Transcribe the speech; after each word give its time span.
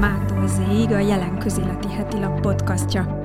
Mától 0.00 0.46
Zéig, 0.46 0.92
a 0.92 0.98
Jelen 0.98 1.38
Közéleti 1.38 1.88
Heti 1.88 2.18
Lap 2.18 2.40
podcastja. 2.40 3.21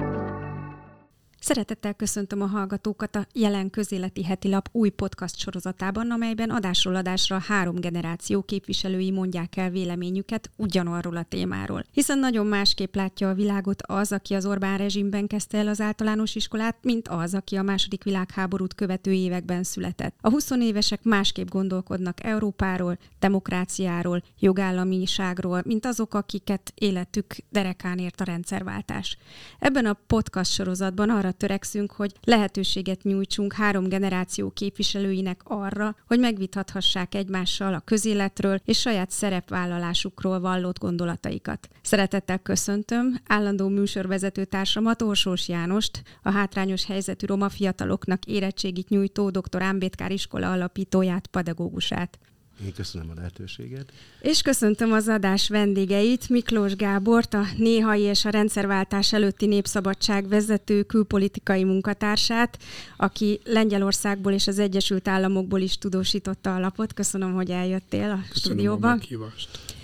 Szeretettel 1.47 1.93
köszöntöm 1.93 2.41
a 2.41 2.45
hallgatókat 2.45 3.15
a 3.15 3.27
Jelen 3.33 3.69
Közéleti 3.69 4.23
Heti 4.23 4.49
Lap 4.49 4.69
új 4.71 4.89
podcast 4.89 5.39
sorozatában, 5.39 6.11
amelyben 6.11 6.49
adásról 6.49 6.95
adásra 6.95 7.39
három 7.47 7.75
generáció 7.75 8.41
képviselői 8.41 9.11
mondják 9.11 9.57
el 9.57 9.69
véleményüket 9.69 10.49
ugyanarról 10.55 11.15
a 11.17 11.23
témáról. 11.23 11.83
Hiszen 11.91 12.19
nagyon 12.19 12.45
másképp 12.45 12.95
látja 12.95 13.29
a 13.29 13.33
világot 13.33 13.81
az, 13.81 14.11
aki 14.11 14.33
az 14.33 14.45
Orbán 14.45 14.77
rezsimben 14.77 15.27
kezdte 15.27 15.57
el 15.57 15.67
az 15.67 15.81
általános 15.81 16.35
iskolát, 16.35 16.77
mint 16.81 17.07
az, 17.07 17.33
aki 17.33 17.55
a 17.55 17.61
második 17.61 18.03
világháborút 18.03 18.73
követő 18.73 19.11
években 19.11 19.63
született. 19.63 20.15
A 20.21 20.29
20 20.29 20.49
évesek 20.49 21.03
másképp 21.03 21.49
gondolkodnak 21.49 22.23
Európáról, 22.23 22.97
demokráciáról, 23.19 24.23
jogállamiságról, 24.39 25.61
mint 25.65 25.85
azok, 25.85 26.13
akiket 26.13 26.71
életük 26.75 27.35
derekán 27.49 27.97
ért 27.97 28.21
a 28.21 28.23
rendszerváltás. 28.23 29.17
Ebben 29.59 29.85
a 29.85 29.97
podcast 30.07 30.51
sorozatban 30.51 31.09
arra 31.09 31.35
törekszünk, 31.37 31.91
hogy 31.91 32.13
lehetőséget 32.23 33.03
nyújtsunk 33.03 33.53
három 33.53 33.87
generáció 33.87 34.49
képviselőinek 34.49 35.41
arra, 35.43 35.95
hogy 36.07 36.19
megvitathassák 36.19 37.15
egymással 37.15 37.73
a 37.73 37.79
közéletről 37.79 38.61
és 38.65 38.79
saját 38.79 39.11
szerepvállalásukról 39.11 40.39
vallott 40.39 40.79
gondolataikat. 40.79 41.67
Szeretettel 41.81 42.37
köszöntöm 42.37 43.19
állandó 43.27 43.67
műsorvezető 43.67 44.45
társamat 44.45 45.01
Orsós 45.01 45.47
Jánost, 45.47 46.01
a 46.21 46.31
hátrányos 46.31 46.85
helyzetű 46.85 47.25
roma 47.25 47.49
fiataloknak 47.49 48.25
érettségit 48.25 48.89
nyújtó 48.89 49.29
dr. 49.29 49.61
Ámbétkár 49.61 50.11
iskola 50.11 50.51
alapítóját, 50.51 51.27
pedagógusát. 51.27 52.19
Én 52.65 52.73
köszönöm 52.73 53.09
a 53.09 53.13
lehetőséget. 53.15 53.91
És 54.21 54.41
köszöntöm 54.41 54.91
az 54.91 55.07
adás 55.07 55.49
vendégeit, 55.49 56.29
Miklós 56.29 56.75
Gábort, 56.75 57.33
a 57.33 57.43
néhai 57.57 58.01
és 58.01 58.25
a 58.25 58.29
rendszerváltás 58.29 59.13
előtti 59.13 59.45
Népszabadság 59.45 60.27
vezető 60.27 60.83
külpolitikai 60.83 61.63
munkatársát, 61.63 62.57
aki 62.97 63.39
Lengyelországból 63.43 64.31
és 64.31 64.47
az 64.47 64.59
Egyesült 64.59 65.07
Államokból 65.07 65.59
is 65.59 65.77
tudósította 65.77 66.55
a 66.55 66.59
lapot. 66.59 66.93
Köszönöm, 66.93 67.33
hogy 67.33 67.49
eljöttél 67.49 68.09
a 68.09 68.19
köszönöm 68.29 68.33
stúdióba. 68.33 68.87
A 68.87 68.95
meghívást. 68.95 69.76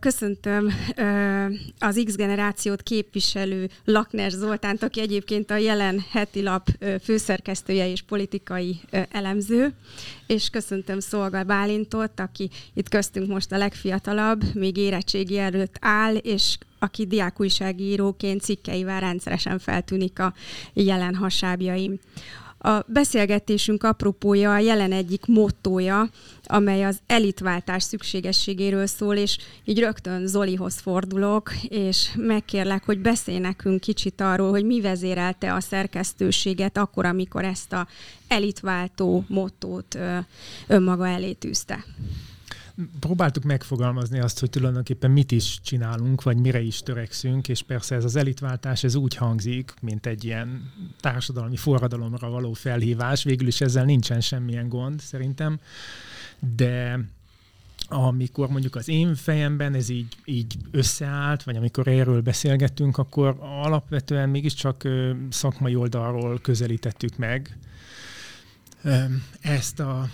Köszöntöm 0.00 0.72
az 1.78 2.02
X 2.04 2.16
generációt 2.16 2.82
képviselő 2.82 3.70
Lakner 3.84 4.30
Zoltánt, 4.30 4.82
aki 4.82 5.00
egyébként 5.00 5.50
a 5.50 5.56
jelen 5.56 6.04
heti 6.10 6.42
lap 6.42 6.68
főszerkesztője 7.02 7.90
és 7.90 8.02
politikai 8.02 8.80
elemző, 9.10 9.72
és 10.26 10.48
köszöntöm 10.48 11.00
Szolga 11.00 11.42
Bálintot, 11.42 12.20
aki 12.20 12.50
itt 12.74 12.88
köztünk 12.88 13.28
most 13.28 13.52
a 13.52 13.58
legfiatalabb, 13.58 14.54
még 14.54 14.76
érettségi 14.76 15.38
előtt 15.38 15.76
áll, 15.80 16.14
és 16.14 16.58
aki 16.78 17.06
diákújságíróként 17.06 18.40
cikkeivel 18.40 19.00
rendszeresen 19.00 19.58
feltűnik 19.58 20.18
a 20.18 20.34
jelen 20.72 21.14
hasábjaim. 21.14 21.98
A 22.58 22.80
beszélgetésünk 22.86 23.82
apropója 23.82 24.52
a 24.52 24.58
jelen 24.58 24.92
egyik 24.92 25.26
mottója, 25.26 26.10
amely 26.44 26.84
az 26.84 26.98
elitváltás 27.06 27.82
szükségességéről 27.82 28.86
szól, 28.86 29.16
és 29.16 29.38
így 29.64 29.78
rögtön 29.78 30.26
Zolihoz 30.26 30.78
fordulok, 30.78 31.52
és 31.62 32.10
megkérlek, 32.16 32.84
hogy 32.84 32.98
beszélj 32.98 33.38
nekünk 33.38 33.80
kicsit 33.80 34.20
arról, 34.20 34.50
hogy 34.50 34.64
mi 34.64 34.80
vezérelte 34.80 35.54
a 35.54 35.60
szerkesztőséget 35.60 36.76
akkor, 36.76 37.04
amikor 37.04 37.44
ezt 37.44 37.72
a 37.72 37.86
elitváltó 38.28 39.24
mottót 39.28 39.98
önmaga 40.66 41.08
elé 41.08 41.32
tűzte 41.32 41.84
próbáltuk 43.00 43.42
megfogalmazni 43.42 44.18
azt, 44.18 44.40
hogy 44.40 44.50
tulajdonképpen 44.50 45.10
mit 45.10 45.32
is 45.32 45.60
csinálunk, 45.62 46.22
vagy 46.22 46.36
mire 46.36 46.60
is 46.60 46.80
törekszünk, 46.80 47.48
és 47.48 47.62
persze 47.62 47.94
ez 47.94 48.04
az 48.04 48.16
elitváltás, 48.16 48.84
ez 48.84 48.94
úgy 48.94 49.14
hangzik, 49.14 49.74
mint 49.80 50.06
egy 50.06 50.24
ilyen 50.24 50.72
társadalmi 51.00 51.56
forradalomra 51.56 52.30
való 52.30 52.52
felhívás, 52.52 53.22
végül 53.22 53.46
is 53.46 53.60
ezzel 53.60 53.84
nincsen 53.84 54.20
semmilyen 54.20 54.68
gond 54.68 55.00
szerintem, 55.00 55.60
de 56.56 57.00
amikor 57.88 58.48
mondjuk 58.48 58.74
az 58.74 58.88
én 58.88 59.14
fejemben 59.14 59.74
ez 59.74 59.88
így, 59.88 60.16
így 60.24 60.56
összeállt, 60.70 61.42
vagy 61.42 61.56
amikor 61.56 61.88
erről 61.88 62.20
beszélgettünk, 62.20 62.98
akkor 62.98 63.36
alapvetően 63.40 64.28
mégiscsak 64.28 64.88
szakmai 65.30 65.74
oldalról 65.74 66.38
közelítettük 66.38 67.16
meg, 67.16 67.58
ezt 69.40 69.80
a 69.80 70.10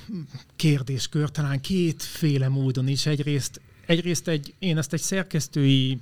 kérdéskört 0.57 1.33
talán 1.33 1.61
kétféle 1.61 2.49
módon 2.49 2.89
is. 2.89 3.07
Egyrészt, 3.07 3.61
egyrészt 3.87 4.29
egy, 4.29 4.55
én 4.59 4.79
ezt 4.79 4.93
egy 4.93 5.01
szerkesztői 5.01 5.99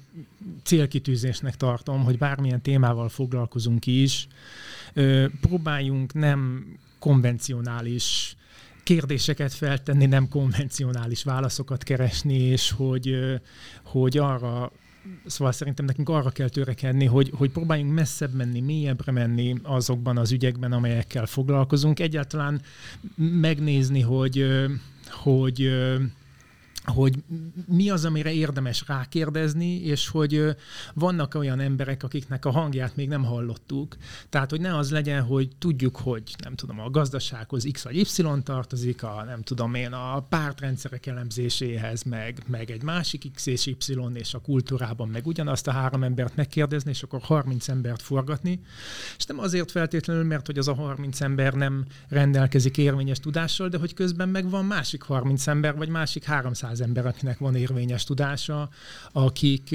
célkitűzésnek 0.62 1.56
tartom, 1.56 2.04
hogy 2.04 2.18
bármilyen 2.18 2.62
témával 2.62 3.08
foglalkozunk 3.08 3.86
is, 3.86 4.28
próbáljunk 5.40 6.12
nem 6.12 6.66
konvencionális 6.98 8.36
kérdéseket 8.82 9.52
feltenni, 9.52 10.06
nem 10.06 10.28
konvencionális 10.28 11.22
válaszokat 11.22 11.82
keresni, 11.82 12.38
és 12.38 12.70
hogy, 12.70 13.16
hogy 13.82 14.18
arra 14.18 14.72
Szóval 15.26 15.52
szerintem 15.52 15.84
nekünk 15.84 16.08
arra 16.08 16.30
kell 16.30 16.48
törekedni, 16.48 17.04
hogy, 17.04 17.30
hogy 17.34 17.50
próbáljunk 17.50 17.94
messzebb 17.94 18.34
menni, 18.34 18.60
mélyebbre 18.60 19.12
menni 19.12 19.54
azokban 19.62 20.18
az 20.18 20.32
ügyekben, 20.32 20.72
amelyekkel 20.72 21.26
foglalkozunk. 21.26 22.00
Egyáltalán 22.00 22.60
megnézni, 23.16 24.00
hogy, 24.00 24.46
hogy 25.10 25.70
hogy 26.84 27.15
mi 27.66 27.91
az, 27.91 28.04
amire 28.04 28.32
érdemes 28.32 28.84
rákérdezni, 28.87 29.75
és 29.75 30.09
hogy 30.09 30.56
vannak 30.94 31.34
olyan 31.34 31.60
emberek, 31.60 32.03
akiknek 32.03 32.44
a 32.44 32.50
hangját 32.50 32.97
még 32.97 33.09
nem 33.09 33.25
hallottuk. 33.25 33.97
Tehát, 34.28 34.50
hogy 34.50 34.60
ne 34.60 34.76
az 34.76 34.91
legyen, 34.91 35.22
hogy 35.22 35.48
tudjuk, 35.59 35.97
hogy 35.97 36.22
nem 36.42 36.54
tudom, 36.54 36.81
a 36.81 36.91
gazdasághoz 36.91 37.69
X 37.72 37.82
vagy 37.82 37.97
Y 37.97 38.25
tartozik, 38.42 39.03
a 39.03 39.25
nem 39.26 39.42
tudom 39.42 39.75
én, 39.75 39.92
a 39.92 40.21
pártrendszerek 40.21 41.06
elemzéséhez, 41.06 42.03
meg, 42.03 42.42
meg 42.47 42.71
egy 42.71 42.82
másik 42.82 43.32
X 43.34 43.47
és 43.47 43.66
Y, 43.66 43.76
és 44.15 44.34
a 44.34 44.38
kultúrában 44.38 45.09
meg 45.09 45.26
ugyanazt 45.26 45.66
a 45.66 45.72
három 45.72 46.03
embert 46.03 46.37
megkérdezni, 46.37 46.91
és 46.91 47.03
akkor 47.03 47.21
30 47.22 47.69
embert 47.69 48.03
forgatni. 48.03 48.60
És 49.19 49.25
nem 49.25 49.38
azért 49.38 49.71
feltétlenül, 49.71 50.25
mert 50.25 50.47
hogy 50.47 50.59
az 50.59 50.69
a 50.69 50.75
30 50.75 51.21
ember 51.21 51.53
nem 51.53 51.84
rendelkezik 52.09 52.78
érvényes 52.78 53.19
tudással, 53.19 53.69
de 53.69 53.78
hogy 53.78 53.94
közben 53.94 54.28
meg 54.28 54.50
van 54.50 54.65
másik 54.65 55.03
30 55.03 55.47
ember, 55.47 55.76
vagy 55.76 55.88
másik 55.88 56.25
300 56.25 56.72
száz 56.72 56.81
ember, 56.81 57.06
akinek 57.06 57.38
van 57.38 57.55
érvényes 57.55 58.05
tudása, 58.05 58.69
akik 59.12 59.75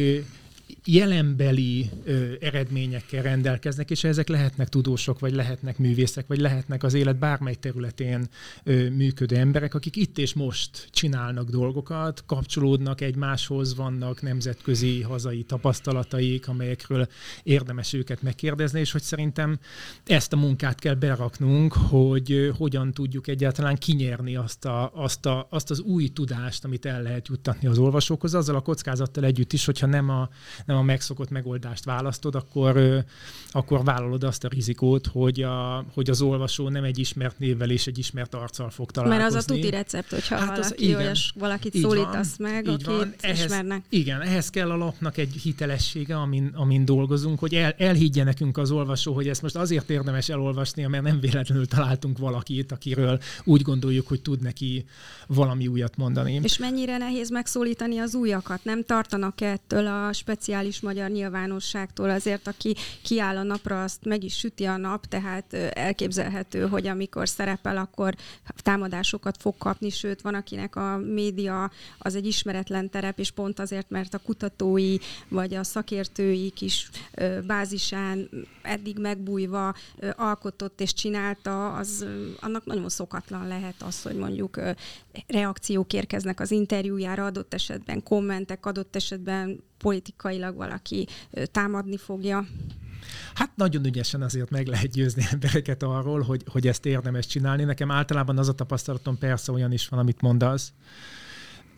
jelenbeli 0.85 1.89
ö, 2.03 2.33
eredményekkel 2.39 3.21
rendelkeznek, 3.21 3.89
és 3.91 4.03
ezek 4.03 4.27
lehetnek 4.27 4.69
tudósok, 4.69 5.19
vagy 5.19 5.33
lehetnek 5.33 5.77
művészek, 5.77 6.27
vagy 6.27 6.39
lehetnek 6.39 6.83
az 6.83 6.93
élet 6.93 7.19
bármely 7.19 7.55
területén 7.55 8.27
ö, 8.63 8.89
működő 8.89 9.35
emberek, 9.35 9.73
akik 9.73 9.95
itt 9.95 10.17
és 10.17 10.33
most 10.33 10.87
csinálnak 10.91 11.49
dolgokat, 11.49 12.23
kapcsolódnak 12.25 13.01
egymáshoz, 13.01 13.75
vannak 13.75 14.21
nemzetközi, 14.21 15.01
hazai 15.01 15.43
tapasztalataik, 15.43 16.47
amelyekről 16.47 17.07
érdemes 17.43 17.93
őket 17.93 18.21
megkérdezni, 18.21 18.79
és 18.79 18.91
hogy 18.91 19.03
szerintem 19.03 19.59
ezt 20.05 20.33
a 20.33 20.37
munkát 20.37 20.79
kell 20.79 20.95
beraknunk, 20.95 21.73
hogy 21.73 22.31
ö, 22.31 22.49
hogyan 22.57 22.91
tudjuk 22.91 23.27
egyáltalán 23.27 23.75
kinyerni 23.75 24.35
azt, 24.35 24.65
a, 24.65 24.91
azt, 24.93 25.25
a, 25.25 25.47
azt 25.49 25.69
az 25.69 25.79
új 25.79 26.07
tudást, 26.07 26.65
amit 26.65 26.85
el 26.85 27.01
lehet 27.01 27.27
juttatni 27.27 27.67
az 27.67 27.77
olvasókhoz, 27.77 28.33
azzal 28.33 28.55
a 28.55 28.61
kockázattal 28.61 29.23
együtt 29.23 29.53
is, 29.53 29.65
hogyha 29.65 29.87
nem 29.87 30.09
a 30.09 30.29
nem 30.65 30.77
a 30.77 30.81
megszokott 30.81 31.29
megoldást 31.29 31.85
választod, 31.85 32.35
akkor, 32.35 33.03
akkor 33.51 33.83
vállalod 33.83 34.23
azt 34.23 34.43
a 34.43 34.47
rizikót, 34.47 35.07
hogy, 35.07 35.41
a, 35.41 35.85
hogy 35.93 36.09
az 36.09 36.21
olvasó 36.21 36.69
nem 36.69 36.83
egy 36.83 36.99
ismert 36.99 37.39
névvel 37.39 37.69
és 37.69 37.87
egy 37.87 37.97
ismert 37.97 38.33
arccal 38.33 38.69
fog 38.69 38.91
találkozni. 38.91 39.23
Mert 39.23 39.35
az 39.35 39.51
a 39.51 39.53
tuti 39.53 39.69
recept, 39.69 40.09
hogyha 40.09 40.35
hát 40.35 40.47
valaki 40.47 40.73
az, 40.73 40.81
igen, 40.81 40.99
olyas, 40.99 41.33
valakit 41.35 41.75
így 41.75 41.81
szólítasz 41.81 42.35
van, 42.37 42.51
meg, 42.51 42.67
akit 42.67 42.85
van. 42.85 43.13
Ehhez, 43.19 43.43
ismernek. 43.43 43.83
Igen, 43.89 44.21
ehhez 44.21 44.49
kell 44.49 44.71
a 44.71 44.77
lapnak 44.77 45.17
egy 45.17 45.33
hitelessége, 45.43 46.15
amin, 46.15 46.51
amin 46.55 46.85
dolgozunk, 46.85 47.39
hogy 47.39 47.53
el, 47.53 47.75
elhiggye 47.77 48.23
nekünk 48.23 48.57
az 48.57 48.71
olvasó, 48.71 49.13
hogy 49.13 49.27
ezt 49.27 49.41
most 49.41 49.55
azért 49.55 49.89
érdemes 49.89 50.29
elolvasni, 50.29 50.85
mert 50.85 51.03
nem 51.03 51.19
véletlenül 51.19 51.67
találtunk 51.67 52.17
valakit, 52.17 52.71
akiről 52.71 53.19
úgy 53.43 53.61
gondoljuk, 53.61 54.07
hogy 54.07 54.21
tud 54.21 54.41
neki 54.41 54.85
valami 55.27 55.67
újat 55.67 55.97
mondani. 55.97 56.39
És 56.43 56.57
mennyire 56.57 56.97
nehéz 56.97 57.29
megszólítani 57.29 57.97
az 57.97 58.15
újakat? 58.15 58.63
Nem 58.63 58.83
tartanak 58.83 59.41
ettől 59.41 59.87
a 59.87 60.13
speciális 60.13 60.46
speciális 60.47 60.79
magyar 60.79 61.09
nyilvánosságtól 61.09 62.09
azért, 62.09 62.47
aki 62.47 62.75
kiáll 63.01 63.37
a 63.37 63.43
napra, 63.43 63.83
azt 63.83 64.05
meg 64.05 64.23
is 64.23 64.37
süti 64.37 64.63
a 64.63 64.77
nap, 64.77 65.05
tehát 65.05 65.53
elképzelhető, 65.53 66.67
hogy 66.67 66.87
amikor 66.87 67.29
szerepel, 67.29 67.77
akkor 67.77 68.15
támadásokat 68.55 69.37
fog 69.39 69.57
kapni, 69.57 69.89
sőt, 69.89 70.21
van 70.21 70.33
akinek 70.33 70.75
a 70.75 70.97
média 70.97 71.71
az 71.97 72.15
egy 72.15 72.25
ismeretlen 72.25 72.89
terep, 72.89 73.19
és 73.19 73.31
pont 73.31 73.59
azért, 73.59 73.89
mert 73.89 74.13
a 74.13 74.17
kutatói 74.17 74.97
vagy 75.27 75.53
a 75.53 75.63
szakértői 75.63 76.49
kis 76.49 76.89
bázisán 77.45 78.29
eddig 78.61 78.99
megbújva 78.99 79.75
alkotott 80.15 80.81
és 80.81 80.93
csinálta, 80.93 81.73
az 81.73 82.05
annak 82.39 82.65
nagyon 82.65 82.89
szokatlan 82.89 83.47
lehet 83.47 83.81
az, 83.81 84.01
hogy 84.01 84.15
mondjuk 84.15 84.59
reakciók 85.27 85.93
érkeznek 85.93 86.39
az 86.39 86.51
interjújára, 86.51 87.25
adott 87.25 87.53
esetben 87.53 88.03
kommentek, 88.03 88.65
adott 88.65 88.95
esetben 88.95 89.63
politikailag 89.77 90.55
valaki 90.55 91.07
támadni 91.51 91.97
fogja. 91.97 92.45
Hát 93.33 93.55
nagyon 93.55 93.85
ügyesen 93.85 94.21
azért 94.21 94.49
meg 94.49 94.67
lehet 94.67 94.91
győzni 94.91 95.25
embereket 95.31 95.83
arról, 95.83 96.21
hogy, 96.21 96.43
hogy 96.51 96.67
ezt 96.67 96.85
érdemes 96.85 97.25
csinálni. 97.25 97.63
Nekem 97.63 97.91
általában 97.91 98.37
az 98.37 98.47
a 98.47 98.53
tapasztalatom, 98.53 99.17
persze 99.17 99.51
olyan 99.51 99.71
is 99.71 99.87
van, 99.87 99.99
amit 99.99 100.21
mondasz, 100.21 100.73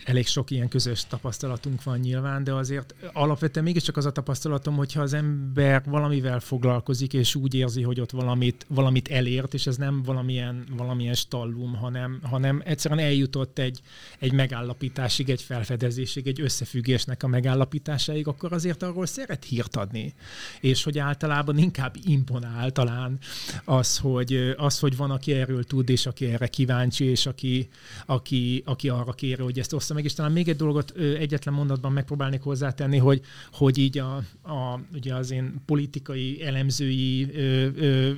elég 0.05 0.27
sok 0.27 0.51
ilyen 0.51 0.67
közös 0.67 1.05
tapasztalatunk 1.07 1.83
van 1.83 1.99
nyilván, 1.99 2.43
de 2.43 2.53
azért 2.53 2.95
alapvetően 3.13 3.65
mégiscsak 3.65 3.97
az 3.97 4.05
a 4.05 4.11
tapasztalatom, 4.11 4.75
hogyha 4.75 5.01
az 5.01 5.13
ember 5.13 5.83
valamivel 5.85 6.39
foglalkozik, 6.39 7.13
és 7.13 7.35
úgy 7.35 7.53
érzi, 7.53 7.81
hogy 7.81 7.99
ott 7.99 8.11
valamit, 8.11 8.65
valamit 8.69 9.07
elért, 9.07 9.53
és 9.53 9.67
ez 9.67 9.77
nem 9.77 10.03
valamilyen, 10.03 10.63
valamilyen 10.77 11.13
stallum, 11.13 11.75
hanem, 11.75 12.19
hanem 12.23 12.61
egyszerűen 12.65 12.99
eljutott 12.99 13.59
egy, 13.59 13.81
egy 14.19 14.31
megállapításig, 14.31 15.29
egy 15.29 15.41
felfedezésig, 15.41 16.27
egy 16.27 16.41
összefüggésnek 16.41 17.23
a 17.23 17.27
megállapításáig, 17.27 18.27
akkor 18.27 18.53
azért 18.53 18.83
arról 18.83 19.05
szeret 19.05 19.43
hírt 19.43 19.75
adni. 19.75 20.13
És 20.59 20.83
hogy 20.83 20.97
általában 20.97 21.57
inkább 21.57 21.95
imponál 22.05 22.71
talán 22.71 23.17
az, 23.65 23.97
hogy, 23.97 24.53
az, 24.57 24.79
hogy 24.79 24.97
van, 24.97 25.11
aki 25.11 25.33
erről 25.33 25.63
tud, 25.63 25.89
és 25.89 26.05
aki 26.05 26.25
erre 26.25 26.47
kíváncsi, 26.47 27.05
és 27.05 27.25
aki, 27.25 27.69
aki, 28.05 28.63
aki 28.65 28.89
arra 28.89 29.11
kér, 29.11 29.39
hogy 29.39 29.59
ezt 29.59 29.73
ossza 29.89 29.93
meg, 29.93 30.03
és 30.03 30.13
talán 30.13 30.31
még 30.31 30.49
egy 30.49 30.55
dolgot 30.55 30.91
egyetlen 30.97 31.53
mondatban 31.53 31.91
megpróbálnék 31.91 32.41
hozzátenni, 32.41 32.97
hogy, 32.97 33.21
hogy 33.51 33.77
így 33.77 33.97
a, 33.97 34.15
a, 34.41 34.79
ugye 34.93 35.15
az 35.15 35.31
én 35.31 35.53
politikai 35.65 36.43
elemzői 36.43 37.29
ö, 37.33 37.67
ö, 37.75 38.11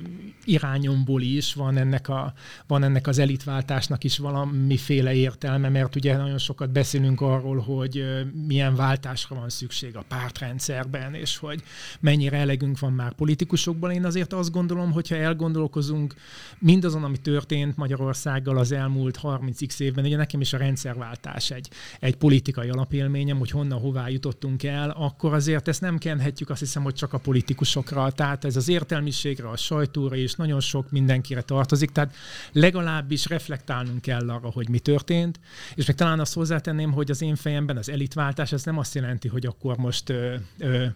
irányomból 0.44 1.22
is 1.22 1.54
van 1.54 1.76
ennek, 1.76 2.08
a, 2.08 2.32
van 2.66 2.82
ennek 2.82 3.06
az 3.06 3.18
elitváltásnak 3.18 4.04
is 4.04 4.18
valamiféle 4.18 5.14
értelme, 5.14 5.68
mert 5.68 5.96
ugye 5.96 6.16
nagyon 6.16 6.38
sokat 6.38 6.70
beszélünk 6.70 7.20
arról, 7.20 7.58
hogy 7.58 8.04
milyen 8.46 8.74
váltásra 8.74 9.36
van 9.36 9.48
szükség 9.48 9.96
a 9.96 10.04
pártrendszerben, 10.08 11.14
és 11.14 11.36
hogy 11.36 11.62
mennyire 12.00 12.36
elegünk 12.36 12.78
van 12.78 12.92
már 12.92 13.12
politikusokból. 13.12 13.90
Én 13.90 14.04
azért 14.04 14.32
azt 14.32 14.50
gondolom, 14.50 14.92
hogyha 14.92 15.16
elgondolkozunk 15.16 16.14
mindazon, 16.58 17.04
ami 17.04 17.16
történt 17.16 17.76
Magyarországgal 17.76 18.58
az 18.58 18.72
elmúlt 18.72 19.18
30x 19.22 19.80
évben, 19.80 20.04
ugye 20.04 20.16
nekem 20.16 20.40
is 20.40 20.52
a 20.52 20.58
rendszerváltás 20.58 21.50
egy, 21.50 21.61
egy 22.00 22.16
politikai 22.16 22.68
alapélményem, 22.68 23.38
hogy 23.38 23.50
honnan, 23.50 23.80
hová 23.80 24.08
jutottunk 24.08 24.62
el, 24.62 24.90
akkor 24.90 25.34
azért 25.34 25.68
ezt 25.68 25.80
nem 25.80 25.98
kenhetjük 25.98 26.50
azt 26.50 26.60
hiszem, 26.60 26.82
hogy 26.82 26.94
csak 26.94 27.12
a 27.12 27.18
politikusokra. 27.18 28.10
Tehát 28.10 28.44
ez 28.44 28.56
az 28.56 28.68
értelmiségre, 28.68 29.48
a 29.48 29.56
sajtóra 29.56 30.16
is 30.16 30.34
nagyon 30.34 30.60
sok 30.60 30.90
mindenkire 30.90 31.42
tartozik. 31.42 31.90
Tehát 31.90 32.14
legalábbis 32.52 33.26
reflektálnunk 33.26 34.00
kell 34.00 34.30
arra, 34.30 34.50
hogy 34.50 34.68
mi 34.68 34.78
történt. 34.78 35.40
És 35.74 35.86
még 35.86 35.96
talán 35.96 36.20
azt 36.20 36.34
hozzátenném, 36.34 36.92
hogy 36.92 37.10
az 37.10 37.22
én 37.22 37.36
fejemben 37.36 37.76
az 37.76 37.88
elitváltás, 37.88 38.52
ez 38.52 38.64
nem 38.64 38.78
azt 38.78 38.94
jelenti, 38.94 39.28
hogy 39.28 39.46
akkor 39.46 39.76
most 39.76 40.08
ö, 40.08 40.34
ö, 40.58 40.86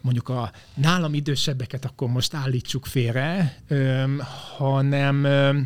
mondjuk 0.00 0.28
a 0.28 0.52
nálam 0.74 1.14
idősebbeket 1.14 1.84
akkor 1.84 2.08
most 2.08 2.34
állítsuk 2.34 2.86
félre, 2.86 3.58
ö, 3.68 4.04
hanem 4.56 5.24
ö, 5.24 5.58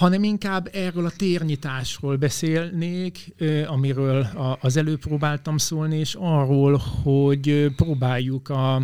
hanem 0.00 0.22
inkább 0.24 0.68
erről 0.72 1.06
a 1.06 1.10
térnyitásról 1.16 2.16
beszélnék, 2.16 3.34
amiről 3.66 4.26
az 4.60 4.76
előbb 4.76 4.98
próbáltam 4.98 5.58
szólni, 5.58 5.98
és 5.98 6.16
arról, 6.18 6.76
hogy 7.02 7.72
próbáljuk 7.76 8.48
a, 8.48 8.82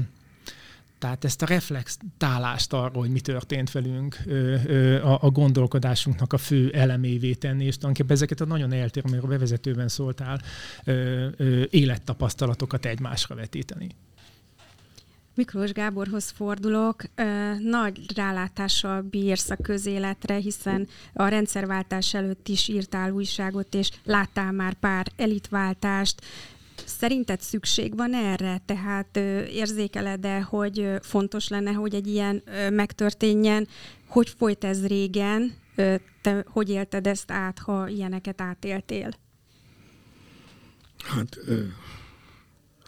tehát 0.99 1.25
ezt 1.25 1.43
a 1.43 1.47
reflektálást 1.47 2.73
arról, 2.73 3.03
hogy 3.03 3.11
mi 3.11 3.21
történt 3.21 3.73
velünk, 3.73 4.17
a, 5.21 5.31
gondolkodásunknak 5.31 6.33
a 6.33 6.39
fő 6.39 6.71
elemévé 6.71 7.33
tenni, 7.33 7.65
és 7.65 7.75
tulajdonképpen 7.75 8.17
ezeket 8.17 8.41
a 8.41 8.45
nagyon 8.47 8.73
eltérő, 8.73 9.07
amiről 9.09 9.31
bevezetőben 9.31 9.89
szóltál, 9.89 10.41
élettapasztalatokat 11.71 12.87
egymásra 12.87 13.35
vetíteni. 13.35 13.89
Miklós 15.37 15.73
Gáborhoz 15.73 16.31
fordulok. 16.31 17.03
Nagy 17.59 18.00
rálátással 18.15 19.03
bírsz 19.03 19.50
a 19.50 19.56
közéletre, 19.62 20.35
hiszen 20.35 20.88
a 21.12 21.29
rendszerváltás 21.29 22.15
előtt 22.15 22.49
is 22.49 22.69
írtál 22.69 23.11
újságot, 23.11 23.75
és 23.75 23.91
láttál 24.05 24.53
már 24.53 24.75
pár 24.75 25.06
elitváltást. 25.17 26.25
Szerinted 26.85 27.41
szükség 27.41 27.97
van 27.97 28.15
erre? 28.15 28.62
Tehát 28.67 29.17
érzékeled-e, 29.50 30.41
hogy 30.41 30.91
fontos 31.00 31.49
lenne, 31.49 31.73
hogy 31.73 31.94
egy 31.94 32.06
ilyen 32.06 32.43
megtörténjen? 32.73 33.69
Hogy 34.06 34.29
folyt 34.29 34.65
ez 34.65 34.87
régen? 34.87 35.55
Te 36.23 36.44
hogy 36.47 36.71
élted 36.71 37.06
ezt 37.06 37.31
át, 37.31 37.59
ha 37.59 37.88
ilyeneket 37.88 38.41
átéltél? 38.41 39.11
Hát 40.99 41.38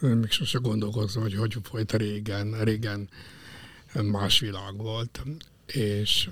még 0.00 0.30
sose 0.30 0.58
gondolkoztam, 0.58 1.22
hogy 1.22 1.34
hogy 1.34 1.56
folyt 1.62 1.92
régen. 1.92 2.64
Régen 2.64 3.08
más 3.94 4.40
világ 4.40 4.76
volt, 4.76 5.22
és 5.66 6.30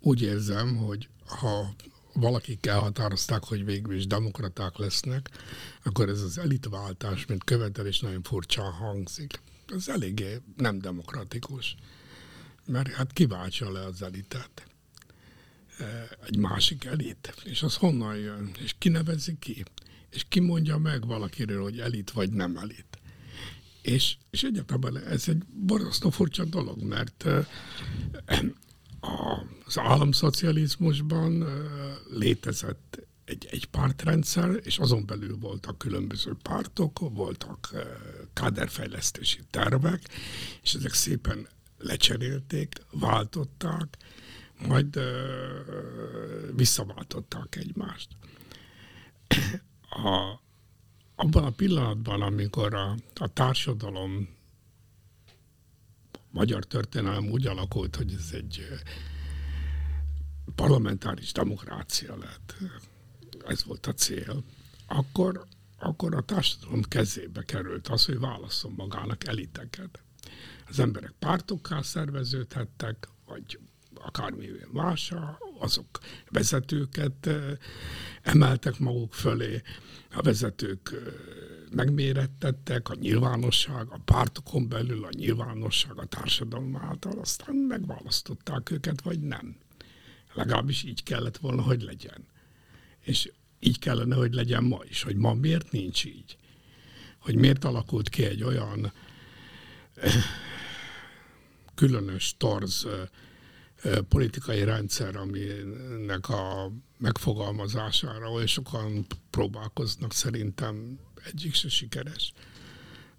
úgy 0.00 0.22
érzem, 0.22 0.76
hogy 0.76 1.08
ha 1.26 1.74
valakik 2.12 2.66
elhatározták, 2.66 3.44
hogy 3.44 3.64
végül 3.64 3.94
is 3.94 4.06
demokraták 4.06 4.76
lesznek, 4.76 5.30
akkor 5.84 6.08
ez 6.08 6.20
az 6.20 6.38
elitváltás, 6.38 7.26
mint 7.26 7.44
követelés 7.44 8.00
nagyon 8.00 8.22
furcsán 8.22 8.72
hangzik. 8.72 9.40
Ez 9.66 9.88
eléggé 9.88 10.40
nem 10.56 10.78
demokratikus, 10.78 11.76
mert 12.66 12.88
hát 12.88 13.12
kiváltsa 13.12 13.72
le 13.72 13.84
az 13.84 14.02
elitet 14.02 14.66
egy 16.26 16.36
másik 16.36 16.84
elit, 16.84 17.34
és 17.44 17.62
az 17.62 17.76
honnan 17.76 18.16
jön, 18.16 18.50
és 18.58 18.74
kinevezi 18.78 19.36
ki 19.38 19.64
és 20.10 20.24
ki 20.28 20.40
mondja 20.40 20.78
meg 20.78 21.06
valakiről, 21.06 21.62
hogy 21.62 21.80
elit 21.80 22.10
vagy 22.10 22.30
nem 22.30 22.56
elit. 22.56 22.98
És, 23.82 24.16
és 24.30 24.42
egyáltalán 24.42 24.96
ez 24.96 25.28
egy 25.28 25.42
borzasztó 25.46 26.10
furcsa 26.10 26.44
dolog, 26.44 26.82
mert 26.82 27.24
az 29.64 29.78
államszocializmusban 29.78 31.44
létezett 32.10 33.06
egy, 33.24 33.48
egy 33.50 33.66
pártrendszer, 33.66 34.60
és 34.62 34.78
azon 34.78 35.06
belül 35.06 35.36
voltak 35.36 35.78
különböző 35.78 36.36
pártok, 36.42 36.98
voltak 36.98 37.70
káderfejlesztési 38.32 39.40
tervek, 39.50 40.02
és 40.62 40.74
ezek 40.74 40.92
szépen 40.92 41.48
lecserélték, 41.78 42.72
váltották, 42.90 43.96
majd 44.66 45.00
visszaváltották 46.56 47.56
egymást 47.56 48.08
a, 49.88 50.40
abban 51.14 51.44
a 51.44 51.50
pillanatban, 51.50 52.22
amikor 52.22 52.74
a, 52.74 52.94
a 53.14 53.28
társadalom 53.28 54.36
magyar 56.30 56.64
történelem 56.64 57.28
úgy 57.28 57.46
alakult, 57.46 57.96
hogy 57.96 58.12
ez 58.12 58.30
egy 58.32 58.66
parlamentáris 60.54 61.32
demokrácia 61.32 62.16
lett, 62.16 62.54
ez 63.46 63.64
volt 63.64 63.86
a 63.86 63.94
cél, 63.94 64.44
akkor, 64.86 65.46
akkor 65.78 66.14
a 66.14 66.20
társadalom 66.20 66.82
kezébe 66.82 67.42
került 67.42 67.88
az, 67.88 68.04
hogy 68.04 68.18
válasszon 68.18 68.72
magának 68.76 69.26
eliteket. 69.26 70.02
Az 70.68 70.78
emberek 70.78 71.14
pártokká 71.18 71.82
szerveződhettek, 71.82 73.08
vagy 73.26 73.58
akármilyen 74.02 74.68
mása, 74.72 75.38
azok 75.58 75.98
vezetőket 76.28 77.28
emeltek 78.22 78.78
maguk 78.78 79.12
fölé, 79.12 79.62
a 80.10 80.22
vezetők 80.22 80.94
megmérettettek, 81.70 82.88
a 82.88 82.94
nyilvánosság, 82.94 83.86
a 83.90 84.00
pártokon 84.04 84.68
belül 84.68 85.04
a 85.04 85.10
nyilvánosság 85.10 85.98
a 85.98 86.04
társadalom 86.04 86.76
által, 86.76 87.18
aztán 87.18 87.54
megválasztották 87.54 88.70
őket, 88.70 89.02
vagy 89.02 89.20
nem. 89.20 89.56
Legalábbis 90.34 90.82
így 90.82 91.02
kellett 91.02 91.36
volna, 91.36 91.62
hogy 91.62 91.82
legyen. 91.82 92.26
És 93.00 93.32
így 93.60 93.78
kellene, 93.78 94.14
hogy 94.14 94.34
legyen 94.34 94.64
ma 94.64 94.80
is, 94.88 95.02
hogy 95.02 95.16
ma 95.16 95.34
miért 95.34 95.70
nincs 95.70 96.04
így. 96.04 96.36
Hogy 97.18 97.34
miért 97.34 97.64
alakult 97.64 98.08
ki 98.08 98.24
egy 98.24 98.42
olyan 98.42 98.92
különös 101.74 102.34
torz 102.36 102.86
politikai 104.08 104.64
rendszer, 104.64 105.16
aminek 105.16 106.28
a 106.28 106.72
megfogalmazására 106.98 108.30
oly 108.30 108.46
sokan 108.46 109.06
próbálkoznak, 109.30 110.12
szerintem 110.12 110.98
egyik 111.24 111.54
se 111.54 111.68
sikeres. 111.68 112.32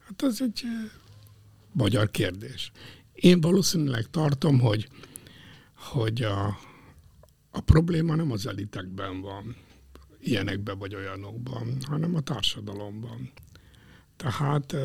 Hát 0.08 0.24
ez 0.24 0.42
egy 0.42 0.64
magyar 1.72 2.12
kérdés. 2.12 2.72
Én 3.14 3.42
valószínűleg 3.42 4.10
tartom, 4.10 4.60
hogy, 4.60 4.88
hogy 5.76 6.22
a, 6.22 6.48
a 7.52 7.60
probléma 7.60 8.16
nem 8.16 8.32
az 8.32 8.48
elitekben 8.48 9.22
van, 9.22 9.56
ilyenekben 10.20 10.78
vagy 10.78 10.96
olyanokban, 10.96 11.78
hanem 11.82 12.16
a 12.16 12.22
társadalomban. 12.22 13.32
Tehát 14.16 14.76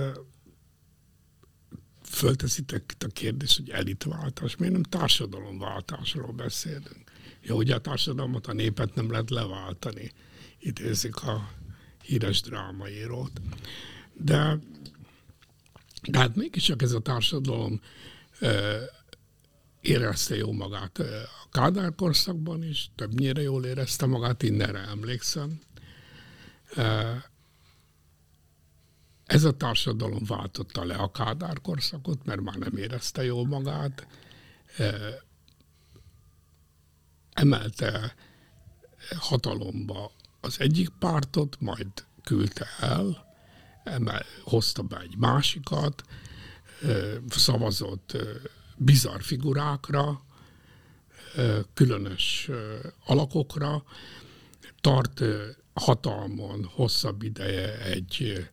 fölteszitek 2.15 2.95
a 2.99 3.07
kérdést, 3.07 3.57
hogy 3.57 3.71
elitváltás, 3.71 4.57
miért 4.57 4.73
nem 4.73 4.83
társadalomváltásról 4.83 6.33
beszélünk? 6.33 7.13
Jó, 7.41 7.57
ugye 7.57 7.75
a 7.75 7.79
társadalmat, 7.79 8.47
a 8.47 8.53
népet 8.53 8.95
nem 8.95 9.11
lehet 9.11 9.31
leváltani, 9.31 10.13
idézik 10.59 11.23
a 11.23 11.51
híres 12.03 12.41
drámaírót. 12.41 13.41
De, 14.13 14.59
de 16.09 16.19
hát 16.19 16.37
mégiscsak 16.37 16.83
ez 16.83 16.93
a 16.93 17.01
társadalom 17.01 17.81
érezte 19.81 20.37
jó 20.37 20.53
magát 20.53 20.99
a 20.99 21.49
Kádár 21.51 21.95
korszakban 21.95 22.65
is, 22.65 22.91
többnyire 22.95 23.43
jól 23.43 23.65
érezte 23.65 24.07
magát, 24.07 24.43
innenre 24.43 24.79
emlékszem. 24.79 25.61
Ez 29.35 29.45
a 29.45 29.57
társadalom 29.57 30.25
váltotta 30.27 30.85
le 30.85 30.95
a 30.95 31.11
Kádár 31.11 31.61
korszakot, 31.61 32.25
mert 32.25 32.41
már 32.41 32.55
nem 32.55 32.77
érezte 32.77 33.25
jól 33.25 33.47
magát. 33.47 34.07
Emelte 37.33 38.15
hatalomba 39.19 40.13
az 40.41 40.61
egyik 40.61 40.89
pártot, 40.99 41.61
majd 41.61 41.89
küldte 42.23 42.67
el, 42.81 43.35
emel, 43.85 44.25
hozta 44.43 44.83
be 44.83 45.01
egy 45.01 45.17
másikat, 45.17 46.03
szavazott 47.29 48.17
bizarr 48.77 49.21
figurákra, 49.21 50.25
különös 51.75 52.51
alakokra, 53.05 53.85
tart 54.81 55.23
hatalmon 55.73 56.65
hosszabb 56.65 57.23
ideje 57.23 57.81
egy, 57.83 58.47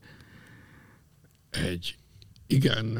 egy 1.51 1.95
igen 2.47 2.99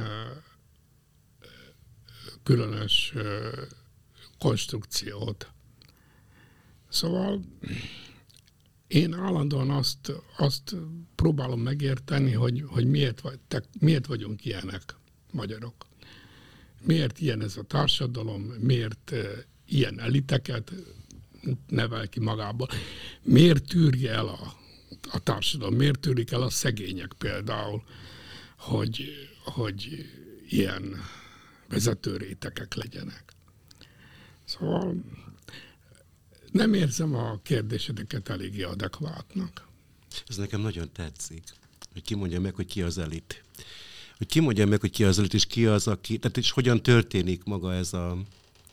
különös 2.43 3.13
konstrukciót. 4.39 5.51
Szóval 6.89 7.41
én 8.88 9.13
állandóan 9.13 9.70
azt, 9.70 10.12
azt 10.38 10.75
próbálom 11.15 11.60
megérteni, 11.60 12.31
hogy, 12.31 12.63
hogy 12.67 12.86
miért, 12.86 13.22
vagy, 13.22 13.39
te, 13.48 13.63
miért 13.79 14.05
vagyunk 14.05 14.46
ilyenek, 14.46 14.96
magyarok. 15.31 15.86
Miért 16.81 17.20
ilyen 17.20 17.41
ez 17.41 17.58
a 17.58 17.63
társadalom, 17.63 18.41
miért 18.41 19.13
ilyen 19.65 20.00
eliteket 20.00 20.72
nevel 21.67 22.08
ki 22.08 22.20
magából. 22.20 22.67
Miért 23.22 23.67
tűrje 23.67 24.12
el 24.12 24.27
a, 24.27 24.53
a 25.12 25.20
társadalom, 25.20 25.75
miért 25.75 26.00
tűrik 26.00 26.31
el 26.31 26.41
a 26.41 26.50
szegények 26.50 27.13
például, 27.17 27.84
hogy, 28.61 29.29
hogy 29.43 30.05
ilyen 30.49 30.95
vezetőrétekek 31.67 32.73
legyenek. 32.73 33.33
Szóval 34.45 34.95
nem 36.51 36.73
érzem 36.73 37.15
a 37.15 37.39
kérdésedeket 37.43 38.29
eléggé 38.29 38.61
adekvátnak. 38.61 39.67
Ez 40.27 40.37
nekem 40.37 40.61
nagyon 40.61 40.91
tetszik, 40.91 41.43
hogy 41.93 42.01
ki 42.01 42.15
mondja 42.15 42.39
meg, 42.39 42.55
hogy 42.55 42.65
ki 42.65 42.81
az 42.81 42.97
elit. 42.97 43.43
Hogy 44.17 44.27
ki 44.27 44.39
mondja 44.39 44.67
meg, 44.67 44.79
hogy 44.79 44.91
ki 44.91 45.03
az 45.03 45.19
elit, 45.19 45.33
és 45.33 45.45
ki 45.45 45.65
az, 45.65 45.87
aki, 45.87 46.17
tehát 46.17 46.37
és 46.37 46.51
hogyan 46.51 46.83
történik 46.83 47.43
maga 47.43 47.73
ez 47.73 47.93
a 47.93 48.17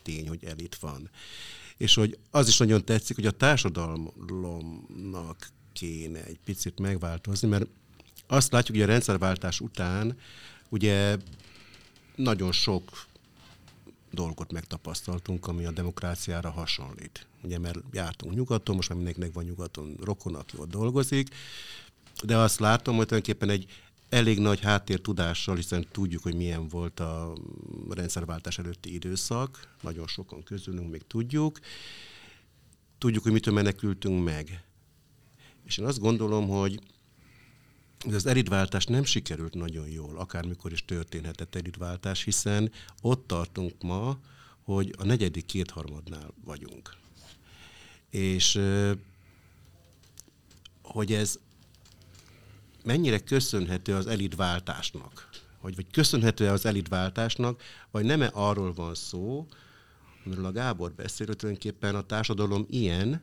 tény, 0.01 0.27
hogy 0.27 0.43
elit 0.43 0.75
van. 0.75 1.09
És 1.77 1.93
hogy 1.93 2.17
az 2.31 2.47
is 2.47 2.57
nagyon 2.57 2.85
tetszik, 2.85 3.15
hogy 3.15 3.25
a 3.25 3.31
társadalomnak 3.31 5.47
kéne 5.73 6.23
egy 6.23 6.39
picit 6.45 6.79
megváltozni, 6.79 7.47
mert 7.47 7.67
azt 8.31 8.51
látjuk, 8.51 8.77
hogy 8.77 8.85
a 8.85 8.91
rendszerváltás 8.91 9.59
után 9.59 10.17
ugye 10.69 11.17
nagyon 12.15 12.51
sok 12.51 13.05
dolgot 14.11 14.51
megtapasztaltunk, 14.51 15.47
ami 15.47 15.65
a 15.65 15.71
demokráciára 15.71 16.49
hasonlít. 16.49 17.27
Ugye, 17.43 17.59
mert 17.59 17.79
jártunk 17.91 18.33
nyugaton, 18.33 18.75
most 18.75 18.89
már 18.89 18.97
mindenkinek 18.97 19.33
van 19.33 19.43
nyugaton 19.43 19.97
rokon, 20.03 20.35
aki 20.35 20.57
ott 20.57 20.69
dolgozik, 20.69 21.27
de 22.23 22.37
azt 22.37 22.59
látom, 22.59 22.95
hogy 22.95 23.05
tulajdonképpen 23.05 23.49
egy 23.49 23.65
elég 24.09 24.39
nagy 24.39 24.59
háttértudással, 24.59 25.55
hiszen 25.55 25.87
tudjuk, 25.91 26.23
hogy 26.23 26.35
milyen 26.35 26.67
volt 26.67 26.99
a 26.99 27.33
rendszerváltás 27.89 28.57
előtti 28.57 28.93
időszak, 28.93 29.75
nagyon 29.81 30.07
sokan 30.07 30.43
közülünk 30.43 30.91
még 30.91 31.01
tudjuk, 31.07 31.59
tudjuk, 32.97 33.23
hogy 33.23 33.31
mitől 33.31 33.53
menekültünk 33.53 34.23
meg. 34.23 34.63
És 35.65 35.77
én 35.77 35.85
azt 35.85 35.99
gondolom, 35.99 36.47
hogy 36.47 36.79
az 38.07 38.25
elitváltás 38.25 38.85
nem 38.85 39.03
sikerült 39.03 39.53
nagyon 39.53 39.87
jól, 39.87 40.17
akármikor 40.17 40.71
is 40.71 40.85
történhetett 40.85 41.55
elitváltás, 41.55 42.23
hiszen 42.23 42.71
ott 43.01 43.27
tartunk 43.27 43.81
ma, 43.81 44.17
hogy 44.63 44.95
a 44.97 45.05
negyedik 45.05 45.45
kétharmadnál 45.45 46.33
vagyunk. 46.43 46.95
És 48.09 48.61
hogy 50.81 51.13
ez 51.13 51.39
mennyire 52.83 53.19
köszönhető 53.19 53.95
az 53.95 54.07
elitváltásnak, 54.07 55.29
vagy, 55.61 55.75
vagy 55.75 55.91
köszönhető 55.91 56.47
az 56.47 56.65
elitváltásnak, 56.65 57.61
vagy 57.91 58.05
nem-e 58.05 58.29
arról 58.33 58.73
van 58.73 58.95
szó, 58.95 59.47
amiről 60.25 60.45
a 60.45 60.51
Gábor 60.51 60.91
beszél, 60.91 61.27
hogy 61.27 61.35
tulajdonképpen 61.35 61.95
a 61.95 62.01
társadalom 62.01 62.65
ilyen, 62.69 63.21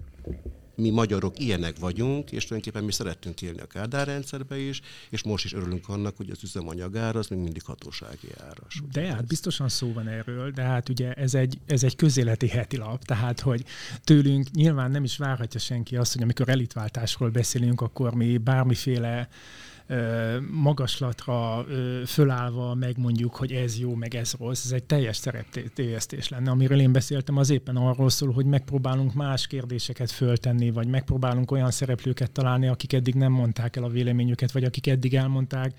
mi 0.76 0.90
magyarok 0.90 1.38
ilyenek 1.38 1.78
vagyunk, 1.78 2.32
és 2.32 2.44
tulajdonképpen 2.44 2.86
mi 2.86 2.92
szerettünk 2.92 3.42
élni 3.42 3.60
a 3.60 3.66
Kádár 3.66 4.06
rendszerbe 4.06 4.58
is, 4.58 4.80
és 5.10 5.22
most 5.22 5.44
is 5.44 5.52
örülünk 5.52 5.88
annak, 5.88 6.16
hogy 6.16 6.30
az 6.30 6.42
üzemanyagára 6.42 7.18
az 7.18 7.26
még 7.26 7.38
mindig 7.38 7.62
hatósági 7.62 8.28
áras. 8.48 8.82
De 8.92 9.06
hát 9.06 9.26
biztosan 9.26 9.68
szó 9.68 9.92
van 9.92 10.08
erről, 10.08 10.50
de 10.50 10.62
hát 10.62 10.88
ugye 10.88 11.12
ez 11.12 11.34
egy, 11.34 11.58
ez 11.66 11.82
egy 11.82 11.96
közéleti 11.96 12.48
heti 12.48 12.76
lap, 12.76 13.04
tehát 13.04 13.40
hogy 13.40 13.64
tőlünk 14.04 14.50
nyilván 14.50 14.90
nem 14.90 15.04
is 15.04 15.16
várhatja 15.16 15.60
senki 15.60 15.96
azt, 15.96 16.12
hogy 16.12 16.22
amikor 16.22 16.48
elitváltásról 16.48 17.30
beszélünk, 17.30 17.80
akkor 17.80 18.14
mi 18.14 18.38
bármiféle 18.38 19.28
magaslatra 20.50 21.66
fölállva 22.06 22.74
megmondjuk, 22.74 23.36
hogy 23.36 23.52
ez 23.52 23.78
jó, 23.78 23.94
meg 23.94 24.14
ez 24.14 24.34
rossz, 24.38 24.64
ez 24.64 24.70
egy 24.70 24.84
teljes 24.84 25.16
szereptévesztés 25.16 26.28
lenne. 26.28 26.50
Amiről 26.50 26.80
én 26.80 26.92
beszéltem, 26.92 27.36
az 27.36 27.50
éppen 27.50 27.76
arról 27.76 28.10
szól, 28.10 28.32
hogy 28.32 28.46
megpróbálunk 28.46 29.14
más 29.14 29.46
kérdéseket 29.46 30.10
föltenni, 30.10 30.70
vagy 30.70 30.86
megpróbálunk 30.86 31.50
olyan 31.50 31.70
szereplőket 31.70 32.30
találni, 32.30 32.68
akik 32.68 32.92
eddig 32.92 33.14
nem 33.14 33.32
mondták 33.32 33.76
el 33.76 33.84
a 33.84 33.88
véleményüket, 33.88 34.52
vagy 34.52 34.64
akik 34.64 34.86
eddig 34.86 35.14
elmondták, 35.14 35.78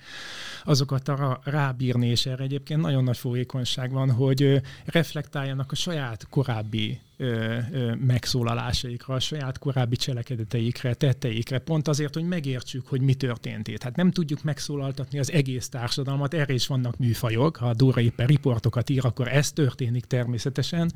azokat 0.63 1.09
arra 1.09 1.39
rábírni, 1.43 2.07
és 2.07 2.25
erre 2.25 2.43
egyébként 2.43 2.81
nagyon 2.81 3.03
nagy 3.03 3.17
folyékonyság 3.17 3.91
van, 3.91 4.11
hogy 4.11 4.61
reflektáljanak 4.85 5.71
a 5.71 5.75
saját 5.75 6.27
korábbi 6.29 6.99
ö, 7.17 7.57
ö, 7.71 7.95
megszólalásaikra, 7.95 9.13
a 9.13 9.19
saját 9.19 9.59
korábbi 9.59 9.95
cselekedeteikre, 9.95 10.93
tetteikre, 10.93 11.59
pont 11.59 11.87
azért, 11.87 12.13
hogy 12.13 12.27
megértsük, 12.27 12.87
hogy 12.87 13.01
mi 13.01 13.13
történt 13.13 13.67
itt. 13.67 13.83
Hát 13.83 13.95
nem 13.95 14.11
tudjuk 14.11 14.43
megszólaltatni 14.43 15.19
az 15.19 15.31
egész 15.31 15.69
társadalmat, 15.69 16.33
erre 16.33 16.53
is 16.53 16.67
vannak 16.67 16.97
műfajok, 16.97 17.55
ha 17.55 17.69
a 17.69 17.73
Dóra 17.73 18.01
éppen 18.01 18.27
riportokat 18.27 18.89
ír, 18.89 19.05
akkor 19.05 19.27
ez 19.27 19.51
történik 19.51 20.05
természetesen. 20.05 20.91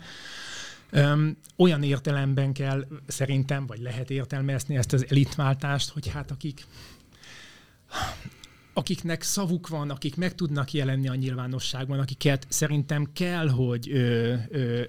Öm, 0.89 1.37
olyan 1.57 1.83
értelemben 1.83 2.53
kell 2.53 2.85
szerintem, 3.07 3.65
vagy 3.65 3.79
lehet 3.79 4.09
értelmezni 4.09 4.77
ezt 4.77 4.93
az 4.93 5.05
elitváltást, 5.09 5.89
hogy 5.89 6.07
hát 6.07 6.31
akik 6.31 6.65
akiknek 8.73 9.21
szavuk 9.21 9.67
van, 9.67 9.89
akik 9.89 10.15
meg 10.15 10.35
tudnak 10.35 10.73
jelenni 10.73 11.07
a 11.07 11.15
nyilvánosságban, 11.15 11.99
akiket 11.99 12.45
szerintem 12.49 13.07
kell, 13.13 13.49
hogy 13.49 13.89
ö, 13.91 14.33
ö, 14.49 14.81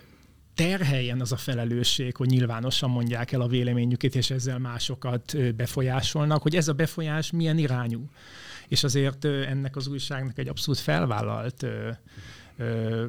terheljen 0.55 1.21
az 1.21 1.33
a 1.33 1.37
felelősség, 1.37 2.17
hogy 2.17 2.29
nyilvánosan 2.29 2.91
mondják 2.91 3.33
el 3.33 3.41
a 3.41 3.47
véleményüket, 3.47 4.15
és 4.15 4.31
ezzel 4.31 4.59
másokat 4.59 5.55
befolyásolnak, 5.55 6.43
hogy 6.43 6.57
ez 6.57 6.69
a 6.69 6.73
befolyás 6.73 7.31
milyen 7.31 7.59
irányú. 7.59 8.09
És 8.69 8.85
azért 8.85 9.25
ennek 9.25 9.77
az 9.77 9.87
újságnak 9.87 10.39
egy 10.39 10.49
abszolút 10.49 10.81
felvállalt 10.81 11.63
ö, 11.63 11.91
ö, 12.57 13.07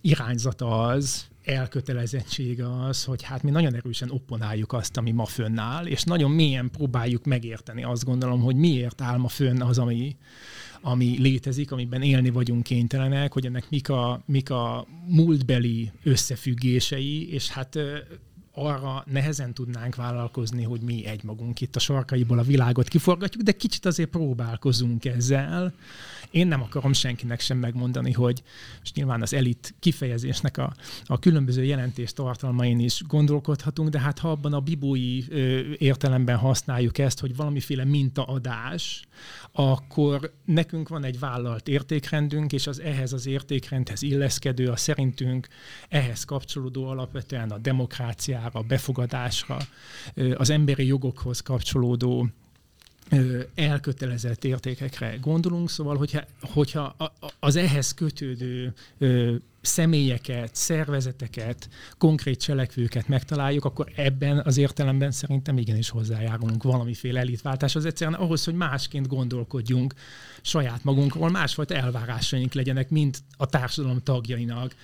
irányzata 0.00 0.86
az, 0.86 1.26
elkötelezettsége 1.46 2.84
az, 2.86 3.04
hogy 3.04 3.22
hát 3.22 3.42
mi 3.42 3.50
nagyon 3.50 3.74
erősen 3.74 4.10
opponáljuk 4.10 4.72
azt, 4.72 4.96
ami 4.96 5.10
ma 5.10 5.24
fönnáll, 5.24 5.86
és 5.86 6.02
nagyon 6.02 6.30
mélyen 6.30 6.70
próbáljuk 6.70 7.24
megérteni 7.24 7.84
azt 7.84 8.04
gondolom, 8.04 8.40
hogy 8.40 8.56
miért 8.56 9.00
áll 9.00 9.16
ma 9.16 9.28
fönn 9.28 9.62
az, 9.62 9.78
ami, 9.78 10.16
ami 10.86 11.16
létezik, 11.18 11.72
amiben 11.72 12.02
élni 12.02 12.30
vagyunk 12.30 12.62
kénytelenek, 12.62 13.32
hogy 13.32 13.46
ennek 13.46 13.70
mik 13.70 13.88
a, 13.88 14.22
mik 14.26 14.50
a 14.50 14.86
múltbeli 15.06 15.90
összefüggései, 16.02 17.32
és 17.32 17.48
hát 17.48 17.78
arra 18.56 19.04
nehezen 19.06 19.54
tudnánk 19.54 19.94
vállalkozni, 19.94 20.62
hogy 20.62 20.80
mi 20.80 21.06
egymagunk 21.06 21.60
itt 21.60 21.76
a 21.76 21.78
sarkaiból 21.78 22.38
a 22.38 22.42
világot 22.42 22.88
kiforgatjuk, 22.88 23.42
de 23.42 23.52
kicsit 23.52 23.86
azért 23.86 24.10
próbálkozunk 24.10 25.04
ezzel. 25.04 25.74
Én 26.30 26.46
nem 26.46 26.62
akarom 26.62 26.92
senkinek 26.92 27.40
sem 27.40 27.58
megmondani, 27.58 28.12
hogy 28.12 28.42
és 28.82 28.92
nyilván 28.92 29.22
az 29.22 29.34
elit 29.34 29.74
kifejezésnek 29.78 30.58
a, 30.58 30.74
a 31.04 31.18
különböző 31.18 31.64
jelentés 31.64 32.12
tartalmain 32.12 32.78
is 32.78 33.02
gondolkodhatunk, 33.06 33.88
de 33.88 34.00
hát 34.00 34.18
ha 34.18 34.30
abban 34.30 34.52
a 34.52 34.60
bibói 34.60 35.20
ö, 35.28 35.60
értelemben 35.78 36.36
használjuk 36.36 36.98
ezt, 36.98 37.20
hogy 37.20 37.36
valamiféle 37.36 37.84
mintaadás, 37.84 39.04
akkor 39.52 40.32
nekünk 40.44 40.88
van 40.88 41.04
egy 41.04 41.18
vállalt 41.18 41.68
értékrendünk, 41.68 42.52
és 42.52 42.66
az 42.66 42.80
ehhez 42.80 43.12
az 43.12 43.26
értékrendhez 43.26 44.02
illeszkedő, 44.02 44.68
a 44.68 44.76
szerintünk 44.76 45.48
ehhez 45.88 46.24
kapcsolódó 46.24 46.86
alapvetően 46.86 47.50
a 47.50 47.58
demokráciára, 47.58 48.45
a 48.54 48.62
befogadásra, 48.62 49.58
az 50.34 50.50
emberi 50.50 50.86
jogokhoz 50.86 51.40
kapcsolódó 51.40 52.28
elkötelezett 53.54 54.44
értékekre 54.44 55.16
gondolunk, 55.20 55.70
szóval 55.70 55.96
hogyha, 55.96 56.20
hogyha 56.40 56.96
az 57.40 57.56
ehhez 57.56 57.94
kötődő 57.94 58.74
személyeket, 59.60 60.54
szervezeteket, 60.54 61.68
konkrét 61.98 62.40
cselekvőket 62.40 63.08
megtaláljuk, 63.08 63.64
akkor 63.64 63.92
ebben 63.96 64.38
az 64.44 64.56
értelemben 64.56 65.10
szerintem 65.10 65.58
igenis 65.58 65.88
hozzájárulunk 65.88 66.62
valamiféle 66.62 67.20
elitváltáshoz. 67.20 67.84
Egyszerűen 67.84 68.20
ahhoz, 68.20 68.44
hogy 68.44 68.54
másként 68.54 69.08
gondolkodjunk 69.08 69.94
saját 70.42 70.84
magunkról, 70.84 71.30
másfajta 71.30 71.74
elvárásaink 71.74 72.52
legyenek, 72.52 72.90
mint 72.90 73.22
a 73.36 73.46
társadalom 73.46 74.02
tagjainak, 74.02 74.74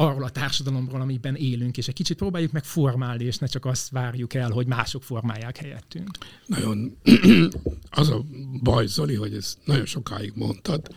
arról 0.00 0.24
a 0.24 0.30
társadalomról, 0.30 1.00
amiben 1.00 1.34
élünk, 1.34 1.76
és 1.76 1.88
egy 1.88 1.94
kicsit 1.94 2.16
próbáljuk 2.16 2.52
meg 2.52 2.64
formálni, 2.64 3.24
és 3.24 3.38
ne 3.38 3.46
csak 3.46 3.64
azt 3.64 3.90
várjuk 3.90 4.34
el, 4.34 4.50
hogy 4.50 4.66
mások 4.66 5.02
formálják 5.02 5.56
helyettünk. 5.56 6.10
Nagyon 6.46 6.96
az 7.90 8.08
a 8.08 8.24
baj, 8.62 8.86
Zoli, 8.86 9.14
hogy 9.14 9.34
ezt 9.34 9.58
nagyon 9.64 9.86
sokáig 9.86 10.32
mondtad, 10.34 10.88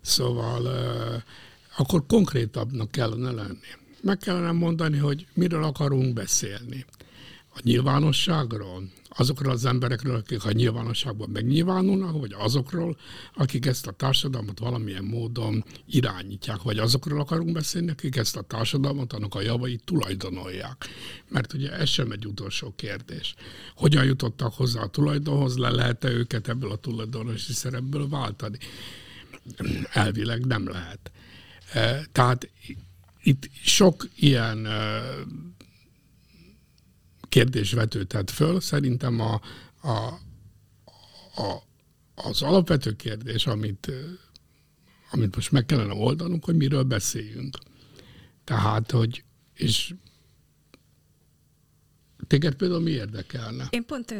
szóval 0.00 0.66
akkor 1.76 2.06
konkrétabbnak 2.06 2.90
kellene 2.90 3.30
lenni. 3.30 3.70
Meg 4.00 4.18
kellene 4.18 4.52
mondani, 4.52 4.98
hogy 4.98 5.26
miről 5.34 5.64
akarunk 5.64 6.12
beszélni. 6.12 6.84
A 7.54 7.60
nyilvánosságról, 7.62 8.82
azokról 9.16 9.52
az 9.52 9.64
emberekről, 9.64 10.14
akik 10.14 10.44
a 10.44 10.52
nyilvánosságban 10.52 11.30
megnyilvánulnak, 11.30 12.20
vagy 12.20 12.34
azokról, 12.38 12.96
akik 13.34 13.66
ezt 13.66 13.86
a 13.86 13.92
társadalmat 13.92 14.58
valamilyen 14.58 15.04
módon 15.04 15.64
irányítják, 15.86 16.62
vagy 16.62 16.78
azokról 16.78 17.20
akarunk 17.20 17.52
beszélni, 17.52 17.90
akik 17.90 18.16
ezt 18.16 18.36
a 18.36 18.42
társadalmat, 18.42 19.12
annak 19.12 19.34
a 19.34 19.40
javait 19.40 19.84
tulajdonolják. 19.84 20.86
Mert 21.28 21.52
ugye 21.52 21.72
ez 21.72 21.88
sem 21.88 22.10
egy 22.10 22.26
utolsó 22.26 22.72
kérdés. 22.76 23.34
Hogyan 23.76 24.04
jutottak 24.04 24.54
hozzá 24.54 24.80
a 24.80 24.88
tulajdonhoz, 24.88 25.56
le 25.56 25.70
lehet-e 25.70 26.08
őket 26.08 26.48
ebből 26.48 26.70
a 26.70 26.76
tulajdonosi 26.76 27.52
szerepből 27.52 28.08
váltani? 28.08 28.58
Elvileg 29.92 30.46
nem 30.46 30.68
lehet. 30.68 31.10
E, 31.72 32.06
tehát 32.12 32.50
itt 33.22 33.50
sok 33.62 34.08
ilyen 34.14 34.66
e, 34.66 35.02
kérdés 37.32 37.72
vetődhet 37.72 38.30
föl. 38.30 38.60
Szerintem 38.60 39.20
a, 39.20 39.40
a, 39.82 39.96
a, 41.42 41.62
az 42.14 42.42
alapvető 42.42 42.96
kérdés, 42.96 43.46
amit, 43.46 43.92
amit 45.10 45.34
most 45.34 45.50
meg 45.50 45.66
kellene 45.66 45.94
oldanunk, 45.94 46.44
hogy 46.44 46.56
miről 46.56 46.82
beszéljünk. 46.82 47.58
Tehát, 48.44 48.90
hogy, 48.90 49.24
és 49.54 49.94
Téged 52.26 52.54
például 52.54 52.80
mi 52.80 52.90
érdekelne? 52.90 53.66
Én 53.70 53.84
pont 53.84 54.14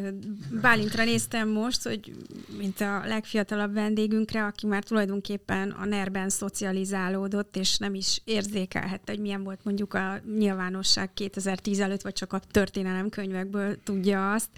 Bálintra 0.61 1.03
néztem 1.03 1.49
most, 1.49 1.83
hogy 1.83 2.15
mint 2.57 2.81
a 2.81 3.01
legfiatalabb 3.05 3.73
vendégünkre, 3.73 4.45
aki 4.45 4.67
már 4.67 4.83
tulajdonképpen 4.83 5.69
a 5.69 5.85
nerben 5.85 6.29
szocializálódott, 6.29 7.55
és 7.55 7.77
nem 7.77 7.93
is 7.93 8.21
érzékelhette, 8.23 9.11
hogy 9.11 9.21
milyen 9.21 9.43
volt 9.43 9.59
mondjuk 9.63 9.93
a 9.93 10.21
nyilvánosság 10.37 11.13
2010 11.13 11.79
előtt, 11.79 12.01
vagy 12.01 12.13
csak 12.13 12.33
a 12.33 12.41
történelemkönyvekből 12.51 13.83
tudja 13.83 14.33
azt. 14.33 14.49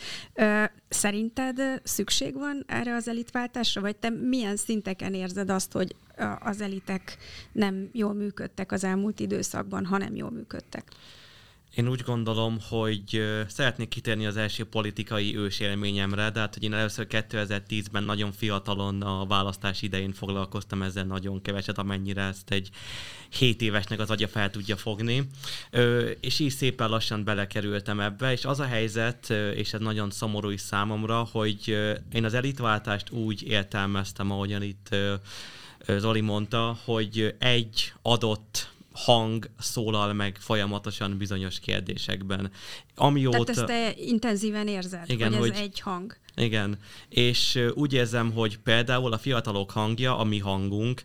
Szerinted 0.89 1.61
szükség 1.83 2.33
van 2.33 2.63
erre 2.67 2.95
az 2.95 3.07
elitváltásra, 3.07 3.81
vagy 3.81 3.95
te 3.95 4.09
milyen 4.09 4.55
szinteken 4.55 5.13
érzed 5.13 5.49
azt, 5.49 5.71
hogy 5.71 5.95
az 6.39 6.61
elitek 6.61 7.17
nem 7.51 7.89
jól 7.91 8.13
működtek 8.13 8.71
az 8.71 8.83
elmúlt 8.83 9.19
időszakban, 9.19 9.85
ha 9.85 9.97
nem 9.97 10.15
jól 10.15 10.31
működtek? 10.31 10.83
Én 11.75 11.87
úgy 11.87 12.01
gondolom, 12.01 12.57
hogy 12.69 13.23
szeretnék 13.47 13.87
kitérni 13.87 14.25
az 14.25 14.37
első 14.37 14.63
politikai 14.63 15.37
ősélményemre, 15.37 16.29
de 16.29 16.39
hát, 16.39 16.53
hogy 16.53 16.63
én 16.63 16.73
először 16.73 17.07
2010-ben 17.09 18.03
nagyon 18.03 18.31
fiatalon 18.31 19.01
a 19.01 19.25
választás 19.25 19.81
idején 19.81 20.13
foglalkoztam 20.13 20.81
ezzel 20.81 21.03
nagyon 21.03 21.41
keveset, 21.41 21.77
amennyire 21.77 22.21
ezt 22.21 22.51
egy 22.51 22.69
7 23.29 23.61
évesnek 23.61 23.99
az 23.99 24.09
agya 24.09 24.27
fel 24.27 24.49
tudja 24.49 24.77
fogni. 24.77 25.29
És 26.19 26.39
így 26.39 26.51
szépen 26.51 26.89
lassan 26.89 27.23
belekerültem 27.23 27.99
ebbe, 27.99 28.31
és 28.31 28.45
az 28.45 28.59
a 28.59 28.65
helyzet, 28.65 29.29
és 29.55 29.73
ez 29.73 29.79
nagyon 29.79 30.11
szomorú 30.11 30.49
is 30.49 30.61
számomra, 30.61 31.27
hogy 31.31 31.67
én 32.13 32.25
az 32.25 32.33
elitváltást 32.33 33.09
úgy 33.09 33.43
értelmeztem, 33.43 34.31
ahogyan 34.31 34.61
itt 34.61 34.95
Zoli 35.87 36.21
mondta, 36.21 36.77
hogy 36.85 37.35
egy 37.39 37.93
adott 38.01 38.73
hang 38.95 39.49
szólal 39.59 40.13
meg 40.13 40.37
folyamatosan 40.39 41.17
bizonyos 41.17 41.59
kérdésekben. 41.59 42.51
Amióta... 42.95 43.43
Tehát 43.43 43.49
ezt 43.49 43.65
te 43.65 44.01
intenzíven 44.01 44.67
érzed, 44.67 45.09
igen, 45.09 45.33
hogy 45.33 45.49
ez 45.49 45.55
hogy, 45.55 45.63
egy 45.63 45.79
hang. 45.79 46.17
Igen, 46.37 46.77
és 47.09 47.59
úgy 47.73 47.93
érzem, 47.93 48.31
hogy 48.31 48.57
például 48.57 49.13
a 49.13 49.17
fiatalok 49.17 49.71
hangja, 49.71 50.17
a 50.17 50.23
mi 50.23 50.39
hangunk, 50.39 51.03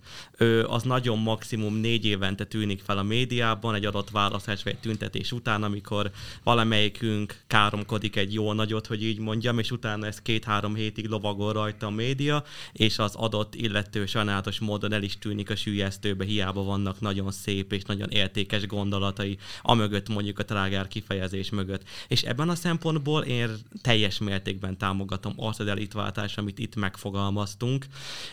az 0.66 0.82
nagyon 0.82 1.18
maximum 1.18 1.74
négy 1.74 2.04
évente 2.04 2.44
tűnik 2.44 2.80
fel 2.80 2.98
a 2.98 3.02
médiában, 3.02 3.74
egy 3.74 3.84
adott 3.84 4.10
választás 4.10 4.62
vagy 4.62 4.72
egy 4.72 4.78
tüntetés 4.78 5.32
után, 5.32 5.62
amikor 5.62 6.10
valamelyikünk 6.42 7.40
káromkodik 7.46 8.16
egy 8.16 8.34
jó 8.34 8.52
nagyot, 8.52 8.86
hogy 8.86 9.04
így 9.04 9.18
mondjam, 9.18 9.58
és 9.58 9.70
utána 9.70 10.06
ez 10.06 10.22
két-három 10.22 10.74
hétig 10.74 11.06
lovagol 11.06 11.52
rajta 11.52 11.86
a 11.86 11.90
média, 11.90 12.44
és 12.72 12.98
az 12.98 13.14
adott 13.14 13.54
illető 13.54 14.06
sajnálatos 14.06 14.58
módon 14.58 14.92
el 14.92 15.02
is 15.02 15.18
tűnik 15.18 15.50
a 15.50 15.56
sülyeztőbe, 15.56 16.24
hiába 16.24 16.62
vannak 16.62 17.00
nagyon 17.00 17.30
szép 17.30 17.72
és 17.72 17.82
nagyon 17.82 18.10
értékes 18.10 18.66
gondolatai, 18.66 19.38
amögött 19.62 20.08
mondjuk 20.08 20.38
a 20.38 20.44
trágár 20.44 20.88
kifejezés 20.88 21.50
mögött. 21.50 21.82
És 22.08 22.22
ebben 22.22 22.48
a 22.48 22.54
szempontból 22.54 23.22
én 23.22 23.50
teljes 23.82 24.18
mértékben 24.18 24.78
támogatom 24.78 25.18
támogatom 25.20 25.46
azt 25.46 25.60
az 25.60 25.66
elitváltást, 25.66 26.38
amit 26.38 26.58
itt 26.58 26.76
megfogalmaztunk. 26.76 27.86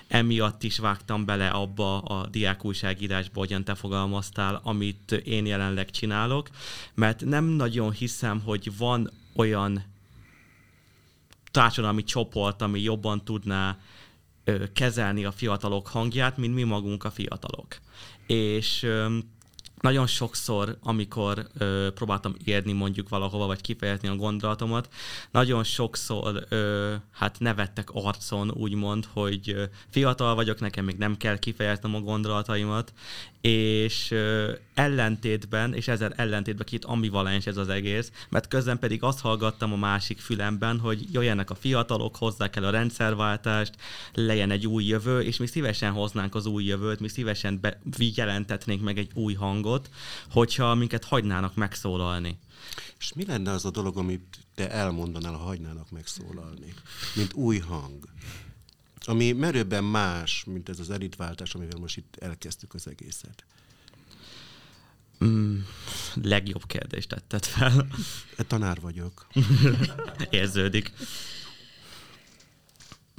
Emiatt 0.08 0.64
is 0.64 0.78
vágtam 0.78 1.26
bele 1.26 1.48
abba 1.48 2.00
a 2.00 2.28
diák 2.28 2.66
újságírásba, 2.66 3.40
hogyan 3.40 3.64
te 3.64 3.76
fogalmaztál, 3.76 4.60
amit 4.64 5.12
én 5.12 5.46
jelenleg 5.46 5.90
csinálok, 5.90 6.50
mert 6.94 7.26
nem 7.26 7.46
nagyon 7.46 7.92
hiszem, 7.92 8.42
hogy 8.42 8.78
van 8.78 9.12
olyan 9.36 9.84
társadalmi 11.52 12.04
csoport, 12.04 12.62
ami 12.62 12.82
jobban 12.82 13.24
tudná 13.24 13.78
kezelni 14.74 15.26
a 15.26 15.32
fiatalok 15.32 15.88
hangját, 15.88 16.38
mint 16.38 16.54
mi 16.54 16.64
magunk 16.64 17.04
a 17.04 17.12
fiatalok. 17.12 17.78
És 18.28 18.88
nagyon 19.82 20.08
sokszor, 20.08 20.78
amikor 20.82 21.48
ö, 21.58 21.88
próbáltam 21.94 22.36
érni 22.44 22.72
mondjuk 22.72 23.10
valahova, 23.10 23.46
vagy 23.46 23.62
kifejezni 23.62 24.08
a 24.08 24.16
gondolatomat, 24.16 24.90
nagyon 25.32 25.64
sokszor 25.64 26.46
ö, 26.50 26.96
hát 27.12 27.40
nevettek 27.40 27.90
arcon, 27.94 28.52
úgymond, 28.52 29.08
hogy 29.14 29.50
ö, 29.50 29.64
fiatal 29.90 30.36
vagyok, 30.36 30.60
nekem 30.60 30.86
még 30.86 30.98
nem 30.98 31.18
kell 31.18 31.40
kifejeznem 31.40 31.96
a 31.96 32.00
gondolataimat, 32.00 32.94
és 33.48 34.16
ellentétben, 34.74 35.74
és 35.74 35.88
ezzel 35.88 36.14
ellentétben 36.14 36.66
két 36.66 36.86
ambivalens 36.86 37.46
ez 37.46 37.58
az 37.58 37.70
egész, 37.70 38.12
mert 38.30 38.48
közben 38.48 38.80
pedig 38.80 39.04
azt 39.04 39.20
hallgattam 39.20 39.74
a 39.74 39.76
másik 39.76 40.20
fülemben, 40.20 40.80
hogy 40.80 41.06
jöjjenek 41.12 41.50
a 41.50 41.56
fiatalok, 41.56 42.16
hozzák 42.16 42.56
el 42.56 42.64
a 42.64 42.70
rendszerváltást, 42.70 43.76
legyen 44.14 44.52
egy 44.52 44.68
új 44.68 44.84
jövő, 44.84 45.22
és 45.22 45.38
mi 45.38 45.48
szívesen 45.48 45.92
hoznánk 45.92 46.36
az 46.36 46.46
új 46.46 46.64
jövőt, 46.64 47.00
mi 47.00 47.08
szívesen 47.08 47.60
be, 47.62 47.80
jelentetnénk 47.98 48.82
meg 48.82 48.98
egy 48.98 49.12
új 49.14 49.34
hangot, 49.34 49.90
hogyha 50.32 50.76
minket 50.76 51.04
hagynának 51.04 51.56
megszólalni. 51.56 52.40
És 53.00 53.14
mi 53.14 53.26
lenne 53.26 53.52
az 53.52 53.66
a 53.66 53.72
dolog, 53.72 53.98
amit 53.98 54.38
te 54.56 54.72
elmondanál, 54.72 55.34
ha 55.34 55.44
hagynának 55.44 55.92
megszólalni? 55.92 56.74
Mint 57.16 57.34
új 57.34 57.58
hang 57.58 58.08
ami 59.08 59.32
merőben 59.32 59.84
más, 59.84 60.44
mint 60.44 60.70
ez 60.70 60.80
az 60.80 60.90
elitváltás, 60.90 61.56
amivel 61.56 61.80
most 61.80 61.98
itt 61.98 62.16
elkezdtük 62.20 62.74
az 62.74 62.88
egészet? 62.88 63.46
Mm, 65.26 65.58
legjobb 66.14 66.66
kérdést 66.66 67.10
tetted 67.10 67.46
fel. 67.46 67.88
E, 68.38 68.44
tanár 68.44 68.80
vagyok. 68.82 69.28
Érződik. 70.30 70.92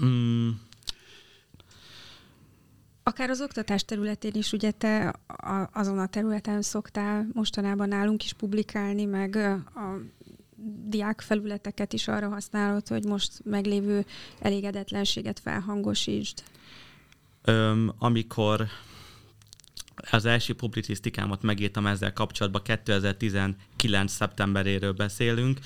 Mm. 0.04 0.50
Akár 3.02 3.30
az 3.30 3.40
oktatás 3.40 3.84
területén 3.84 4.34
is, 4.34 4.52
ugye 4.52 4.70
te 4.70 5.20
azon 5.72 5.98
a 5.98 6.06
területen 6.06 6.62
szoktál 6.62 7.28
mostanában 7.32 7.88
nálunk 7.88 8.24
is 8.24 8.32
publikálni, 8.32 9.04
meg 9.04 9.36
a 9.74 9.98
diákfelületeket 10.86 11.92
is 11.92 12.08
arra 12.08 12.28
használod, 12.28 12.88
hogy 12.88 13.04
most 13.04 13.32
meglévő 13.44 14.04
elégedetlenséget 14.40 15.40
felhangosítsd? 15.40 16.42
Öm, 17.44 17.92
amikor 17.98 18.66
az 20.10 20.24
első 20.24 20.54
publicisztikámat 20.54 21.42
megírtam 21.42 21.86
ezzel 21.86 22.12
kapcsolatban, 22.12 22.62
2019. 22.62 24.12
szeptemberéről 24.12 24.92
beszélünk. 24.92 25.58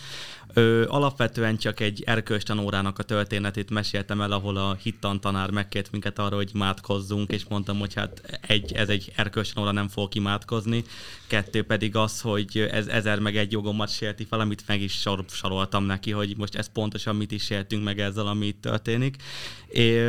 Ö, 0.55 0.85
alapvetően 0.89 1.57
csak 1.57 1.81
egy 1.81 2.03
erkölcstanórának 2.07 2.99
a 2.99 3.03
történetét 3.03 3.71
meséltem 3.71 4.21
el, 4.21 4.33
ahol 4.33 4.57
a 4.57 4.75
hittan 4.75 5.21
tanár 5.21 5.51
megkért 5.51 5.91
minket 5.91 6.19
arra, 6.19 6.37
hogy 6.37 6.51
imádkozzunk, 6.55 7.31
és 7.31 7.45
mondtam, 7.49 7.79
hogy 7.79 7.95
hát 7.95 8.39
egy, 8.41 8.73
ez 8.73 8.89
egy 8.89 9.13
erkölcstanóra, 9.17 9.73
nem 9.73 9.89
fog 9.89 10.15
imádkozni. 10.15 10.85
Kettő 11.27 11.63
pedig 11.63 11.97
az, 11.97 12.21
hogy 12.21 12.69
ez 12.71 12.87
ezer 12.87 13.19
meg 13.19 13.37
egy 13.37 13.53
jogomat 13.53 13.91
sérti 13.91 14.25
fel, 14.25 14.41
amit 14.41 14.65
meg 14.67 14.81
is 14.81 14.93
sor, 14.93 15.25
soroltam 15.29 15.85
neki, 15.85 16.11
hogy 16.11 16.37
most 16.37 16.55
ez 16.55 16.73
pontosan 16.73 17.17
mit 17.17 17.33
is 17.33 17.45
sértünk 17.45 17.85
meg 17.85 18.01
ezzel, 18.01 18.27
ami 18.27 18.47
itt 18.47 18.61
történik. 18.61 19.17
É, 19.69 20.01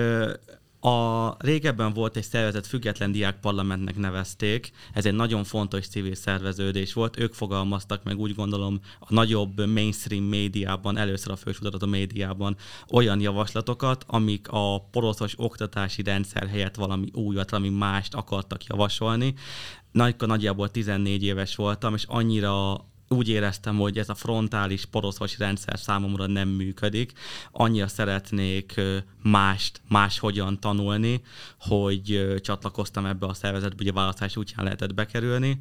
a 0.86 1.36
régebben 1.40 1.94
volt 1.94 2.16
egy 2.16 2.24
szervezet, 2.24 2.68
független 2.68 3.12
diák 3.12 3.40
parlamentnek 3.40 3.98
nevezték, 3.98 4.72
ez 4.94 5.06
egy 5.06 5.14
nagyon 5.14 5.44
fontos 5.44 5.88
civil 5.88 6.16
szerveződés 6.16 6.94
volt, 6.94 7.20
ők 7.20 7.34
fogalmaztak 7.34 8.04
meg 8.04 8.20
úgy 8.20 8.36
gondolom 8.36 8.80
a 9.00 9.06
nagyobb 9.14 9.68
mainstream 9.68 10.24
médiában, 10.24 10.98
először 10.98 11.32
a 11.32 11.36
fősorodat 11.36 11.82
a 11.82 11.86
médiában 11.86 12.56
olyan 12.92 13.20
javaslatokat, 13.20 14.04
amik 14.08 14.48
a 14.50 14.88
poroszos 14.92 15.34
oktatási 15.38 16.04
rendszer 16.04 16.48
helyett 16.48 16.76
valami 16.76 17.10
újat, 17.14 17.50
valami 17.50 17.70
mást 17.70 18.14
akartak 18.14 18.66
javasolni. 18.66 19.34
Nagyka 19.92 20.26
nagyjából 20.26 20.72
14 20.72 21.24
éves 21.24 21.56
voltam, 21.56 21.94
és 21.94 22.04
annyira 22.08 22.86
úgy 23.14 23.30
éreztem, 23.30 23.78
hogy 23.78 23.98
ez 23.98 24.10
a 24.10 24.16
frontális 24.16 24.86
poroszos 24.86 25.38
rendszer 25.38 25.80
számomra 25.80 26.28
nem 26.28 26.50
működik. 26.50 27.12
Annyira 27.52 27.88
szeretnék 27.88 28.82
mást, 29.22 29.82
máshogyan 29.88 30.60
tanulni, 30.60 31.22
hogy 31.60 32.34
csatlakoztam 32.42 33.06
ebbe 33.06 33.26
a 33.26 33.34
szervezetbe, 33.34 33.76
hogy 33.78 33.88
a 33.88 33.94
választás 33.94 34.38
útján 34.38 34.64
lehetett 34.64 34.94
bekerülni. 34.94 35.60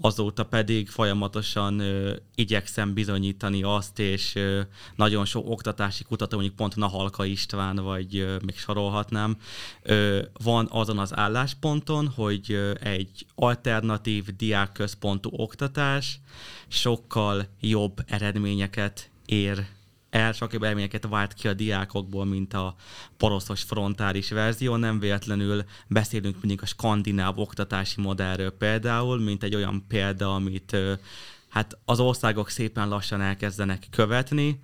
Azóta 0.00 0.44
pedig 0.44 0.88
folyamatosan 0.88 1.82
igyekszem 2.34 2.94
bizonyítani 2.94 3.62
azt, 3.62 3.98
és 3.98 4.38
nagyon 4.96 5.24
sok 5.24 5.50
oktatási 5.50 6.04
kutató, 6.04 6.36
mondjuk 6.36 6.56
pont 6.56 6.76
Nahalka 6.76 7.24
István, 7.24 7.76
vagy 7.76 8.38
még 8.44 8.56
sorolhatnám, 8.56 9.36
van 10.42 10.68
azon 10.70 10.98
az 10.98 11.16
állásponton, 11.16 12.08
hogy 12.08 12.74
egy 12.80 13.26
alternatív 13.34 14.36
diákközpontú 14.36 15.30
oktatás 15.32 16.20
sokkal 16.94 17.46
jobb 17.60 18.04
eredményeket 18.06 19.10
ér 19.26 19.66
el, 20.10 20.32
sokkal 20.32 20.48
jobb 20.52 20.62
eredményeket 20.62 21.06
vált 21.06 21.32
ki 21.32 21.48
a 21.48 21.52
diákokból, 21.52 22.24
mint 22.24 22.54
a 22.54 22.74
poroszos 23.16 23.62
frontális 23.62 24.30
verzió. 24.30 24.76
Nem 24.76 24.98
véletlenül 24.98 25.64
beszélünk 25.88 26.40
mindig 26.40 26.62
a 26.62 26.66
skandináv 26.66 27.38
oktatási 27.38 28.00
modellről 28.00 28.50
például, 28.50 29.18
mint 29.18 29.42
egy 29.42 29.54
olyan 29.54 29.84
példa, 29.88 30.34
amit 30.34 30.76
hát 31.48 31.78
az 31.84 32.00
országok 32.00 32.50
szépen 32.50 32.88
lassan 32.88 33.20
elkezdenek 33.20 33.86
követni. 33.90 34.60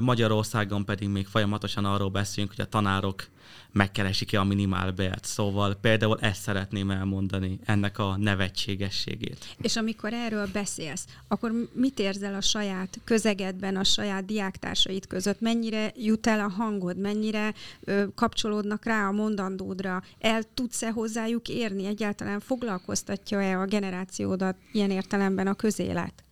Magyarországon 0.00 0.84
pedig 0.84 1.08
még 1.08 1.26
folyamatosan 1.26 1.84
arról 1.84 2.10
beszélünk, 2.10 2.54
hogy 2.56 2.64
a 2.64 2.68
tanárok 2.68 3.26
megkeresik-e 3.78 4.40
a 4.40 4.44
minimálbért. 4.44 5.24
Szóval 5.24 5.74
például 5.74 6.18
ezt 6.20 6.42
szeretném 6.42 6.90
elmondani, 6.90 7.58
ennek 7.64 7.98
a 7.98 8.16
nevetségességét. 8.16 9.56
És 9.60 9.76
amikor 9.76 10.12
erről 10.12 10.48
beszélsz, 10.52 11.06
akkor 11.28 11.52
mit 11.72 11.98
érzel 11.98 12.34
a 12.34 12.40
saját 12.40 13.00
közegedben, 13.04 13.76
a 13.76 13.84
saját 13.84 14.24
diáktársaid 14.24 15.06
között? 15.06 15.40
Mennyire 15.40 15.92
jut 15.96 16.26
el 16.26 16.40
a 16.40 16.48
hangod? 16.48 16.98
Mennyire 16.98 17.54
ö, 17.80 18.04
kapcsolódnak 18.14 18.84
rá 18.84 19.08
a 19.08 19.12
mondandódra? 19.12 20.02
El 20.18 20.42
tudsz-e 20.54 20.90
hozzájuk 20.90 21.48
érni? 21.48 21.86
Egyáltalán 21.86 22.40
foglalkoztatja-e 22.40 23.60
a 23.60 23.64
generációdat 23.64 24.56
ilyen 24.72 24.90
értelemben 24.90 25.46
a 25.46 25.54
közélet? 25.54 26.27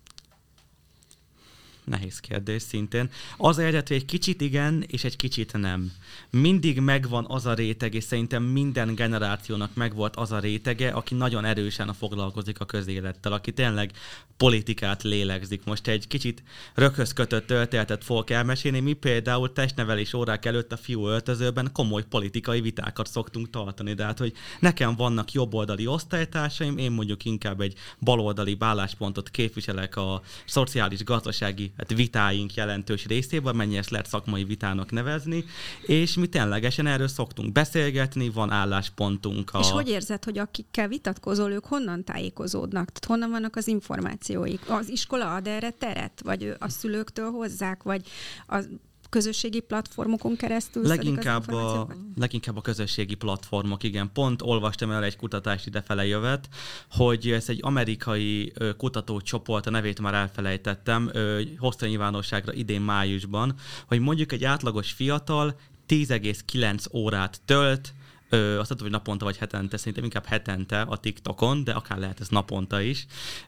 Nehéz 1.87 2.21
kérdés 2.21 2.63
szintén. 2.63 3.11
Az 3.37 3.59
eredető 3.59 3.95
egy 3.95 4.05
kicsit 4.05 4.41
igen, 4.41 4.85
és 4.87 5.05
egy 5.05 5.17
kicsit 5.17 5.53
nem. 5.53 5.93
Mindig 6.31 6.81
megvan 6.81 7.25
az 7.29 7.47
a 7.47 7.55
réteg, 7.55 7.95
és 7.95 8.05
szerintem 8.05 8.43
minden 8.43 8.95
generációnak 8.95 9.75
megvolt 9.75 10.17
az 10.17 10.33
a 10.33 10.39
rétege, 10.39 10.89
aki 10.89 11.15
nagyon 11.15 11.45
erősen 11.45 11.95
foglalkozik 11.95 12.61
a 12.61 12.65
közélettel, 12.65 13.33
aki 13.33 13.53
tényleg 13.53 13.91
politikát 14.37 15.03
lélegzik. 15.03 15.65
Most 15.65 15.87
egy 15.87 16.07
kicsit 16.07 16.43
rökhöz 16.75 17.13
kötött 17.13 17.47
történetet 17.47 18.05
fogok 18.05 18.31
elmesélni. 18.31 18.81
Mi 18.81 18.93
például 18.93 19.53
testnevelés 19.53 20.13
órák 20.15 20.45
előtt 20.45 20.73
a 20.73 20.77
fiú 20.77 21.07
öltözőben 21.07 21.71
komoly 21.73 22.05
politikai 22.05 22.61
vitákat 22.61 23.07
szoktunk 23.07 23.51
tartani. 23.51 23.95
De 23.95 24.05
hát, 24.05 24.19
hogy 24.19 24.33
nekem 24.61 24.97
vannak 24.97 25.33
jobboldali 25.33 25.87
osztálytársaim, 25.87 26.79
én 26.79 26.91
mondjuk 26.91 27.25
inkább 27.25 27.61
egy 27.61 27.75
baloldali 28.01 28.57
álláspontot 28.59 29.31
képviselek 29.31 29.97
a 29.97 30.23
szociális 30.45 31.05
gazdasági 31.05 31.73
hát 31.77 31.95
vitáink 31.95 32.55
jelentős 32.55 33.07
részében, 33.07 33.57
mennyi 33.57 33.77
ezt 33.77 33.91
lehet 33.91 34.07
szakmai 34.07 34.45
vitának 34.45 34.91
nevezni, 34.91 35.45
és 35.87 36.15
mi 36.15 36.27
ténylegesen 36.27 36.87
erről 36.87 37.09
szoktunk 37.09 37.53
beszélgetni, 37.53 38.29
van 38.29 38.51
álláspontunk. 38.51 39.51
A... 39.53 39.59
És 39.59 39.71
hogy 39.71 39.89
érzed, 39.89 40.25
hogy 40.25 40.39
akikkel 40.39 40.89
vitatkozol, 40.89 41.51
ők 41.51 41.65
honnan 41.65 42.05
tájékozódnak? 42.05 42.85
Tehát 42.85 43.05
honnan 43.05 43.31
vannak 43.31 43.57
az 43.57 43.67
információik? 43.69 44.71
Az 44.71 44.89
iskola 44.89 45.35
ad 45.35 45.47
erre 45.47 45.71
teret? 45.71 46.21
Vagy 46.25 46.55
a 46.59 46.69
szülőktől 46.69 47.31
hozzák? 47.31 47.83
Vagy 47.83 48.09
az 48.47 48.69
közösségi 49.09 49.61
platformokon 49.61 50.37
keresztül 50.37 50.87
leginkább 50.87 51.53
a, 51.53 51.89
leginkább 52.17 52.57
a 52.57 52.61
közösségi 52.61 53.15
platformok, 53.15 53.83
igen. 53.83 54.11
Pont 54.13 54.43
olvastam 54.43 54.91
el 54.91 55.05
egy 55.05 55.17
kutatást 55.17 55.67
idefele 55.67 56.07
jövet, 56.07 56.49
hogy 56.91 57.31
ez 57.31 57.49
egy 57.49 57.59
amerikai 57.63 58.53
kutatócsoport, 58.77 59.67
a 59.67 59.71
nevét 59.71 60.01
már 60.01 60.15
elfelejtettem, 60.15 61.11
hozta 61.59 61.87
nyilvánosságra 61.87 62.53
idén 62.53 62.81
májusban, 62.81 63.55
hogy 63.87 64.01
mondjuk 64.01 64.33
egy 64.33 64.45
átlagos 64.45 64.93
fiatal 64.93 65.59
10,9 65.89 66.95
órát 66.95 67.41
tölt, 67.45 67.95
Ö, 68.29 68.59
azt 68.59 68.69
tudom, 68.69 68.83
hogy 68.83 68.93
naponta 68.93 69.25
vagy 69.25 69.37
hetente, 69.37 69.77
szerintem 69.77 70.05
inkább 70.05 70.25
hetente 70.25 70.81
a 70.81 70.97
TikTokon, 70.97 71.65
de 71.65 71.73
akár 71.73 71.99
lehet 71.99 72.21
ez 72.21 72.29
naponta 72.29 72.81
is. 72.81 73.07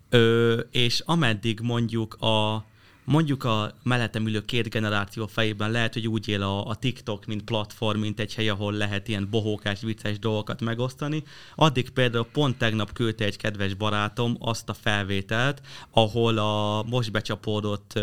Ö, 0.08 0.60
és 0.70 1.02
ameddig 1.04 1.60
mondjuk 1.60 2.14
a 2.14 2.64
mondjuk 3.08 3.44
a 3.44 3.74
mellettem 3.82 4.26
ülő 4.26 4.44
két 4.44 4.68
generáció 4.68 5.26
fejében 5.26 5.70
lehet, 5.70 5.92
hogy 5.92 6.08
úgy 6.08 6.28
él 6.28 6.42
a, 6.42 6.66
a 6.66 6.74
TikTok, 6.74 7.26
mint 7.26 7.44
platform, 7.44 7.98
mint 7.98 8.20
egy 8.20 8.34
hely, 8.34 8.48
ahol 8.48 8.72
lehet 8.72 9.08
ilyen 9.08 9.28
bohókás, 9.30 9.80
vicces 9.80 10.18
dolgokat 10.18 10.60
megosztani. 10.60 11.22
Addig 11.54 11.90
például 11.90 12.26
pont 12.32 12.58
tegnap 12.58 12.92
küldte 12.92 13.24
egy 13.24 13.36
kedves 13.36 13.74
barátom 13.74 14.36
azt 14.40 14.68
a 14.68 14.74
felvételt, 14.74 15.60
ahol 15.90 16.38
a 16.38 16.82
most 16.82 17.12
becsapódott, 17.12 18.00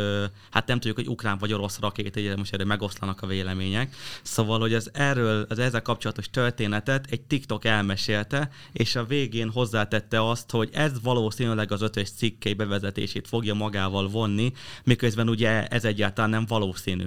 hát 0.51 0.67
nem 0.67 0.77
tudjuk, 0.79 0.95
hogy 0.95 1.07
ukrán 1.07 1.37
vagy 1.37 1.53
orosz 1.53 1.79
rakét, 1.79 2.15
ugye 2.15 2.35
most 2.35 2.53
erről 2.53 2.65
megoszlanak 2.65 3.21
a 3.21 3.27
vélemények. 3.27 3.95
Szóval, 4.21 4.59
hogy 4.59 4.73
az 4.73 4.89
erről, 4.93 5.45
az 5.49 5.59
ezzel 5.59 5.81
kapcsolatos 5.81 6.29
történetet 6.29 7.07
egy 7.09 7.21
TikTok 7.21 7.65
elmesélte, 7.65 8.49
és 8.71 8.95
a 8.95 9.05
végén 9.05 9.49
hozzátette 9.49 10.29
azt, 10.29 10.51
hogy 10.51 10.69
ez 10.73 11.01
valószínűleg 11.01 11.71
az 11.71 11.81
ötös 11.81 12.09
cikkei 12.09 12.53
bevezetését 12.53 13.27
fogja 13.27 13.53
magával 13.53 14.07
vonni, 14.07 14.51
miközben 14.95 15.29
ugye 15.29 15.67
ez 15.67 15.86
egyáltalán 15.86 16.29
nem 16.29 16.45
valószínű. 16.47 17.05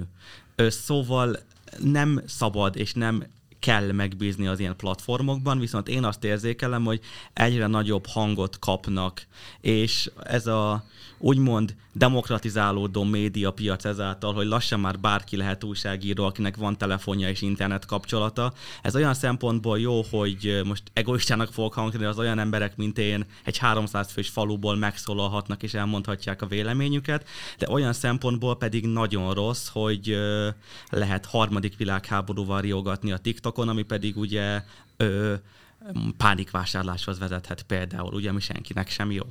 Szóval 0.55 1.39
nem 1.79 2.21
szabad 2.25 2.77
és 2.77 2.93
nem 2.93 3.23
kell 3.59 3.91
megbízni 3.91 4.47
az 4.47 4.59
ilyen 4.59 4.75
platformokban, 4.75 5.59
viszont 5.59 5.87
én 5.87 6.03
azt 6.03 6.23
érzékelem, 6.23 6.83
hogy 6.83 6.99
egyre 7.33 7.67
nagyobb 7.67 8.05
hangot 8.05 8.59
kapnak, 8.59 9.25
és 9.61 10.11
ez 10.23 10.47
a 10.47 10.83
úgymond 11.19 11.75
demokratizálódó 11.93 13.03
médiapiac 13.03 13.85
ezáltal, 13.85 14.33
hogy 14.33 14.45
lassan 14.45 14.79
már 14.79 14.99
bárki 14.99 15.37
lehet 15.37 15.63
újságíró, 15.63 16.25
akinek 16.25 16.55
van 16.55 16.77
telefonja 16.77 17.29
és 17.29 17.41
internet 17.41 17.85
kapcsolata. 17.85 18.53
Ez 18.81 18.95
olyan 18.95 19.13
szempontból 19.13 19.79
jó, 19.79 20.01
hogy 20.11 20.61
most 20.65 20.83
egoistának 20.93 21.53
fogok 21.53 21.73
hangzni, 21.73 22.05
az 22.05 22.19
olyan 22.19 22.39
emberek, 22.39 22.75
mint 22.75 22.97
én, 22.97 23.25
egy 23.43 23.57
300 23.57 24.11
fős 24.11 24.29
faluból 24.29 24.75
megszólalhatnak 24.75 25.63
és 25.63 25.73
elmondhatják 25.73 26.41
a 26.41 26.47
véleményüket, 26.47 27.27
de 27.57 27.69
olyan 27.69 27.93
szempontból 27.93 28.57
pedig 28.57 28.85
nagyon 28.85 29.33
rossz, 29.33 29.67
hogy 29.67 30.17
lehet 30.89 31.25
harmadik 31.25 31.77
világháborúval 31.77 32.61
riogatni 32.61 33.11
a 33.11 33.17
TikTokon, 33.17 33.69
ami 33.69 33.83
pedig 33.83 34.17
ugye 34.17 34.63
pánikvásárláshoz 36.17 37.19
vezethet 37.19 37.63
például, 37.63 38.13
ugye, 38.13 38.29
ami 38.29 38.39
senkinek 38.39 38.89
sem 38.89 39.11
jó. 39.11 39.23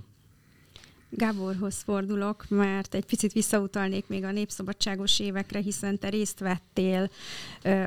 Gáborhoz 1.11 1.83
fordulok, 1.83 2.45
mert 2.49 2.95
egy 2.95 3.05
picit 3.05 3.33
visszautalnék 3.33 4.07
még 4.07 4.25
a 4.25 4.31
népszabadságos 4.31 5.21
évekre, 5.21 5.61
hiszen 5.61 5.99
te 5.99 6.09
részt 6.09 6.39
vettél 6.39 7.11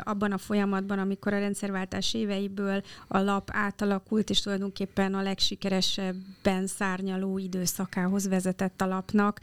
abban 0.03 0.31
a 0.31 0.37
folyamatban, 0.37 0.99
amikor 0.99 1.33
a 1.33 1.39
rendszerváltás 1.39 2.13
éveiből 2.13 2.83
a 3.07 3.17
lap 3.17 3.49
átalakult, 3.53 4.29
és 4.29 4.41
tulajdonképpen 4.41 5.13
a 5.13 5.21
legsikeresebben 5.21 6.67
szárnyaló 6.67 7.37
időszakához 7.37 8.27
vezetett 8.27 8.81
a 8.81 8.85
lapnak. 8.85 9.39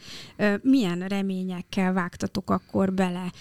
Milyen 0.61 1.07
reményekkel 1.07 1.93
vágtatok 1.93 2.49
akkor 2.49 2.93
bele? 2.93 3.31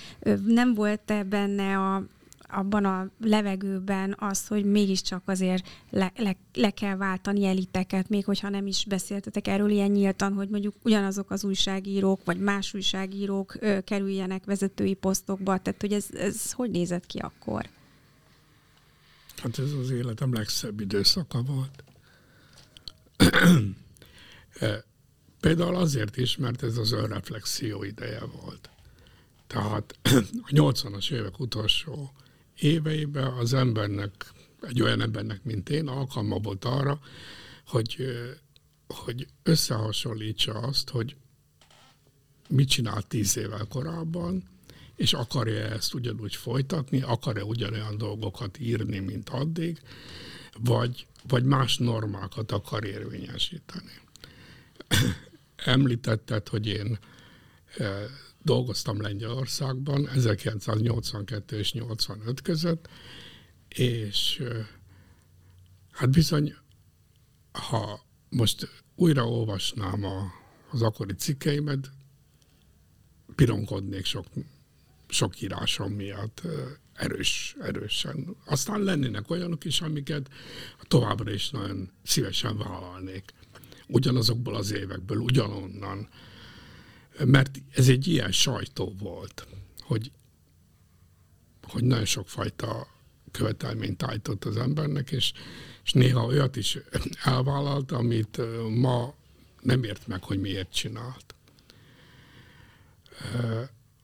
Nem 0.45 0.75
volt-e 0.75 1.25
benne 1.25 1.79
a 1.79 2.03
abban 2.49 2.85
a 2.85 3.11
levegőben 3.21 4.15
az, 4.19 4.47
hogy 4.47 4.65
mégiscsak 4.65 5.23
azért 5.25 5.69
le, 5.91 6.13
le, 6.17 6.37
le 6.55 6.71
kell 6.71 6.97
váltani 6.97 7.45
eliteket, 7.45 8.09
még 8.09 8.25
hogyha 8.25 8.49
nem 8.49 8.67
is 8.67 8.85
beszéltetek 8.85 9.47
erről 9.47 9.71
ilyen 9.71 9.91
nyíltan, 9.91 10.33
hogy 10.33 10.49
mondjuk 10.49 10.75
ugyanazok 10.83 11.31
az 11.31 11.45
újságírók, 11.45 12.25
vagy 12.25 12.39
más 12.39 12.75
újságírók 12.75 13.57
ö, 13.61 13.79
kerüljenek 13.81 14.45
vezetői 14.45 14.95
posztokba, 14.95 15.59
tehát 15.59 15.81
hogy 15.81 15.93
ez, 15.93 16.07
ez 16.13 16.53
hogy 16.53 16.71
nézett 16.71 17.07
ki 17.07 17.19
akkor? 17.19 17.69
Hát 19.37 19.59
ez 19.59 19.73
az 19.73 19.91
életem 19.91 20.33
legszebb 20.33 20.81
időszaka 20.81 21.43
volt. 21.43 21.85
Például 25.41 25.77
azért 25.77 26.17
is, 26.17 26.37
mert 26.37 26.63
ez 26.63 26.77
az 26.77 26.93
önreflexió 26.93 27.83
ideje 27.83 28.25
volt. 28.43 28.71
Tehát 29.47 29.99
a 30.43 30.51
80-as 30.51 31.11
évek 31.11 31.41
utolsó 31.41 32.13
éveiben 32.59 33.33
az 33.33 33.53
embernek, 33.55 34.33
egy 34.61 34.83
olyan 34.83 35.01
embernek, 35.01 35.45
mint 35.45 35.69
én, 35.69 35.89
alkalma 35.89 36.39
volt 36.39 36.65
arra, 36.65 37.01
hogy, 37.67 37.97
hogy 38.89 39.27
összehasonlítsa 39.43 40.53
azt, 40.53 40.89
hogy 40.89 41.17
mit 42.49 42.69
csinált 42.69 43.07
tíz 43.07 43.37
évvel 43.37 43.67
korábban, 43.69 44.49
és 44.97 45.13
akarja 45.13 45.61
ezt 45.61 45.95
ugyanúgy 45.95 46.37
folytatni, 46.37 47.03
akarja 47.03 47.43
ugyanolyan 47.43 47.99
dolgokat 47.99 48.59
írni, 48.59 48.99
mint 48.99 49.29
addig, 49.29 49.81
vagy, 50.59 51.07
vagy 51.29 51.45
más 51.45 51.77
normákat 51.77 52.53
akar 52.53 52.85
érvényesíteni. 52.85 54.01
Említetted, 55.57 56.49
hogy 56.49 56.67
én 56.67 56.99
dolgoztam 58.49 59.01
Lengyelországban 59.01 60.09
1982 60.09 61.59
és 61.59 61.73
85 61.73 62.41
között, 62.43 62.89
és 63.69 64.43
hát 65.91 66.11
bizony, 66.11 66.55
ha 67.53 68.01
most 68.29 68.85
újra 68.95 69.29
olvasnám 69.29 70.05
a, 70.05 70.33
az 70.71 70.83
akkori 70.83 71.15
cikkeimet, 71.15 71.91
pironkodnék 73.35 74.05
sok, 74.05 74.27
sok 75.09 75.41
írásom 75.41 75.93
miatt 75.93 76.43
erős, 76.93 77.57
erősen. 77.61 78.37
Aztán 78.45 78.81
lennének 78.81 79.31
olyanok 79.31 79.65
is, 79.65 79.81
amiket 79.81 80.29
továbbra 80.83 81.33
is 81.33 81.51
nagyon 81.51 81.91
szívesen 82.03 82.59
vállalnék. 82.59 83.33
Ugyanazokból 83.89 84.55
az 84.55 84.73
évekből, 84.73 85.19
ugyanonnan 85.19 86.09
mert 87.25 87.61
ez 87.75 87.89
egy 87.89 88.07
ilyen 88.07 88.33
sajtó 88.33 88.95
volt, 88.99 89.47
hogy, 89.81 90.13
hogy 91.63 91.85
nagyon 91.85 92.05
sokfajta 92.05 92.87
követelményt 93.31 94.03
állított 94.03 94.45
az 94.45 94.57
embernek, 94.57 95.11
és, 95.11 95.33
és 95.85 95.93
néha 95.93 96.25
olyat 96.25 96.57
is 96.57 96.79
elvállalt, 97.25 97.93
amit 97.93 98.41
ma 98.75 99.15
nem 99.61 99.83
ért 99.83 100.07
meg, 100.07 100.25
hogy 100.25 100.41
miért 100.41 100.73
csinált. 100.73 101.35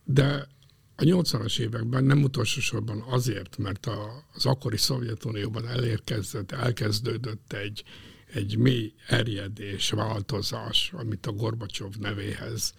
De 0.04 0.48
a 0.96 1.02
80-as 1.02 1.58
években 1.58 2.04
nem 2.04 2.22
utolsó 2.22 2.60
sorban 2.60 3.00
azért, 3.00 3.58
mert 3.58 3.86
az 4.32 4.46
akkori 4.46 4.76
Szovjetunióban 4.76 5.68
elérkezett, 5.68 6.52
elkezdődött 6.52 7.52
egy, 7.52 7.84
egy 8.32 8.56
mély 8.56 8.92
erjedés, 9.06 9.90
változás, 9.90 10.92
amit 10.92 11.26
a 11.26 11.32
Gorbacsov 11.32 11.94
nevéhez 11.94 12.74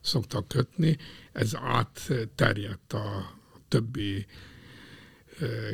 szoktak 0.00 0.48
kötni, 0.48 0.96
ez 1.32 1.54
átterjedt 1.54 2.92
a 2.92 3.34
többi 3.68 4.26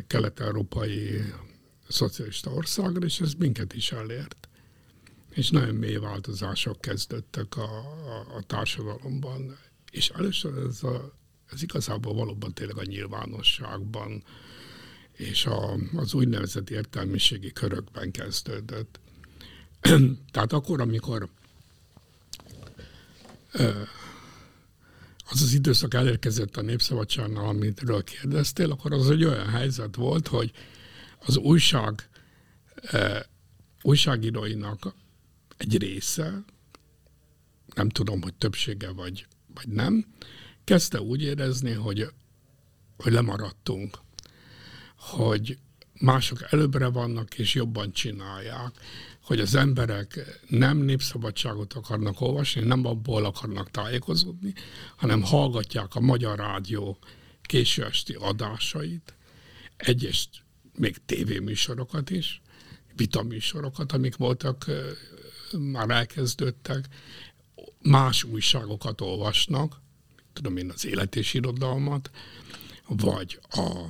kelet-európai 0.07 1.23
szocialista 1.89 2.51
országra, 2.51 3.07
és 3.07 3.21
ez 3.21 3.33
minket 3.35 3.75
is 3.75 3.93
elért. 3.93 4.49
És 5.31 5.51
nagyon 5.51 5.75
mély 5.75 5.97
változások 5.97 6.81
kezdődtek 6.81 7.57
a, 7.57 7.63
a, 7.63 8.37
a 8.37 8.43
társadalomban. 8.47 9.59
És 9.91 10.09
először 10.09 10.59
ez, 10.69 10.83
a, 10.83 11.15
ez 11.51 11.63
igazából 11.63 12.15
valóban 12.15 12.53
tényleg 12.55 12.79
a 12.79 12.85
nyilvánosságban 12.85 14.23
és 15.13 15.47
a, 15.47 15.73
az 15.97 16.15
úgynevezett 16.15 16.71
értelmiségi 16.71 17.53
körökben 17.53 18.11
kezdődött. 18.11 19.01
Tehát 20.33 20.53
akkor, 20.53 20.81
amikor 20.81 21.29
az 25.31 25.43
az 25.43 25.53
időszak 25.53 25.95
elérkezett 25.95 26.57
a 26.57 26.63
Népszabadságnál, 26.63 27.45
amitről 27.45 28.05
kérdeztél, 28.05 28.71
akkor 28.71 28.93
az 28.93 29.11
egy 29.11 29.25
olyan 29.25 29.49
helyzet 29.49 29.97
volt, 29.97 30.29
hogy 30.29 30.53
az 31.27 31.37
újság 31.37 32.09
e, 32.75 33.27
újságíróinak 33.83 34.95
egy 35.57 35.79
része, 35.79 36.45
nem 37.75 37.89
tudom, 37.89 38.23
hogy 38.23 38.35
többsége 38.35 38.91
vagy, 38.93 39.27
vagy 39.55 39.69
nem, 39.69 40.07
kezdte 40.65 41.01
úgy 41.01 41.23
érezni, 41.23 41.73
hogy, 41.73 42.09
hogy 42.97 43.13
lemaradtunk, 43.13 43.99
hogy 44.97 45.59
mások 46.01 46.53
előbbre 46.53 46.87
vannak 46.87 47.39
és 47.39 47.55
jobban 47.55 47.93
csinálják, 47.93 48.73
hogy 49.25 49.41
az 49.41 49.55
emberek 49.55 50.41
nem 50.49 50.79
népszabadságot 50.79 51.73
akarnak 51.73 52.21
olvasni, 52.21 52.61
nem 52.61 52.87
abból 52.87 53.25
akarnak 53.25 53.71
tájékozódni, 53.71 54.55
hanem 54.97 55.23
hallgatják 55.23 55.95
a 55.95 56.01
Magyar 56.01 56.39
Rádió 56.39 56.99
késő 57.43 57.85
esti 57.85 58.15
adásait, 58.15 59.15
egyes 59.77 60.29
még 60.75 60.97
tévéműsorokat 61.07 62.11
is, 62.11 62.43
vitaműsorokat, 62.97 63.93
amik 63.93 64.17
voltak, 64.17 64.65
már 65.59 65.91
elkezdődtek, 65.91 66.85
más 67.83 68.25
újságokat 68.25 69.01
olvasnak, 69.01 69.81
tudom 70.33 70.57
én 70.57 70.71
az 70.71 70.87
élet 70.87 71.17
és 71.17 71.35
irodalmat, 71.35 72.11
vagy 72.87 73.41
a 73.51 73.85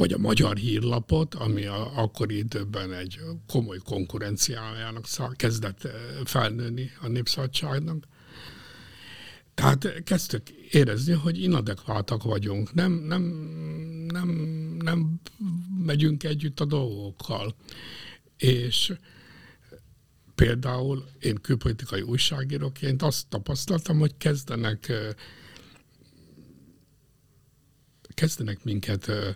vagy 0.00 0.12
a 0.12 0.18
Magyar 0.18 0.56
Hírlapot, 0.56 1.34
ami 1.34 1.64
a, 1.64 1.98
akkori 1.98 2.36
időben 2.36 2.92
egy 2.92 3.20
komoly 3.46 3.78
konkurenciájának 3.78 5.06
kezdett 5.36 5.84
eh, 5.84 5.92
felnőni 6.24 6.90
a 7.00 7.08
népszabadságnak. 7.08 8.06
Tehát 9.54 10.02
kezdtük 10.04 10.48
érezni, 10.50 11.12
hogy 11.12 11.42
inadekváltak 11.42 12.22
vagyunk, 12.22 12.74
nem, 12.74 12.92
nem, 12.92 13.22
nem, 14.12 14.28
nem 14.82 15.20
megyünk 15.84 16.24
együtt 16.24 16.60
a 16.60 16.64
dolgokkal. 16.64 17.54
És 18.36 18.92
például 20.34 21.04
én 21.18 21.34
külpolitikai 21.34 22.00
újságíróként 22.00 23.02
azt 23.02 23.26
tapasztaltam, 23.28 23.98
hogy 23.98 24.16
kezdenek 24.16 24.88
eh, 24.88 25.08
kezdenek 28.14 28.64
minket 28.64 29.08
eh, 29.08 29.34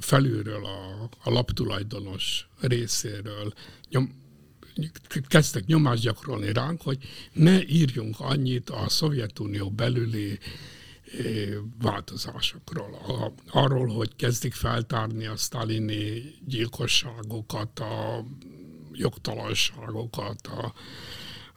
felülről 0.00 0.64
a, 0.64 1.08
a 1.22 1.30
laptulajdonos 1.30 2.48
részéről 2.60 3.52
nyom, 3.88 4.26
kezdtek 5.28 5.66
nyomást 5.66 6.02
gyakorolni 6.02 6.52
ránk, 6.52 6.82
hogy 6.82 6.98
ne 7.32 7.66
írjunk 7.66 8.20
annyit 8.20 8.70
a 8.70 8.88
Szovjetunió 8.88 9.70
belüli 9.70 10.38
eh, 11.18 11.54
változásokról, 11.80 12.94
a, 12.94 13.32
arról, 13.58 13.86
hogy 13.86 14.16
kezdik 14.16 14.54
feltárni 14.54 15.26
a 15.26 15.36
sztálini 15.36 16.22
gyilkosságokat, 16.46 17.78
a 17.78 18.24
jogtalanságokat, 18.92 20.46
a, 20.46 20.72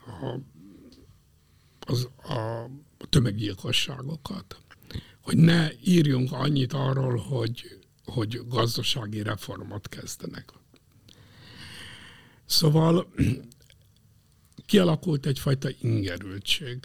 a, 0.06 0.40
az, 1.86 2.10
a 2.24 2.70
tömeggyilkosságokat. 3.10 4.60
Hogy 5.22 5.38
ne 5.38 5.70
írjunk 5.84 6.32
annyit 6.32 6.74
arról, 6.74 7.18
hogy 7.18 7.81
hogy 8.06 8.48
gazdasági 8.48 9.22
reformot 9.22 9.90
kezdenek. 9.90 10.50
Szóval 12.46 13.08
kialakult 14.66 15.26
egyfajta 15.26 15.70
ingerültség. 15.82 16.80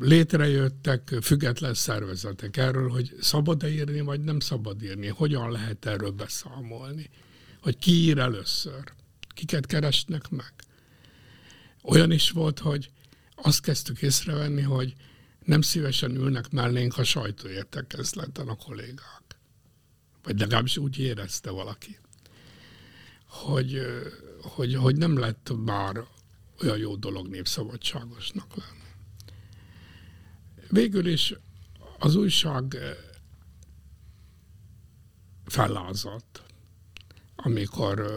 Létrejöttek 0.00 1.14
független 1.22 1.74
szervezetek 1.74 2.56
erről, 2.56 2.88
hogy 2.88 3.16
szabad-e 3.20 3.68
írni, 3.68 4.00
vagy 4.00 4.20
nem 4.20 4.40
szabad 4.40 4.82
írni, 4.82 5.06
hogyan 5.06 5.50
lehet 5.50 5.86
erről 5.86 6.10
beszámolni, 6.10 7.10
hogy 7.60 7.78
ki 7.78 7.90
ír 7.90 8.18
először, 8.18 8.92
kiket 9.34 9.66
keresnek 9.66 10.30
meg. 10.30 10.52
Olyan 11.82 12.10
is 12.10 12.30
volt, 12.30 12.58
hogy 12.58 12.90
azt 13.34 13.60
kezdtük 13.60 14.02
észrevenni, 14.02 14.62
hogy 14.62 14.94
nem 15.44 15.60
szívesen 15.60 16.14
ülnek 16.14 16.50
mellénk 16.50 16.98
a 16.98 17.04
sajtóértekezleten 17.04 18.48
a 18.48 18.54
kollégák. 18.54 19.25
Vagy 20.26 20.38
legalábbis 20.38 20.76
úgy 20.76 20.98
érezte 20.98 21.50
valaki, 21.50 21.98
hogy, 23.26 23.80
hogy, 24.42 24.74
hogy 24.74 24.96
nem 24.96 25.18
lett 25.18 25.52
már 25.64 26.04
olyan 26.62 26.78
jó 26.78 26.96
dolog 26.96 27.28
népszabadságosnak 27.28 28.56
lenni. 28.56 28.90
Végül 30.70 31.06
is 31.06 31.34
az 31.98 32.14
újság 32.14 32.76
fellázadt, 35.44 36.42
amikor, 37.36 38.12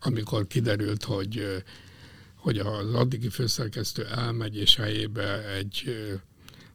amikor 0.00 0.46
kiderült, 0.46 1.04
hogy 1.04 1.62
hogy 2.42 2.58
az 2.58 2.94
addigi 2.94 3.28
főszerkesztő 3.28 4.06
elmegy, 4.06 4.56
és 4.56 4.76
helyébe 4.76 5.48
egy 5.48 5.96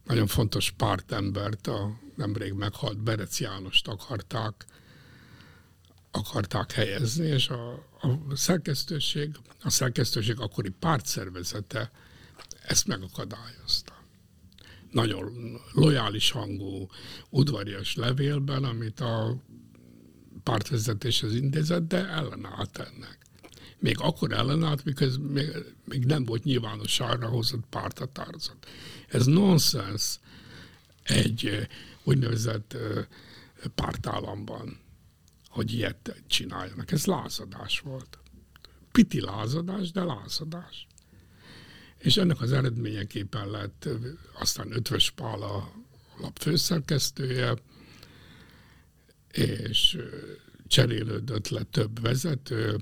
nagyon 0.08 0.28
fontos 0.28 0.72
pártembert, 0.72 1.68
a 1.68 2.00
nemrég 2.16 2.54
meghalt 2.54 2.98
Berec 2.98 3.40
Jánost 3.40 3.88
akarták, 3.88 4.66
akarták 6.12 6.72
helyezni, 6.72 7.28
és 7.28 7.50
a, 7.50 7.72
a 8.02 8.36
szerkesztőség, 8.36 9.36
a 9.64 9.70
szerkesztőség 9.70 10.40
akkori 10.40 10.70
pártszervezete 10.70 11.92
ezt 12.62 12.88
megakadályozta. 12.88 13.96
Nagyon 14.92 15.58
lojális 15.74 16.32
hangú, 16.32 16.88
udvarias 17.30 17.96
levélben, 17.96 18.64
amit 18.64 19.00
a 19.00 19.38
pártvezetéshez 20.44 21.36
intézett, 21.36 21.88
de 21.88 22.08
ellenállt 22.08 22.78
ennek 22.78 23.28
még 23.80 23.96
akkor 24.00 24.32
ellenállt, 24.32 24.84
mikor 24.84 25.08
még, 25.18 25.52
még 25.86 26.06
nem 26.06 26.26
volt 26.26 26.44
nyilvánosságra 26.44 27.28
hozott 27.28 27.66
pártatározat. 27.70 28.68
Ez 29.08 29.26
nonsens 29.26 30.20
egy 31.04 31.68
úgynevezett 32.04 32.78
pártállamban, 33.76 34.80
hogy 35.48 35.74
ilyet 35.74 36.22
csináljanak. 36.28 36.92
Ez 36.92 37.06
lázadás 37.06 37.80
volt. 37.80 38.20
Piti 38.92 39.22
lázadás, 39.22 39.92
de 39.92 40.04
lázadás. 40.04 40.88
És 41.98 42.18
ennek 42.18 42.42
az 42.42 42.52
eredményeképpen 42.52 43.50
lett 43.50 43.90
aztán 44.40 44.72
Ötvös 44.72 45.12
Pál 45.12 45.42
a 45.42 45.72
lap 46.18 46.40
főszerkesztője, 46.40 47.54
és 49.32 49.98
cserélődött 50.68 51.48
le 51.48 51.64
több 51.64 52.02
vezető, 52.02 52.78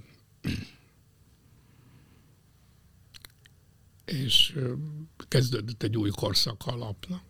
és 4.05 4.57
kezdődött 5.27 5.83
egy 5.83 5.97
új 5.97 6.09
korszak 6.09 6.61
alapnak, 6.65 7.23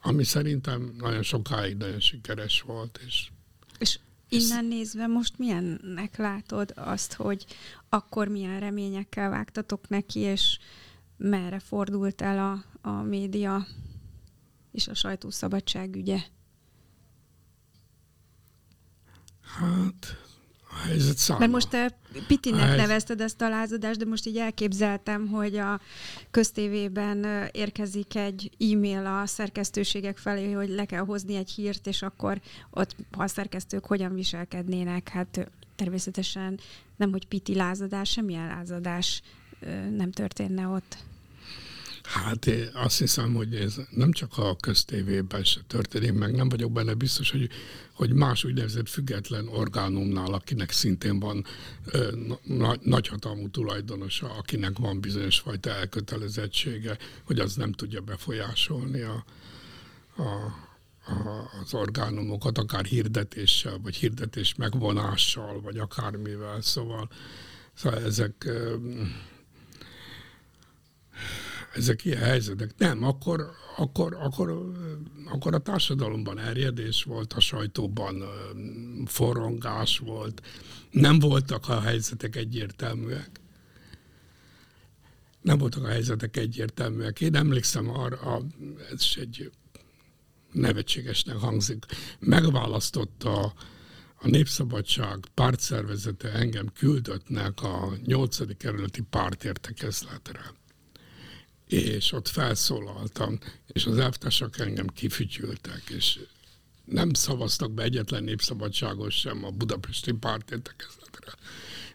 ami 0.00 0.24
szerintem 0.24 0.94
nagyon 0.98 1.22
sokáig 1.22 1.76
nagyon 1.76 2.00
sikeres 2.00 2.60
volt. 2.60 3.00
És, 3.06 3.30
és 3.78 3.98
innen 4.28 4.64
nézve 4.64 5.06
most 5.06 5.38
milyennek 5.38 6.16
látod 6.16 6.72
azt, 6.76 7.12
hogy 7.12 7.46
akkor 7.88 8.28
milyen 8.28 8.60
reményekkel 8.60 9.30
vágtatok 9.30 9.88
neki, 9.88 10.20
és 10.20 10.58
merre 11.16 11.58
fordult 11.58 12.20
el 12.20 12.38
a, 12.38 12.88
a 12.88 13.02
média 13.02 13.66
és 14.72 14.88
a 14.88 14.94
sajtószabadság 14.94 15.96
ügye? 15.96 16.20
Hát 19.40 20.27
helyzet 20.74 21.16
száma. 21.16 21.38
Mert 21.38 21.52
most 21.52 21.68
te 21.68 21.98
Pitinek 22.26 22.60
helyzet... 22.60 22.76
nevezted 22.76 23.20
ezt 23.20 23.40
a 23.40 23.48
lázadást, 23.48 23.98
de 23.98 24.04
most 24.04 24.26
így 24.26 24.36
elképzeltem, 24.36 25.26
hogy 25.26 25.56
a 25.56 25.80
köztévében 26.30 27.48
érkezik 27.52 28.14
egy 28.14 28.50
e-mail 28.72 29.06
a 29.06 29.26
szerkesztőségek 29.26 30.16
felé, 30.16 30.52
hogy 30.52 30.68
le 30.68 30.84
kell 30.84 31.04
hozni 31.04 31.34
egy 31.36 31.50
hírt, 31.50 31.86
és 31.86 32.02
akkor 32.02 32.40
ott 32.70 32.96
a 33.10 33.26
szerkesztők 33.26 33.84
hogyan 33.84 34.14
viselkednének. 34.14 35.08
Hát 35.08 35.50
természetesen 35.76 36.58
nem, 36.96 37.10
hogy 37.10 37.26
Piti 37.26 37.54
lázadás, 37.54 38.10
semmilyen 38.10 38.46
lázadás 38.46 39.22
nem 39.96 40.10
történne 40.10 40.66
ott. 40.66 40.96
Hát 42.08 42.46
én 42.46 42.70
azt 42.72 42.98
hiszem, 42.98 43.34
hogy 43.34 43.54
ez 43.54 43.76
nem 43.90 44.12
csak 44.12 44.38
a 44.38 44.56
köztévében 44.56 45.44
se 45.44 45.60
történik 45.66 46.12
meg, 46.12 46.34
nem 46.34 46.48
vagyok 46.48 46.72
benne 46.72 46.94
biztos, 46.94 47.30
hogy, 47.30 47.48
hogy 47.92 48.12
más 48.12 48.44
úgynevezett 48.44 48.88
független 48.88 49.48
orgánumnál, 49.48 50.32
akinek 50.32 50.70
szintén 50.70 51.18
van 51.18 51.44
ö, 51.84 52.12
na, 52.42 52.76
nagyhatalmú 52.82 53.48
tulajdonosa, 53.48 54.30
akinek 54.36 54.78
van 54.78 55.00
bizonyos 55.00 55.38
fajta 55.38 55.70
elkötelezettsége, 55.70 56.98
hogy 57.24 57.38
az 57.38 57.54
nem 57.54 57.72
tudja 57.72 58.00
befolyásolni 58.00 59.00
a, 59.00 59.24
a, 60.16 60.54
az 61.62 61.74
orgánumokat, 61.74 62.58
akár 62.58 62.84
hirdetéssel, 62.84 63.78
vagy 63.82 63.96
hirdetés 63.96 64.54
megvonással, 64.54 65.60
vagy 65.60 65.78
akármivel. 65.78 66.60
Szóval, 66.60 67.08
szóval 67.74 67.98
ezek... 68.04 68.48
Ezek 71.78 72.04
ilyen 72.04 72.18
helyzetek. 72.18 72.70
Nem, 72.76 73.04
akkor, 73.04 73.50
akkor, 73.76 74.16
akkor, 74.20 74.72
akkor 75.24 75.54
a 75.54 75.58
társadalomban 75.58 76.38
erjedés 76.38 77.02
volt, 77.02 77.32
a 77.32 77.40
sajtóban 77.40 78.24
forrongás 79.06 79.98
volt, 79.98 80.42
nem 80.90 81.18
voltak 81.18 81.68
a 81.68 81.80
helyzetek 81.80 82.36
egyértelműek. 82.36 83.40
Nem 85.40 85.58
voltak 85.58 85.84
a 85.84 85.88
helyzetek 85.88 86.36
egyértelműek. 86.36 87.20
Én 87.20 87.34
emlékszem 87.34 87.90
arra, 87.90 88.42
ez 88.92 89.00
is 89.00 89.16
egy 89.16 89.50
nevetségesnek 90.52 91.36
hangzik, 91.36 91.84
megválasztotta 92.18 93.52
a 94.20 94.28
Népszabadság 94.28 95.18
pártszervezete 95.34 96.32
engem 96.32 96.66
küldöttnek 96.74 97.62
a 97.62 97.92
8. 98.04 98.56
kerületi 98.56 99.02
pártértekezletre 99.10 100.56
és 101.68 102.12
ott 102.12 102.28
felszólaltam, 102.28 103.38
és 103.66 103.86
az 103.86 103.98
elvtársak 103.98 104.58
engem 104.58 104.86
kifütyültek, 104.86 105.82
és 105.88 106.20
nem 106.84 107.12
szavaztak 107.12 107.72
be 107.72 107.82
egyetlen 107.82 108.24
népszabadságos 108.24 109.14
sem 109.14 109.44
a 109.44 109.50
budapesti 109.50 110.12
pártértekezletre, 110.12 111.32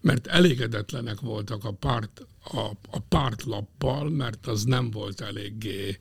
mert 0.01 0.27
elégedetlenek 0.27 1.19
voltak 1.19 1.63
a, 1.63 1.71
párt, 1.71 2.25
a, 2.43 2.59
a 2.89 2.99
pártlappal, 2.99 4.09
mert 4.09 4.47
az 4.47 4.63
nem 4.63 4.91
volt 4.91 5.21
eléggé 5.21 5.99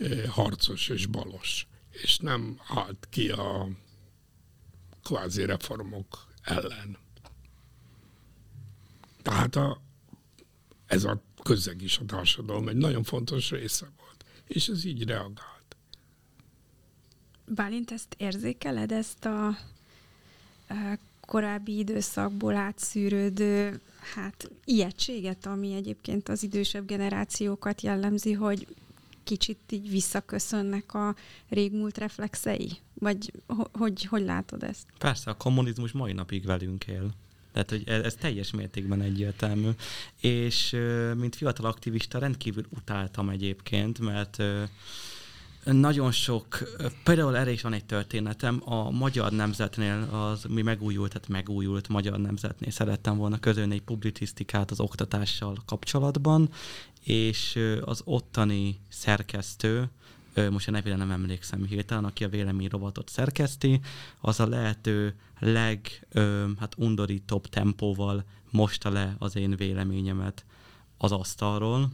eh, 0.00 0.24
harcos 0.28 0.88
és 0.88 1.06
balos, 1.06 1.66
és 1.90 2.18
nem 2.18 2.60
állt 2.68 3.06
ki 3.10 3.30
a 3.30 3.68
kvázi 5.02 5.44
reformok 5.44 6.26
ellen. 6.42 6.98
Tehát 9.22 9.56
a, 9.56 9.82
ez 10.86 11.04
a 11.04 11.22
közeg 11.42 11.82
is 11.82 11.98
a 11.98 12.04
társadalom 12.04 12.68
egy 12.68 12.76
nagyon 12.76 13.02
fontos 13.02 13.50
része 13.50 13.86
volt. 13.98 14.24
És 14.46 14.68
ez 14.68 14.84
így 14.84 15.04
reagált. 15.04 15.76
Bálint, 17.46 17.90
ezt 17.90 18.14
érzékeled, 18.18 18.92
ezt 18.92 19.24
a, 19.24 19.56
korábbi 21.30 21.78
időszakból 21.78 22.56
átszűrődő 22.56 23.80
hát 24.14 24.50
ijegységet, 24.64 25.46
ami 25.46 25.72
egyébként 25.72 26.28
az 26.28 26.42
idősebb 26.42 26.86
generációkat 26.86 27.80
jellemzi, 27.80 28.32
hogy 28.32 28.66
kicsit 29.24 29.58
így 29.68 29.90
visszaköszönnek 29.90 30.94
a 30.94 31.14
régmúlt 31.48 31.98
reflexei? 31.98 32.70
Vagy 32.94 33.32
hogy, 33.72 34.04
hogy 34.04 34.22
látod 34.22 34.62
ezt? 34.62 34.86
Persze, 34.98 35.30
a 35.30 35.36
kommunizmus 35.36 35.92
mai 35.92 36.12
napig 36.12 36.44
velünk 36.44 36.86
él. 36.86 37.14
Tehát, 37.52 37.70
hogy 37.70 37.82
ez, 37.86 38.04
ez 38.04 38.14
teljes 38.14 38.50
mértékben 38.50 39.00
egyértelmű. 39.00 39.70
És 40.20 40.76
mint 41.16 41.36
fiatal 41.36 41.66
aktivista 41.66 42.18
rendkívül 42.18 42.64
utáltam 42.70 43.28
egyébként, 43.28 43.98
mert 43.98 44.42
nagyon 45.64 46.12
sok, 46.12 46.58
például 47.04 47.36
erre 47.36 47.50
is 47.50 47.62
van 47.62 47.72
egy 47.72 47.84
történetem, 47.84 48.62
a 48.64 48.90
Magyar 48.90 49.32
Nemzetnél, 49.32 50.08
az 50.12 50.44
mi 50.44 50.62
megújult, 50.62 51.12
tehát 51.12 51.28
megújult 51.28 51.88
Magyar 51.88 52.18
Nemzetnél 52.18 52.70
szerettem 52.70 53.16
volna 53.16 53.38
közölni 53.38 53.74
egy 53.74 53.82
publicisztikát 53.82 54.70
az 54.70 54.80
oktatással 54.80 55.56
kapcsolatban, 55.66 56.50
és 57.04 57.58
az 57.80 58.00
ottani 58.04 58.80
szerkesztő, 58.88 59.90
most 60.50 60.68
a 60.68 60.70
nevére 60.70 60.96
nem 60.96 61.10
emlékszem 61.10 61.64
hirtelen, 61.64 62.04
aki 62.04 62.24
a 62.24 62.28
véleményrovatot 62.28 63.08
szerkeszti, 63.08 63.80
az 64.20 64.40
a 64.40 64.46
lehető 64.46 65.14
leg 65.38 66.06
hát 66.58 66.74
undorítóbb 66.76 67.46
tempóval 67.46 68.24
mosta 68.50 68.90
le 68.90 69.16
az 69.18 69.36
én 69.36 69.56
véleményemet 69.56 70.44
az 70.98 71.12
asztalról, 71.12 71.90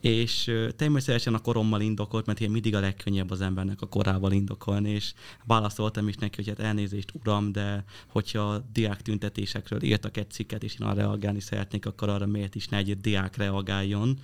és 0.00 0.52
természetesen 0.76 1.34
a 1.34 1.38
korommal 1.38 1.80
indokolt, 1.80 2.26
mert 2.26 2.40
ilyen 2.40 2.52
mindig 2.52 2.74
a 2.74 2.80
legkönnyebb 2.80 3.30
az 3.30 3.40
embernek 3.40 3.80
a 3.80 3.86
korával 3.86 4.32
indokolni, 4.32 4.90
és 4.90 5.12
válaszoltam 5.44 6.08
is 6.08 6.14
neki, 6.14 6.36
hogy 6.36 6.48
hát 6.48 6.66
elnézést, 6.66 7.12
uram, 7.12 7.52
de 7.52 7.84
hogyha 8.06 8.58
diák 8.72 9.02
tüntetésekről 9.02 9.82
írtak 9.82 10.16
egy 10.16 10.30
cikket, 10.30 10.62
és 10.62 10.76
én 10.80 10.86
arra 10.86 10.94
reagálni 10.94 11.40
szeretnék, 11.40 11.86
akkor 11.86 12.08
arra 12.08 12.26
miért 12.26 12.54
is 12.54 12.68
ne 12.68 12.76
egy 12.76 13.00
diák 13.00 13.36
reagáljon. 13.36 14.18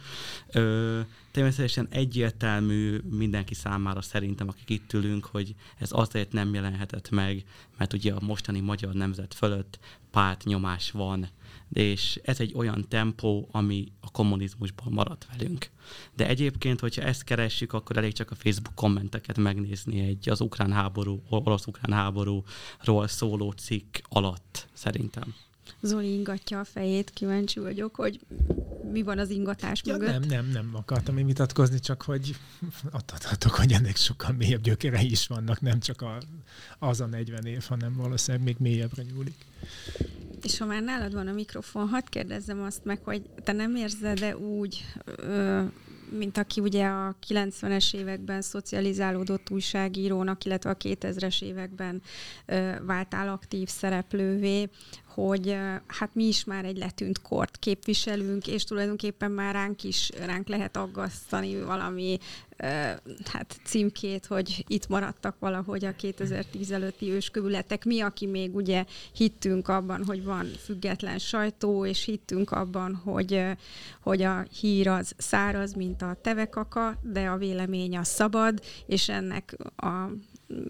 Ö, 0.53 1.01
természetesen 1.31 1.87
egyértelmű 1.91 3.01
mindenki 3.11 3.55
számára 3.55 4.03
szerintem, 4.03 4.49
akik 4.49 4.70
itt 4.70 4.93
ülünk, 4.93 5.25
hogy 5.25 5.55
ez 5.79 5.89
azért 5.93 6.33
nem 6.33 6.55
jelenhetett 6.55 7.11
meg, 7.11 7.45
mert 7.79 7.93
ugye 7.93 8.12
a 8.12 8.20
mostani 8.20 8.61
magyar 8.61 8.95
nemzet 8.95 9.35
fölött 9.35 9.79
pártnyomás 10.11 10.91
van, 10.91 11.29
és 11.73 12.21
ez 12.23 12.41
egy 12.41 12.53
olyan 12.55 12.87
tempó, 12.89 13.49
ami 13.53 13.93
a 14.01 14.11
kommunizmusból 14.11 14.93
maradt 14.93 15.27
velünk. 15.37 15.71
De 16.16 16.29
egyébként, 16.29 16.81
hogyha 16.81 17.03
ezt 17.03 17.25
keressük, 17.25 17.73
akkor 17.73 17.97
elég 17.97 18.12
csak 18.12 18.31
a 18.31 18.35
Facebook 18.35 18.75
kommenteket 18.75 19.39
megnézni 19.39 20.01
egy 20.01 20.29
az 20.29 20.41
ukrán 20.41 20.73
háború, 20.73 21.23
orosz-ukrán 21.29 21.99
háborúról 21.99 23.09
szóló 23.09 23.51
cikk 23.51 23.97
alatt, 24.09 24.68
szerintem. 24.73 25.35
Zoli 25.83 26.12
ingatja 26.12 26.61
a 26.61 26.64
fejét, 26.64 27.11
kíváncsi 27.11 27.61
vagyok, 27.61 27.95
hogy 27.95 28.21
mi 28.93 29.03
van 29.03 29.18
az 29.18 29.31
ingatás 29.31 29.83
ja, 29.85 29.93
mögött. 29.93 30.11
Nem, 30.11 30.29
nem, 30.29 30.47
nem 30.47 30.71
akartam 30.73 31.18
én 31.18 31.27
vitatkozni, 31.27 31.79
csak 31.79 32.03
hogy 32.03 32.37
adhatok, 32.91 33.53
hogy 33.53 33.73
ennek 33.73 33.97
sokkal 33.97 34.33
mélyebb 34.33 34.62
gyökerei 34.62 35.11
is 35.11 35.27
vannak, 35.27 35.61
nem 35.61 35.81
csak 35.81 36.03
a, 36.03 36.18
az 36.79 37.01
a 37.01 37.07
40 37.07 37.45
év, 37.47 37.64
hanem 37.68 37.95
valószínűleg 37.95 38.47
még 38.47 38.57
mélyebbre 38.59 39.03
nyúlik. 39.03 39.45
És 40.43 40.59
ha 40.59 40.64
már 40.64 40.82
nálad 40.82 41.14
van 41.14 41.26
a 41.26 41.32
mikrofon, 41.32 41.88
hadd 41.88 42.05
kérdezzem 42.09 42.62
azt 42.62 42.84
meg, 42.84 43.01
hogy 43.05 43.22
te 43.45 43.53
nem 43.53 43.76
érzed-e 43.76 44.36
úgy, 44.36 44.84
mint 46.11 46.38
aki 46.38 46.61
ugye 46.61 46.86
a 46.86 47.16
90-es 47.28 47.95
években 47.95 48.43
szocializálódott 48.43 49.51
újságírónak, 49.51 50.45
illetve 50.45 50.70
a 50.70 50.76
2000-es 50.76 51.43
években 51.43 52.03
váltál 52.82 53.28
aktív 53.28 53.68
szereplővé, 53.68 54.68
hogy 55.07 55.57
hát 55.86 56.14
mi 56.14 56.24
is 56.24 56.45
már 56.45 56.64
egy 56.64 56.76
letűnt 56.76 57.22
kort 57.22 57.57
képviselünk, 57.57 58.47
és 58.47 58.64
tulajdonképpen 58.64 59.30
már 59.30 59.55
ránk 59.55 59.84
is 59.84 60.11
ránk 60.24 60.49
lehet 60.49 60.76
aggasztani 60.76 61.61
valami 61.61 62.18
hát 63.25 63.61
címkét, 63.65 64.27
hogy 64.27 64.65
itt 64.69 64.89
maradtak 64.89 65.37
valahogy 65.39 65.85
a 65.85 65.97
2010 65.97 66.71
előtti 66.71 67.11
őskövületek. 67.11 67.85
Mi, 67.85 68.01
aki 68.01 68.27
még 68.27 68.55
ugye 68.55 68.85
hittünk 69.13 69.69
abban, 69.69 70.05
hogy 70.05 70.25
van 70.25 70.47
független 70.65 71.19
sajtó, 71.19 71.87
és 71.87 72.05
hittünk 72.05 72.51
abban, 72.51 72.95
hogy, 72.95 73.45
hogy 74.01 74.23
a 74.23 74.47
hír 74.61 74.89
az 74.89 75.13
száraz, 75.17 75.75
mint 75.75 76.03
a 76.03 76.17
tevekaka, 76.23 76.99
de 77.03 77.27
a 77.27 77.37
vélemény 77.37 77.97
az 77.97 78.09
szabad, 78.09 78.61
és 78.87 79.09
ennek 79.09 79.57
a 79.77 80.11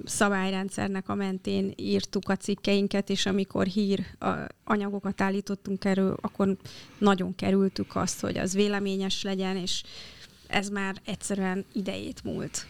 szabályrendszernek 0.04 1.08
a 1.08 1.14
mentén 1.14 1.72
írtuk 1.76 2.28
a 2.28 2.36
cikkeinket, 2.36 3.10
és 3.10 3.26
amikor 3.26 3.66
hír 3.66 4.06
anyagokat 4.64 5.20
állítottunk 5.20 5.84
erről, 5.84 6.16
akkor 6.20 6.56
nagyon 6.98 7.34
kerültük 7.34 7.96
azt, 7.96 8.20
hogy 8.20 8.38
az 8.38 8.54
véleményes 8.54 9.22
legyen, 9.22 9.56
és 9.56 9.82
ez 10.50 10.68
már 10.68 10.96
egyszerűen 11.04 11.64
idejét 11.72 12.24
múlt. 12.24 12.66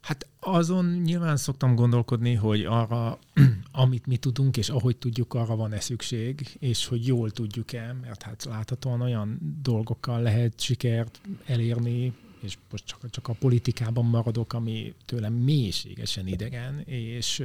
Hát 0.00 0.26
azon 0.40 0.86
nyilván 0.86 1.36
szoktam 1.36 1.74
gondolkodni, 1.74 2.34
hogy 2.34 2.64
arra, 2.64 3.18
amit 3.72 4.06
mi 4.06 4.16
tudunk, 4.16 4.56
és 4.56 4.68
ahogy 4.68 4.96
tudjuk, 4.96 5.34
arra 5.34 5.56
van-e 5.56 5.80
szükség, 5.80 6.56
és 6.58 6.86
hogy 6.86 7.06
jól 7.06 7.30
tudjuk-e, 7.30 7.96
mert 8.02 8.22
hát 8.22 8.44
láthatóan 8.44 9.00
olyan 9.00 9.58
dolgokkal 9.62 10.22
lehet 10.22 10.60
sikert 10.60 11.20
elérni, 11.46 12.12
és 12.40 12.58
most 12.70 12.84
csak, 12.84 13.10
csak 13.10 13.28
a 13.28 13.32
politikában 13.32 14.04
maradok, 14.04 14.52
ami 14.52 14.94
tőlem 15.04 15.32
mélységesen 15.32 16.26
idegen, 16.26 16.80
és, 16.80 17.42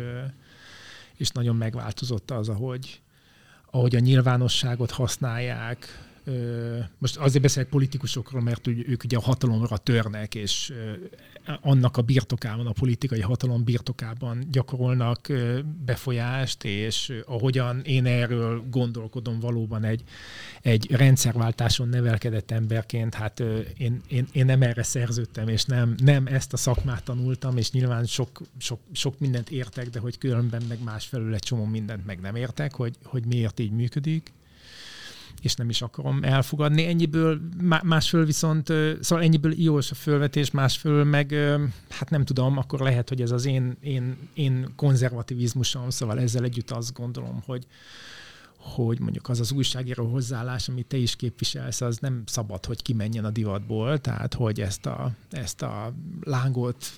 és 1.16 1.30
nagyon 1.30 1.56
megváltozott 1.56 2.32
az, 2.32 2.50
ahogy, 2.50 3.02
ahogy 3.72 3.96
a 3.96 4.00
nyilvánosságot 4.00 4.92
használják, 4.92 6.11
most 6.98 7.18
azért 7.18 7.42
beszélek 7.42 7.70
politikusokról, 7.70 8.42
mert 8.42 8.68
ők 8.68 9.04
ugye 9.04 9.18
a 9.18 9.22
hatalomra 9.22 9.78
törnek, 9.78 10.36
és 10.36 10.74
annak 11.62 11.98
a 11.98 12.02
birtokában, 12.02 12.68
a 12.68 12.72
politikai 12.72 13.22
hatalom 13.22 13.64
birtokában 13.64 14.48
gyakorolnak 14.52 15.28
befolyást, 15.86 16.64
és 16.64 17.14
ahogyan 17.26 17.82
én 17.84 18.06
erről 18.06 18.64
gondolkodom 18.70 19.40
valóban 19.40 19.84
egy, 19.84 20.04
egy 20.62 20.92
rendszerváltáson 20.92 21.88
nevelkedett 21.88 22.52
emberként, 22.52 23.14
hát 23.14 23.40
én, 23.78 24.02
én, 24.08 24.28
én 24.32 24.46
nem 24.46 24.62
erre 24.62 24.84
szerződtem, 24.84 25.48
és 25.48 25.64
nem, 25.66 25.96
nem 26.04 26.28
ezt 26.28 26.54
a 26.54 26.58
szakmát 26.58 27.04
tanultam, 27.04 27.58
és 27.58 27.72
nyilván 27.72 28.06
sok, 28.06 28.42
sok, 28.58 28.80
sok 28.92 29.20
mindent 29.20 29.50
értek, 29.50 29.90
de 29.90 30.00
hogy 30.00 30.18
különben 30.18 30.62
meg 30.68 30.84
másfelül 30.84 31.34
egy 31.34 31.44
csomó 31.44 31.66
mindent 31.66 32.06
meg 32.06 32.20
nem 32.20 32.36
értek, 32.36 32.74
hogy, 32.74 32.96
hogy 33.04 33.26
miért 33.26 33.60
így 33.60 33.72
működik 33.72 34.32
és 35.42 35.56
nem 35.56 35.70
is 35.70 35.82
akarom 35.82 36.24
elfogadni. 36.24 36.86
Ennyiből, 36.86 37.40
másföl 37.84 38.26
viszont, 38.26 38.68
szóval 39.02 39.24
ennyiből 39.24 39.52
iós 39.52 39.92
a 39.92 39.96
fölvetés, 39.96 40.52
másföl 40.52 41.04
meg, 41.04 41.34
hát 41.90 42.10
nem 42.10 42.26
tudom, 42.26 42.58
akkor 42.58 42.80
lehet, 42.80 43.10
hogy 43.10 43.22
ez 43.22 43.32
az 43.32 43.46
én, 43.46 43.78
én, 43.82 44.18
én 44.34 44.74
konzervativizmusom, 44.76 45.90
szóval 45.90 46.20
ezzel 46.20 46.44
együtt 46.44 46.72
azt 46.72 46.94
gondolom, 46.94 47.42
hogy, 47.46 47.66
hogy 48.58 49.00
mondjuk 49.00 49.30
az 49.30 49.40
az 49.40 49.52
újságíró 49.52 50.06
hozzáállás, 50.06 50.70
amit 50.70 50.86
te 50.86 50.98
is 50.98 51.16
képviselsz, 51.16 51.82
az 51.82 51.98
nem 51.98 52.24
szabad, 52.26 52.66
hogy 52.66 52.82
kimenjen 52.82 53.26
a 53.26 53.30
divatból, 53.30 53.98
tehát 54.00 54.34
hogy 54.34 54.62
ezt 54.62 54.86
a, 54.86 55.12
ezt 55.30 55.62
a 55.62 55.94
lángot 56.24 56.92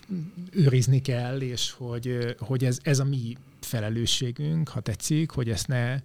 őrizni 0.52 1.02
kell, 1.02 1.42
és 1.42 1.72
hogy, 1.72 2.36
hogy 2.40 2.66
ez, 2.66 2.80
ez 2.82 3.00
a 3.00 3.04
mi 3.04 3.38
felelősségünk, 3.64 4.70
ha 4.70 4.80
tetszik, 4.80 5.30
hogy 5.30 5.50
ezt 5.50 5.68
ne 5.68 6.00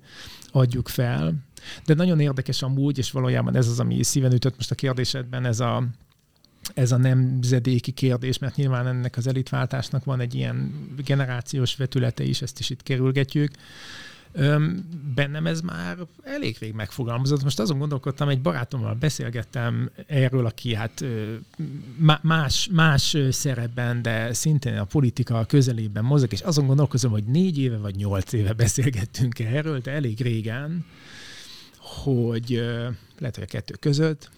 adjuk 0.51 0.89
fel. 0.89 1.35
De 1.85 1.95
nagyon 1.95 2.21
érdekes 2.21 2.63
amúgy, 2.63 2.99
és 2.99 3.11
valójában 3.11 3.57
ez 3.57 3.69
az, 3.69 3.81
ami 3.81 4.03
szíven 4.03 4.33
ütött 4.33 4.57
most 4.57 4.71
a 4.71 4.75
kérdésedben, 4.75 5.45
ez 5.45 5.61
a, 5.61 5.85
ez 6.75 6.93
a 6.93 6.97
nemzedéki 6.97 7.91
kérdés, 7.91 8.39
mert 8.39 8.57
nyilván 8.57 8.87
ennek 8.87 9.17
az 9.17 9.27
elitváltásnak 9.27 10.05
van 10.05 10.21
egy 10.21 10.35
ilyen 10.35 10.89
generációs 11.05 11.77
vetülete 11.77 12.25
is, 12.25 12.43
ezt 12.43 12.59
is 12.59 12.71
itt 12.71 12.83
kerülgetjük, 12.83 13.51
bennem 15.15 15.47
ez 15.47 15.61
már 15.61 15.97
elég 16.23 16.57
rég 16.61 16.73
megfogalmazott. 16.73 17.43
Most 17.43 17.61
azon 17.61 17.79
gondolkodtam, 17.79 18.29
egy 18.29 18.41
barátommal 18.41 18.95
beszélgettem 18.95 19.91
erről, 20.07 20.47
aki 20.47 20.75
hát 20.75 21.05
más, 22.23 22.69
más 22.73 23.17
szerepben, 23.31 24.03
de 24.03 24.33
szintén 24.33 24.79
a 24.79 24.85
politika 24.85 25.45
közelében 25.45 26.05
mozog, 26.05 26.33
és 26.33 26.41
azon 26.41 26.67
gondolkozom, 26.67 27.11
hogy 27.11 27.25
négy 27.25 27.59
éve 27.59 27.77
vagy 27.77 27.95
nyolc 27.95 28.33
éve 28.33 28.53
beszélgettünk 28.53 29.39
erről, 29.39 29.79
de 29.79 29.91
elég 29.91 30.21
régen, 30.21 30.85
hogy 31.79 32.51
lehet, 33.19 33.35
hogy 33.35 33.45
a 33.45 33.47
kettő 33.47 33.75
között, 33.81 34.31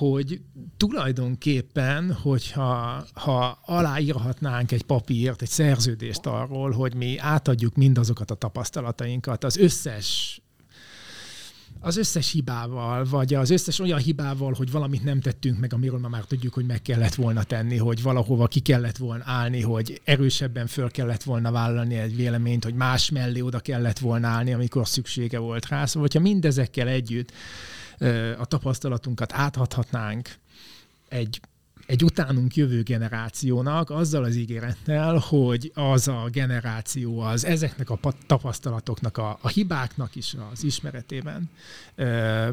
hogy 0.00 0.40
tulajdonképpen, 0.76 2.12
hogyha 2.12 3.04
ha 3.12 3.58
aláírhatnánk 3.64 4.72
egy 4.72 4.82
papírt, 4.82 5.42
egy 5.42 5.48
szerződést 5.48 6.26
arról, 6.26 6.70
hogy 6.70 6.94
mi 6.94 7.18
átadjuk 7.18 7.74
mindazokat 7.74 8.30
a 8.30 8.34
tapasztalatainkat, 8.34 9.44
az 9.44 9.56
összes 9.56 10.40
az 11.82 11.96
összes 11.96 12.32
hibával, 12.32 13.04
vagy 13.04 13.34
az 13.34 13.50
összes 13.50 13.78
olyan 13.78 13.98
hibával, 13.98 14.52
hogy 14.52 14.70
valamit 14.70 15.04
nem 15.04 15.20
tettünk 15.20 15.58
meg, 15.58 15.72
amiről 15.72 15.98
ma 15.98 16.08
már 16.08 16.24
tudjuk, 16.24 16.54
hogy 16.54 16.66
meg 16.66 16.82
kellett 16.82 17.14
volna 17.14 17.42
tenni, 17.42 17.76
hogy 17.76 18.02
valahova 18.02 18.46
ki 18.46 18.60
kellett 18.60 18.96
volna 18.96 19.24
állni, 19.26 19.60
hogy 19.60 20.00
erősebben 20.04 20.66
föl 20.66 20.90
kellett 20.90 21.22
volna 21.22 21.50
vállalni 21.50 21.94
egy 21.96 22.16
véleményt, 22.16 22.64
hogy 22.64 22.74
más 22.74 23.10
mellé 23.10 23.40
oda 23.40 23.58
kellett 23.60 23.98
volna 23.98 24.28
állni, 24.28 24.52
amikor 24.52 24.88
szüksége 24.88 25.38
volt 25.38 25.68
rá. 25.68 25.86
Szóval, 25.86 26.08
hogyha 26.12 26.28
mindezekkel 26.28 26.88
együtt 26.88 27.32
a 28.38 28.44
tapasztalatunkat 28.44 29.32
átadhatnánk 29.32 30.34
egy 31.08 31.40
egy 31.90 32.04
utánunk 32.04 32.54
jövő 32.54 32.82
generációnak 32.82 33.90
azzal 33.90 34.24
az 34.24 34.36
ígérettel, 34.36 35.16
hogy 35.16 35.72
az 35.74 36.08
a 36.08 36.28
generáció 36.32 37.20
az 37.20 37.44
ezeknek 37.44 37.90
a 37.90 37.98
tapasztalatoknak, 38.26 39.16
a, 39.16 39.38
a 39.40 39.48
hibáknak 39.48 40.16
is 40.16 40.36
az 40.52 40.64
ismeretében 40.64 41.50
ö, 41.94 42.48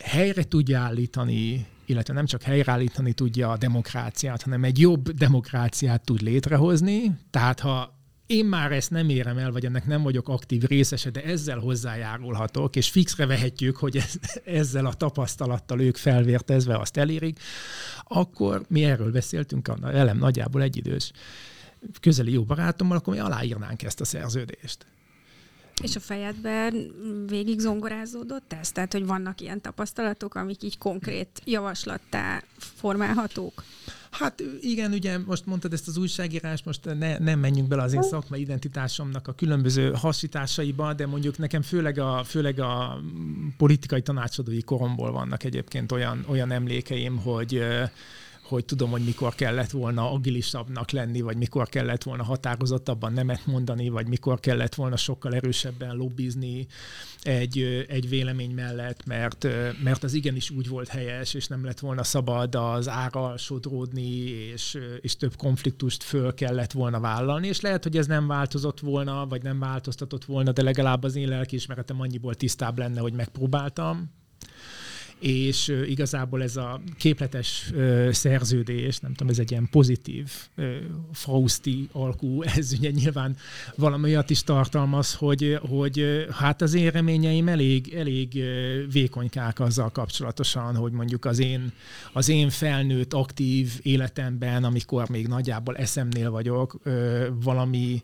helyre 0.00 0.44
tudja 0.44 0.80
állítani, 0.80 1.66
illetve 1.84 2.14
nem 2.14 2.26
csak 2.26 2.42
helyreállítani 2.42 3.12
tudja 3.12 3.50
a 3.50 3.56
demokráciát, 3.56 4.42
hanem 4.42 4.64
egy 4.64 4.80
jobb 4.80 5.10
demokráciát 5.10 6.04
tud 6.04 6.20
létrehozni. 6.20 7.18
Tehát 7.30 7.60
ha 7.60 7.95
én 8.26 8.44
már 8.44 8.72
ezt 8.72 8.90
nem 8.90 9.08
érem 9.08 9.38
el, 9.38 9.52
vagy 9.52 9.64
ennek 9.64 9.86
nem 9.86 10.02
vagyok 10.02 10.28
aktív 10.28 10.62
részese, 10.62 11.10
de 11.10 11.22
ezzel 11.22 11.58
hozzájárulhatok, 11.58 12.76
és 12.76 12.88
fixre 12.88 13.26
vehetjük, 13.26 13.76
hogy 13.76 13.96
ez, 13.96 14.12
ezzel 14.44 14.86
a 14.86 14.94
tapasztalattal 14.94 15.80
ők 15.80 15.96
felvértezve 15.96 16.78
azt 16.78 16.96
elérik, 16.96 17.40
akkor 18.04 18.62
mi 18.68 18.84
erről 18.84 19.10
beszéltünk, 19.10 19.68
a 19.68 19.76
velem 19.80 20.18
nagyjából 20.18 20.62
egyidős 20.62 21.12
közeli 22.00 22.32
jó 22.32 22.42
barátommal, 22.42 22.96
akkor 22.96 23.14
mi 23.14 23.20
aláírnánk 23.20 23.82
ezt 23.82 24.00
a 24.00 24.04
szerződést. 24.04 24.86
És 25.82 25.96
a 25.96 26.00
fejedben 26.00 26.92
végig 27.26 27.58
zongorázódott 27.58 28.52
ez? 28.52 28.72
Tehát, 28.72 28.92
hogy 28.92 29.06
vannak 29.06 29.40
ilyen 29.40 29.60
tapasztalatok, 29.60 30.34
amik 30.34 30.62
így 30.62 30.78
konkrét 30.78 31.42
javaslattá 31.44 32.42
formálhatók? 32.58 33.64
Hát 34.18 34.42
igen, 34.60 34.92
ugye 34.92 35.18
most 35.18 35.46
mondtad 35.46 35.72
ezt 35.72 35.88
az 35.88 35.96
újságírás, 35.96 36.62
most 36.62 36.84
ne, 36.84 37.18
nem 37.18 37.38
menjünk 37.38 37.68
bele 37.68 37.82
az 37.82 37.92
én 37.92 38.02
szakmai 38.02 38.40
identitásomnak 38.40 39.28
a 39.28 39.32
különböző 39.32 39.92
hasításaiba, 39.92 40.94
de 40.94 41.06
mondjuk 41.06 41.38
nekem 41.38 41.62
főleg 41.62 41.98
a, 41.98 42.24
főleg 42.24 42.60
a 42.60 43.00
politikai 43.56 44.02
tanácsadói 44.02 44.62
koromból 44.62 45.12
vannak 45.12 45.44
egyébként 45.44 45.92
olyan, 45.92 46.24
olyan 46.28 46.50
emlékeim, 46.50 47.16
hogy 47.16 47.62
hogy 48.48 48.64
tudom, 48.64 48.90
hogy 48.90 49.04
mikor 49.04 49.34
kellett 49.34 49.70
volna 49.70 50.12
agilisabbnak 50.12 50.90
lenni, 50.90 51.20
vagy 51.20 51.36
mikor 51.36 51.68
kellett 51.68 52.02
volna 52.02 52.22
határozottabban 52.22 53.12
nemet 53.12 53.46
mondani, 53.46 53.88
vagy 53.88 54.06
mikor 54.06 54.40
kellett 54.40 54.74
volna 54.74 54.96
sokkal 54.96 55.34
erősebben 55.34 55.96
lobbizni 55.96 56.66
egy, 57.22 57.84
egy 57.88 58.08
vélemény 58.08 58.50
mellett, 58.50 59.06
mert, 59.06 59.46
mert 59.82 60.04
az 60.04 60.14
igenis 60.14 60.50
úgy 60.50 60.68
volt 60.68 60.88
helyes, 60.88 61.34
és 61.34 61.46
nem 61.46 61.64
lett 61.64 61.78
volna 61.78 62.02
szabad 62.02 62.54
az 62.54 62.88
árral 62.88 63.36
sodródni, 63.36 64.10
és, 64.52 64.78
és 65.00 65.16
több 65.16 65.36
konfliktust 65.36 66.02
föl 66.02 66.34
kellett 66.34 66.72
volna 66.72 67.00
vállalni, 67.00 67.46
és 67.46 67.60
lehet, 67.60 67.82
hogy 67.82 67.96
ez 67.96 68.06
nem 68.06 68.26
változott 68.26 68.80
volna, 68.80 69.26
vagy 69.26 69.42
nem 69.42 69.58
változtatott 69.58 70.24
volna, 70.24 70.52
de 70.52 70.62
legalább 70.62 71.02
az 71.02 71.16
én 71.16 71.28
lelkiismeretem 71.28 72.00
annyiból 72.00 72.34
tisztább 72.34 72.78
lenne, 72.78 73.00
hogy 73.00 73.12
megpróbáltam, 73.12 74.10
és 75.20 75.68
igazából 75.86 76.42
ez 76.42 76.56
a 76.56 76.80
képletes 76.98 77.72
szerződés, 78.10 78.98
nem 78.98 79.14
tudom, 79.14 79.32
ez 79.32 79.38
egy 79.38 79.50
ilyen 79.50 79.68
pozitív 79.70 80.30
Fausti 81.12 81.88
alkú, 81.92 82.42
ez 82.56 82.72
ugye 82.72 82.90
nyilván 82.90 83.36
valami 83.76 84.04
olyat 84.04 84.30
is 84.30 84.42
tartalmaz, 84.42 85.14
hogy, 85.14 85.58
hogy 85.68 86.26
hát 86.30 86.62
az 86.62 86.74
én 86.74 86.90
reményeim 86.90 87.48
elég, 87.48 87.94
elég 87.94 88.42
vékonykák 88.92 89.60
azzal 89.60 89.90
kapcsolatosan, 89.90 90.76
hogy 90.76 90.92
mondjuk 90.92 91.24
az 91.24 91.38
én, 91.38 91.72
az 92.12 92.28
én 92.28 92.50
felnőtt 92.50 93.12
aktív 93.12 93.72
életemben, 93.82 94.64
amikor 94.64 95.08
még 95.08 95.26
nagyjából 95.26 95.76
eszemnél 95.76 96.30
vagyok, 96.30 96.80
valami 97.42 98.02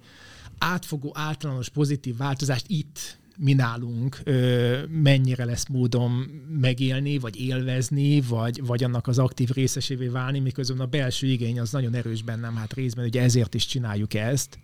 átfogó, 0.58 1.12
általános 1.14 1.68
pozitív 1.68 2.16
változást 2.16 2.64
itt 2.68 3.20
mi 3.37 3.53
nálunk 3.53 4.22
mennyire 4.89 5.45
lesz 5.45 5.68
módom 5.68 6.12
megélni, 6.61 7.18
vagy 7.18 7.41
élvezni, 7.41 8.20
vagy, 8.20 8.66
vagy 8.66 8.85
annak 8.85 9.07
az 9.07 9.18
aktív 9.18 9.51
részesévé 9.51 10.07
válni, 10.07 10.39
miközben 10.39 10.80
a 10.80 10.87
belső 10.87 11.26
igény 11.26 11.61
az 11.61 11.72
nagyon 11.72 11.95
erős 11.95 12.22
bennem, 12.22 12.57
hát 12.57 12.72
részben 12.72 13.05
ugye 13.05 13.22
ezért 13.22 13.55
is 13.55 13.66
csináljuk 13.66 14.14
ezt, 14.14 14.59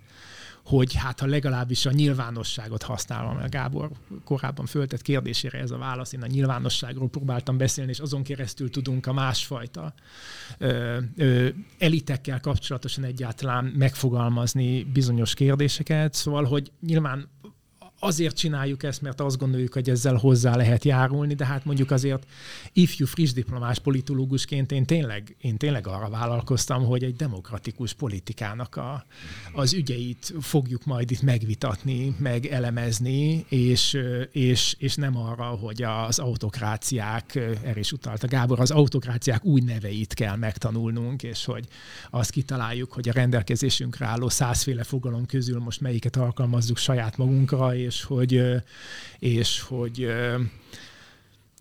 hogy 0.69 0.95
hát 0.95 1.21
ha 1.21 1.27
legalábbis 1.27 1.87
a 1.87 1.91
nyilvánosságot 1.91 2.83
használom, 2.83 3.37
mert 3.37 3.51
Gábor 3.51 3.91
korábban 4.25 4.67
föltett 4.67 5.03
kérdésére 5.03 5.59
ez 5.59 5.71
a 5.71 5.79
válasz, 5.79 6.13
én 6.13 6.23
a 6.23 6.27
nyilvánosságról 6.27 7.09
próbáltam 7.09 7.57
beszélni, 7.57 7.91
és 7.91 7.99
azon 7.99 8.23
keresztül 8.23 8.71
tudunk 8.71 9.07
a 9.07 9.13
másfajta 9.13 9.95
ö, 10.59 10.99
ö, 11.17 11.49
elitekkel 11.79 12.41
kapcsolatosan 12.41 13.05
egyáltalán 13.05 13.65
megfogalmazni 13.65 14.85
bizonyos 14.85 15.35
kérdéseket, 15.35 16.15
szóval, 16.15 16.45
hogy 16.45 16.73
nyilván 16.81 17.29
azért 17.99 18.37
csináljuk 18.37 18.83
ezt, 18.83 19.03
mert 19.03 19.21
azt 19.21 19.39
gondoljuk, 19.39 19.73
hogy 19.73 19.91
ezzel 19.91 20.15
hozzá 20.15 20.57
lehet 20.57 20.85
járulni, 20.85 21.35
de 21.35 21.47
hát 21.47 21.65
mondjuk 21.65 21.91
azért 21.91 22.27
ifjú 22.73 23.07
friss 23.07 23.33
diplomás 23.33 23.79
politológusként 23.79 24.73
én 24.73 24.85
tényleg, 24.85 25.37
én 25.41 25.57
tényleg 25.57 25.87
arra 25.87 26.09
vállalkoztam, 26.09 26.85
hogy 26.85 27.05
egy 27.05 27.17
demokratikus 27.17 27.93
politikának 27.93 28.77
a, 28.77 29.05
az 29.53 29.73
ügyeit 29.73 30.35
fogjuk 30.41 30.85
majd 30.85 31.11
itt 31.11 31.23
megvitatni, 31.23 32.17
meg 32.19 32.47
elemezni, 32.47 33.45
és, 33.49 33.99
és, 34.31 34.75
és 34.79 34.95
nem 34.95 35.17
arra, 35.17 35.45
hogy 35.45 35.83
az 35.83 36.19
autokráciák, 36.19 37.35
erre 37.63 37.79
is 37.79 37.93
utalta 37.93 38.27
Gábor, 38.27 38.61
az 38.61 38.71
autokráciák 38.71 39.45
új 39.45 39.61
neveit 39.61 40.15
kell 40.15 40.37
megtanulnunk, 40.37 41.23
és 41.23 41.45
hogy 41.45 41.65
azt 42.11 42.31
kitaláljuk, 42.31 42.93
hogy 42.93 43.09
a 43.09 43.13
rendelkezésünkre 43.13 44.07
álló 44.07 44.29
százféle 44.29 44.83
fogalom 44.83 45.27
közül 45.27 45.59
most 45.59 45.81
melyiket 45.81 46.17
alkalmazzuk 46.17 46.77
saját 46.77 47.17
magunkra, 47.17 47.75
hogy, 48.03 48.43
és 49.19 49.61
hogy 49.61 50.09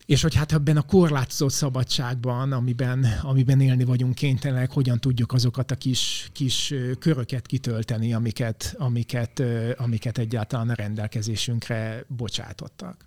és 0.08 0.22
hogy 0.22 0.36
hát 0.36 0.52
ebben 0.52 0.78
a 0.78 0.82
korlátozott 0.82 1.52
szabadságban, 1.52 2.52
amiben, 2.52 3.04
amiben 3.22 3.62
élni 3.62 3.84
vagyunk 3.84 4.16
kénytelenek, 4.16 4.72
hogyan 4.72 5.00
tudjuk 5.00 5.34
azokat 5.34 5.72
a 5.72 5.76
kis, 5.76 6.30
kis 6.34 6.74
köröket 7.00 7.46
kitölteni, 7.46 8.14
amiket, 8.14 8.76
amiket, 8.78 9.44
amiket 9.78 10.18
egyáltalán 10.18 10.70
a 10.70 10.74
rendelkezésünkre 10.74 12.06
bocsátottak. 12.08 13.06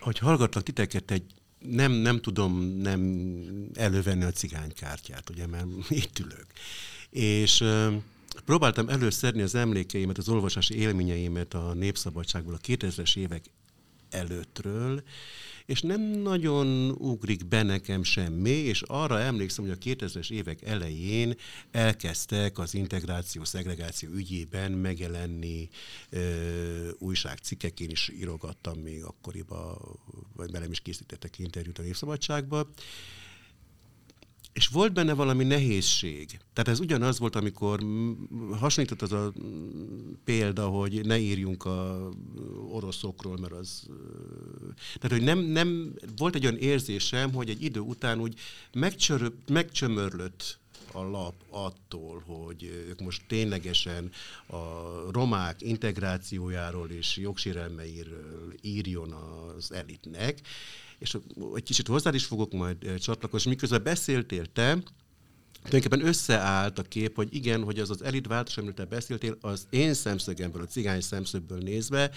Hogy 0.00 0.18
hallgatlak 0.18 0.62
titeket, 0.62 1.10
egy 1.10 1.24
nem, 1.58 1.92
nem 1.92 2.20
tudom 2.20 2.60
nem 2.80 3.30
elővenni 3.74 4.24
a 4.24 4.30
cigánykártyát, 4.30 5.30
ugye, 5.30 5.46
mert 5.46 5.66
itt 6.02 6.18
ülök. 6.18 6.46
És 7.10 7.64
próbáltam 8.40 8.88
előszedni 8.88 9.42
az 9.42 9.54
emlékeimet, 9.54 10.18
az 10.18 10.28
olvasási 10.28 10.74
élményeimet 10.74 11.54
a 11.54 11.72
Népszabadságból 11.74 12.54
a 12.54 12.66
2000-es 12.66 13.16
évek 13.16 13.44
előttről, 14.10 15.02
és 15.66 15.80
nem 15.80 16.00
nagyon 16.00 16.90
ugrik 16.90 17.46
be 17.46 17.62
nekem 17.62 18.02
semmi, 18.02 18.50
és 18.50 18.82
arra 18.82 19.20
emlékszem, 19.20 19.64
hogy 19.64 19.76
a 19.80 19.84
2000-es 19.84 20.30
évek 20.30 20.62
elején 20.62 21.34
elkezdtek 21.70 22.58
az 22.58 22.74
integráció, 22.74 23.44
szegregáció 23.44 24.10
ügyében 24.10 24.72
megjelenni 24.72 25.68
ö, 26.10 26.88
újságcikkek, 26.98 27.80
én 27.80 27.90
is 27.90 28.10
írogattam 28.20 28.78
még 28.78 29.02
akkoriban, 29.04 29.78
vagy 30.36 30.50
velem 30.50 30.70
is 30.70 30.80
készítettek 30.80 31.38
interjút 31.38 31.78
a 31.78 31.82
Népszabadságba, 31.82 32.68
és 34.52 34.66
volt 34.66 34.92
benne 34.92 35.12
valami 35.12 35.44
nehézség. 35.44 36.40
Tehát 36.52 36.68
ez 36.68 36.80
ugyanaz 36.80 37.18
volt, 37.18 37.36
amikor 37.36 37.84
hasonlított 38.58 39.02
az 39.02 39.12
a 39.12 39.32
példa, 40.24 40.66
hogy 40.68 41.06
ne 41.06 41.18
írjunk 41.18 41.64
a 41.64 42.10
oroszokról, 42.70 43.36
mert 43.36 43.52
az... 43.52 43.86
Tehát, 44.94 45.16
hogy 45.16 45.26
nem, 45.26 45.38
nem 45.38 45.94
volt 46.16 46.34
egy 46.34 46.44
olyan 46.44 46.58
érzésem, 46.58 47.32
hogy 47.32 47.50
egy 47.50 47.62
idő 47.62 47.80
után 47.80 48.20
úgy 48.20 48.38
megcsömörlött 49.46 50.60
a 50.92 51.02
lap 51.02 51.34
attól, 51.48 52.22
hogy 52.26 52.62
ők 52.88 53.00
most 53.00 53.22
ténylegesen 53.26 54.10
a 54.46 54.56
romák 55.10 55.62
integrációjáról 55.62 56.90
és 56.90 57.16
jogsérelmeiről 57.16 58.54
írjon 58.60 59.12
az 59.12 59.72
elitnek, 59.72 60.40
és 61.02 61.16
egy 61.54 61.62
kicsit 61.62 61.86
hozzád 61.86 62.14
is 62.14 62.24
fogok 62.24 62.52
majd 62.52 62.76
csatlakozni, 63.00 63.50
miközben 63.50 63.82
beszéltél 63.82 64.46
te, 64.46 64.82
tulajdonképpen 65.62 66.06
összeállt 66.06 66.78
a 66.78 66.82
kép, 66.82 67.14
hogy 67.14 67.34
igen, 67.34 67.62
hogy 67.62 67.78
az 67.78 67.90
az 67.90 68.02
elitváltás, 68.02 68.56
amiről 68.56 68.74
te 68.74 68.84
beszéltél, 68.84 69.36
az 69.40 69.66
én 69.70 69.94
szemszögemből, 69.94 70.62
a 70.62 70.66
cigány 70.66 71.00
szemszögből 71.00 71.58
nézve, 71.58 72.10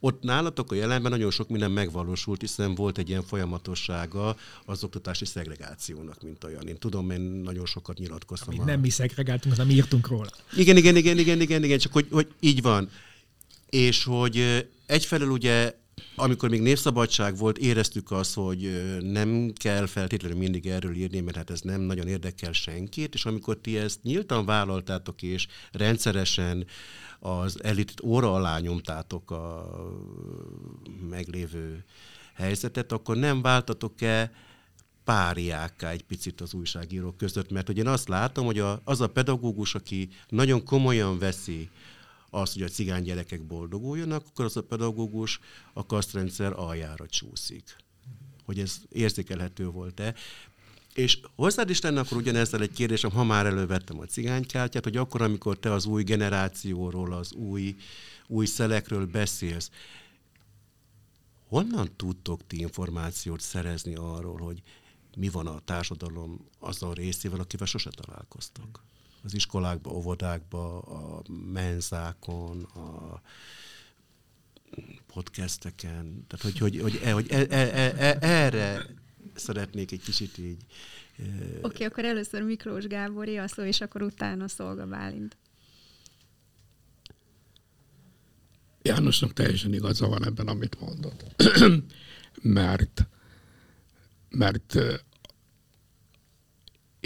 ott 0.00 0.22
nálatok 0.22 0.72
a 0.72 0.74
jelenben 0.74 1.10
nagyon 1.10 1.30
sok 1.30 1.48
minden 1.48 1.70
megvalósult, 1.70 2.40
hiszen 2.40 2.74
volt 2.74 2.98
egy 2.98 3.08
ilyen 3.08 3.22
folyamatossága 3.22 4.36
az 4.64 4.84
oktatási 4.84 5.24
szegregációnak, 5.24 6.22
mint 6.22 6.44
olyan. 6.44 6.66
Én 6.66 6.78
tudom, 6.78 7.10
én 7.10 7.20
nagyon 7.20 7.66
sokat 7.66 7.98
nyilatkoztam. 7.98 8.54
Amit 8.54 8.66
nem 8.66 8.80
mi 8.80 8.90
szegregáltunk, 8.90 9.54
hanem 9.56 9.70
írtunk 9.70 10.08
róla. 10.08 10.30
Igen, 10.56 10.76
igen, 10.76 10.96
igen, 10.96 11.18
igen, 11.18 11.40
igen, 11.40 11.64
igen, 11.64 11.78
csak 11.78 11.92
hogy, 11.92 12.06
hogy 12.10 12.28
így 12.40 12.62
van. 12.62 12.90
És 13.70 14.04
hogy 14.04 14.66
egyfelől 14.86 15.30
ugye 15.30 15.74
amikor 16.16 16.48
még 16.48 16.60
népszabadság 16.60 17.36
volt, 17.36 17.58
éreztük 17.58 18.10
azt, 18.10 18.34
hogy 18.34 18.96
nem 19.00 19.52
kell 19.54 19.86
feltétlenül 19.86 20.38
mindig 20.38 20.66
erről 20.66 20.94
írni, 20.94 21.20
mert 21.20 21.36
hát 21.36 21.50
ez 21.50 21.60
nem 21.60 21.80
nagyon 21.80 22.06
érdekel 22.06 22.52
senkit, 22.52 23.14
és 23.14 23.24
amikor 23.24 23.56
ti 23.56 23.78
ezt 23.78 24.02
nyíltan 24.02 24.44
vállaltátok, 24.44 25.22
és 25.22 25.46
rendszeresen 25.72 26.66
az 27.18 27.64
elitit 27.64 28.00
óra 28.02 28.34
alá 28.34 28.58
nyomtátok 28.58 29.30
a 29.30 29.70
meglévő 31.10 31.84
helyzetet, 32.34 32.92
akkor 32.92 33.16
nem 33.16 33.42
váltatok-e 33.42 34.32
páriákká 35.04 35.90
egy 35.90 36.02
picit 36.02 36.40
az 36.40 36.54
újságírók 36.54 37.16
között, 37.16 37.50
mert 37.50 37.66
hogy 37.66 37.78
én 37.78 37.86
azt 37.86 38.08
látom, 38.08 38.44
hogy 38.44 38.58
a, 38.58 38.80
az 38.84 39.00
a 39.00 39.06
pedagógus, 39.06 39.74
aki 39.74 40.08
nagyon 40.28 40.64
komolyan 40.64 41.18
veszi 41.18 41.70
az, 42.30 42.52
hogy 42.52 42.62
a 42.62 42.68
cigány 42.68 43.02
gyerekek 43.02 43.42
boldoguljanak, 43.42 44.26
akkor 44.28 44.44
az 44.44 44.56
a 44.56 44.62
pedagógus 44.62 45.40
a 45.72 45.86
kasztrendszer 45.86 46.52
aljára 46.52 47.06
csúszik. 47.06 47.76
Hogy 48.44 48.58
ez 48.58 48.76
érzékelhető 48.88 49.66
volt-e. 49.66 50.14
És 50.94 51.20
hozzád 51.36 51.70
is 51.70 51.80
lenne 51.80 52.00
akkor 52.00 52.16
ugyanezzel 52.16 52.60
egy 52.60 52.72
kérdésem, 52.72 53.10
ha 53.10 53.24
már 53.24 53.46
elővettem 53.46 54.00
a 54.00 54.04
cigánykártyát, 54.04 54.84
hogy 54.84 54.96
akkor, 54.96 55.22
amikor 55.22 55.58
te 55.58 55.72
az 55.72 55.86
új 55.86 56.02
generációról, 56.02 57.12
az 57.12 57.32
új, 57.32 57.76
új 58.26 58.46
szelekről 58.46 59.06
beszélsz, 59.06 59.70
honnan 61.48 61.90
tudtok 61.96 62.46
ti 62.46 62.60
információt 62.60 63.40
szerezni 63.40 63.94
arról, 63.94 64.38
hogy 64.38 64.62
mi 65.16 65.28
van 65.28 65.46
a 65.46 65.60
társadalom 65.60 66.48
azon 66.58 66.92
részével, 66.92 67.40
akivel 67.40 67.66
sose 67.66 67.90
találkoztak? 67.90 68.84
Az 69.22 69.34
iskolákba, 69.34 69.90
óvodákba, 69.90 70.78
a 70.80 71.22
menzákon, 71.52 72.62
a 72.62 73.20
podcasteken. 75.12 76.24
Tehát, 76.26 76.44
hogy, 76.44 76.58
hogy, 76.58 76.80
hogy, 76.80 77.10
hogy 77.12 77.26
e, 77.30 77.46
e, 77.50 77.56
e, 77.56 77.94
e, 77.98 78.16
erre 78.20 78.86
szeretnék 79.34 79.92
egy 79.92 80.02
kicsit 80.02 80.38
így... 80.38 80.64
Oké, 81.18 81.58
okay, 81.62 81.86
akkor 81.86 82.04
először 82.04 82.42
Miklós 82.42 82.86
Gábor 82.86 83.28
a 83.28 83.48
szó, 83.48 83.62
és 83.62 83.80
akkor 83.80 84.02
utána 84.02 84.48
Szolga 84.48 84.86
Bálint. 84.86 85.36
Jánosnak 88.82 89.32
teljesen 89.32 89.72
igaza 89.72 90.08
van 90.08 90.24
ebben, 90.24 90.46
amit 90.48 90.80
mondott. 90.80 91.42
mert, 92.42 93.06
mert 94.28 94.78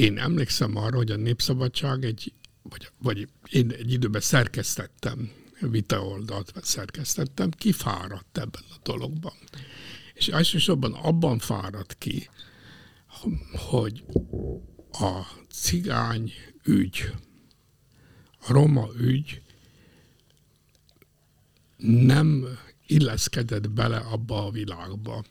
én 0.03 0.19
emlékszem 0.19 0.77
arra, 0.77 0.97
hogy 0.97 1.11
a 1.11 1.17
Népszabadság 1.17 2.05
egy, 2.05 2.33
vagy, 2.63 2.91
vagy 2.99 3.29
én 3.51 3.71
egy 3.71 3.93
időben 3.93 4.21
szerkesztettem, 4.21 5.31
vitaoldalt 5.61 6.53
szerkesztettem, 6.63 7.51
kifáradt 7.51 8.39
ebben 8.39 8.63
a 8.71 8.77
dologban. 8.83 9.33
És 10.15 10.29
elsősorban 10.29 10.93
abban 10.93 11.39
fáradt 11.39 11.99
ki, 11.99 12.29
hogy 13.69 14.05
a 14.93 15.23
cigány 15.51 16.33
ügy, 16.65 17.11
a 18.47 18.53
roma 18.53 18.89
ügy 19.01 19.43
nem 21.77 22.59
illeszkedett 22.87 23.71
bele 23.71 23.97
abba 23.97 24.47
a 24.47 24.51
világba. 24.51 25.25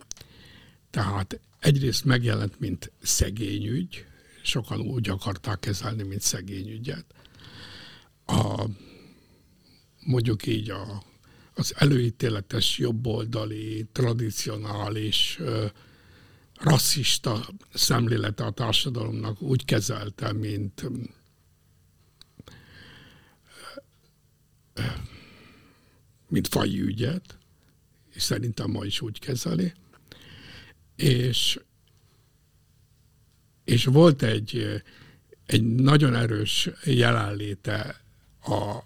Tehát 0.89 1.39
egyrészt 1.59 2.05
megjelent, 2.05 2.59
mint 2.59 2.91
szegényügy, 3.01 4.05
sokan 4.43 4.79
úgy 4.79 5.09
akarták 5.09 5.59
kezelni, 5.59 6.03
mint 6.03 6.21
szegényügyet. 6.21 7.05
A, 8.25 8.65
mondjuk 10.05 10.47
így 10.47 10.69
a, 10.69 11.03
az 11.53 11.73
előítéletes 11.77 12.77
jobboldali, 12.77 13.87
tradicionális, 13.91 15.39
rasszista 16.55 17.47
szemlélete 17.73 18.45
a 18.45 18.51
társadalomnak 18.51 19.41
úgy 19.41 19.65
kezelte, 19.65 20.33
mint 20.33 20.89
mint 26.31 26.47
faji 26.47 26.81
ügyet, 26.81 27.37
és 28.13 28.21
szerintem 28.21 28.71
ma 28.71 28.85
is 28.85 29.01
úgy 29.01 29.19
kezeli. 29.19 29.73
És, 30.95 31.59
és 33.71 33.85
volt 33.85 34.23
egy, 34.23 34.81
egy 35.45 35.63
nagyon 35.63 36.15
erős 36.15 36.69
jelenléte 36.83 38.01
a, 38.43 38.77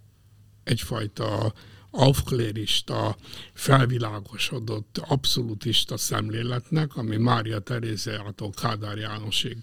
egyfajta 0.63 1.53
aufklérista, 1.91 3.17
felvilágosodott, 3.53 4.97
abszolútista 4.97 5.97
szemléletnek, 5.97 6.95
ami 6.95 7.17
Mária 7.17 7.59
Teréziától 7.59 8.49
Kádár 8.49 8.97
Jánosig 8.97 9.57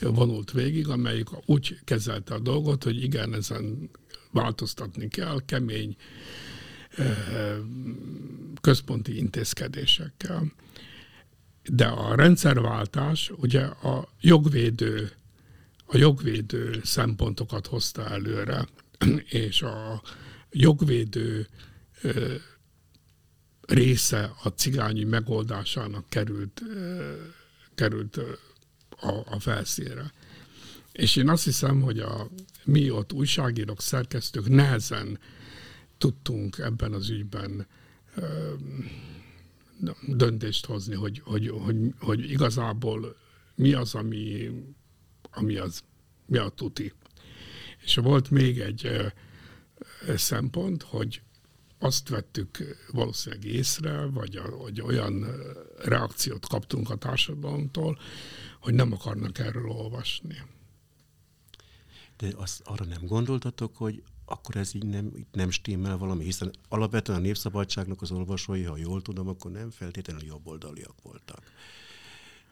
vonult 0.00 0.52
végig, 0.52 0.88
amelyik 0.88 1.28
úgy 1.46 1.78
kezelte 1.84 2.34
a 2.34 2.38
dolgot, 2.38 2.84
hogy 2.84 3.02
igen, 3.02 3.34
ezen 3.34 3.90
változtatni 4.32 5.08
kell, 5.08 5.40
kemény, 5.46 5.96
központi 8.60 9.16
intézkedésekkel. 9.16 10.52
De 11.68 11.86
a 11.86 12.14
rendszerváltás 12.14 13.30
ugye 13.36 13.62
a 13.64 14.08
jogvédő, 14.20 15.12
a 15.86 15.96
jogvédő 15.96 16.80
szempontokat 16.84 17.66
hozta 17.66 18.08
előre, 18.08 18.68
és 19.28 19.62
a 19.62 20.02
jogvédő 20.50 21.48
része 23.60 24.32
a 24.42 24.48
cigányi 24.48 25.04
megoldásának 25.04 26.08
került, 26.08 26.62
került 27.74 28.16
a, 28.90 29.24
a 29.24 29.40
felszínre. 29.40 30.12
És 30.92 31.16
én 31.16 31.28
azt 31.28 31.44
hiszem, 31.44 31.80
hogy 31.80 31.98
a 31.98 32.28
mi 32.64 32.90
ott 32.90 33.12
újságírók, 33.12 33.80
szerkesztők 33.80 34.48
nehezen 34.48 35.18
tudtunk 35.98 36.58
ebben 36.58 36.92
az 36.92 37.10
ügyben 37.10 37.66
döntést 40.06 40.66
hozni, 40.66 40.94
hogy, 40.94 41.20
hogy, 41.24 41.48
hogy, 41.48 41.76
hogy 41.98 42.30
igazából 42.30 43.16
mi 43.54 43.72
az, 43.72 43.94
ami, 43.94 44.50
ami, 45.30 45.56
az, 45.56 45.84
mi 46.26 46.36
a 46.36 46.48
tuti. 46.48 46.92
És 47.84 47.94
volt 47.94 48.30
még 48.30 48.60
egy 48.60 49.12
szempont, 50.16 50.82
hogy 50.82 51.22
azt 51.78 52.08
vettük 52.08 52.78
valószínűleg 52.92 53.44
észre, 53.44 54.04
vagy, 54.04 54.40
vagy 54.58 54.80
olyan 54.80 55.26
reakciót 55.78 56.46
kaptunk 56.46 56.90
a 56.90 56.96
társadalomtól, 56.96 57.98
hogy 58.60 58.74
nem 58.74 58.92
akarnak 58.92 59.38
erről 59.38 59.68
olvasni. 59.68 60.36
De 62.16 62.32
azt 62.36 62.60
arra 62.64 62.84
nem 62.84 63.06
gondoltatok, 63.06 63.76
hogy 63.76 64.02
akkor 64.30 64.56
ez 64.56 64.74
így 64.74 64.86
nem, 64.86 65.26
nem 65.32 65.50
stimmel 65.50 65.96
valami, 65.96 66.24
hiszen 66.24 66.50
alapvetően 66.68 67.18
a 67.18 67.22
Népszabadságnak 67.22 68.02
az 68.02 68.10
olvasói, 68.10 68.62
ha 68.62 68.76
jól 68.76 69.02
tudom, 69.02 69.28
akkor 69.28 69.50
nem 69.50 69.70
feltétlenül 69.70 70.24
jobboldaliak 70.24 70.94
voltak. 71.02 71.42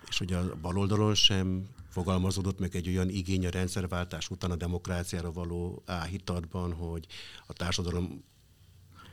És 0.09 0.19
hogy 0.19 0.33
a 0.33 0.57
baloldalon 0.61 1.15
sem 1.15 1.69
fogalmazódott 1.89 2.59
meg 2.59 2.77
egy 2.77 2.89
olyan 2.89 3.09
igény 3.09 3.47
a 3.47 3.51
rendszerváltás 3.51 4.31
után 4.31 4.51
a 4.51 4.57
demokráciára 4.57 5.33
való 5.33 5.83
áhítatban, 5.87 6.73
hogy 6.73 7.07
a 7.47 7.53
társadalom 7.53 8.25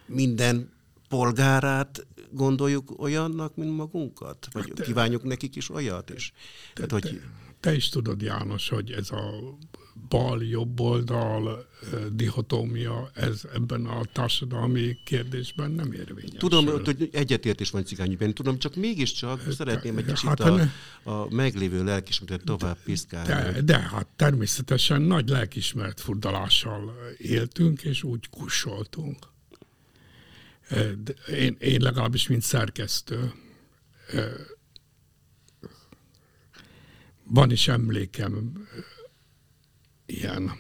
minden 0.06 0.72
polgárát 1.10 2.08
gondoljuk 2.32 3.00
olyannak, 3.00 3.56
mint 3.56 3.76
magunkat? 3.76 4.48
Vagy 4.52 4.72
te, 4.76 4.84
kívánjuk 4.84 5.24
nekik 5.24 5.56
is 5.56 5.70
olyat 5.70 6.10
is? 6.10 6.34
Te, 6.74 6.86
Tehát, 6.86 6.92
hogy... 6.92 7.20
te, 7.20 7.30
te 7.60 7.76
is 7.76 7.90
tudod, 7.90 8.22
János, 8.22 8.70
hogy 8.70 8.92
ez 8.92 9.12
a 9.12 9.58
bal-jobb 10.10 10.80
oldal 10.80 11.68
dihotómia, 12.12 13.10
ez 13.14 13.42
ebben 13.54 13.86
a 13.86 14.04
társadalmi 14.04 14.98
kérdésben 15.04 15.72
nem 15.72 15.92
érvényes. 15.92 16.38
Tudom, 16.38 16.66
hogy 16.66 17.10
egyetértés 17.12 17.70
van 17.70 17.86
cigányügyben, 17.86 18.34
tudom, 18.34 18.60
csak 18.60 18.76
mégiscsak 18.76 19.52
szeretném 19.52 19.98
egy 19.98 20.06
kicsit 20.06 20.28
hát, 20.28 20.40
a, 20.40 20.70
a 21.04 21.28
meglévő 21.30 21.84
lelkismeretet 21.84 22.46
tovább 22.46 22.78
piszkálni. 22.84 23.28
De, 23.28 23.62
de 23.62 23.80
hát 23.80 24.08
természetesen 24.16 25.02
nagy 25.02 25.30
lelkismeret 25.30 26.02
furdalással 26.02 26.94
éltünk, 27.18 27.82
és 27.82 28.04
úgy 28.04 28.30
kussoltunk. 28.30 29.18
Én, 31.32 31.56
én 31.60 31.82
legalábbis, 31.82 32.28
mint 32.28 32.42
szerkesztő, 32.42 33.32
van 37.24 37.52
is 37.52 37.68
emlékem 37.68 38.68
ilyen, 40.16 40.52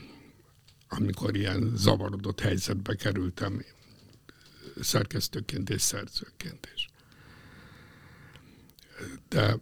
amikor 0.88 1.36
ilyen 1.36 1.72
zavarodott 1.76 2.39
helyzetbe 2.39 2.95
kerültem 2.95 3.66
szerkesztőként 4.82 5.70
és 5.70 5.82
szerzőként 5.82 6.70
is. 6.76 6.89
De, 9.30 9.58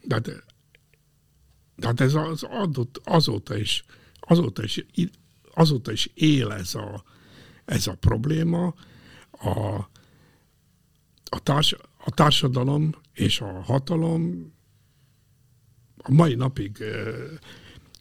de, 0.00 0.18
de, 0.18 0.32
de 1.76 1.86
hát 1.86 2.00
ez 2.00 2.14
az 2.14 2.42
adott, 2.42 3.00
azóta 3.04 3.56
is, 3.56 3.84
azóta 4.20 4.62
is, 4.62 4.84
azóta 5.54 5.92
is 5.92 6.10
él 6.14 6.52
ez 6.52 6.74
a, 6.74 7.04
ez 7.64 7.86
a 7.86 7.94
probléma, 7.94 8.74
a, 9.30 9.88
a, 11.24 11.38
társ, 11.42 11.74
a 11.96 12.10
társadalom 12.10 12.94
és 13.12 13.40
a 13.40 13.62
hatalom 13.62 14.52
a 15.96 16.12
mai 16.12 16.34
napig 16.34 16.84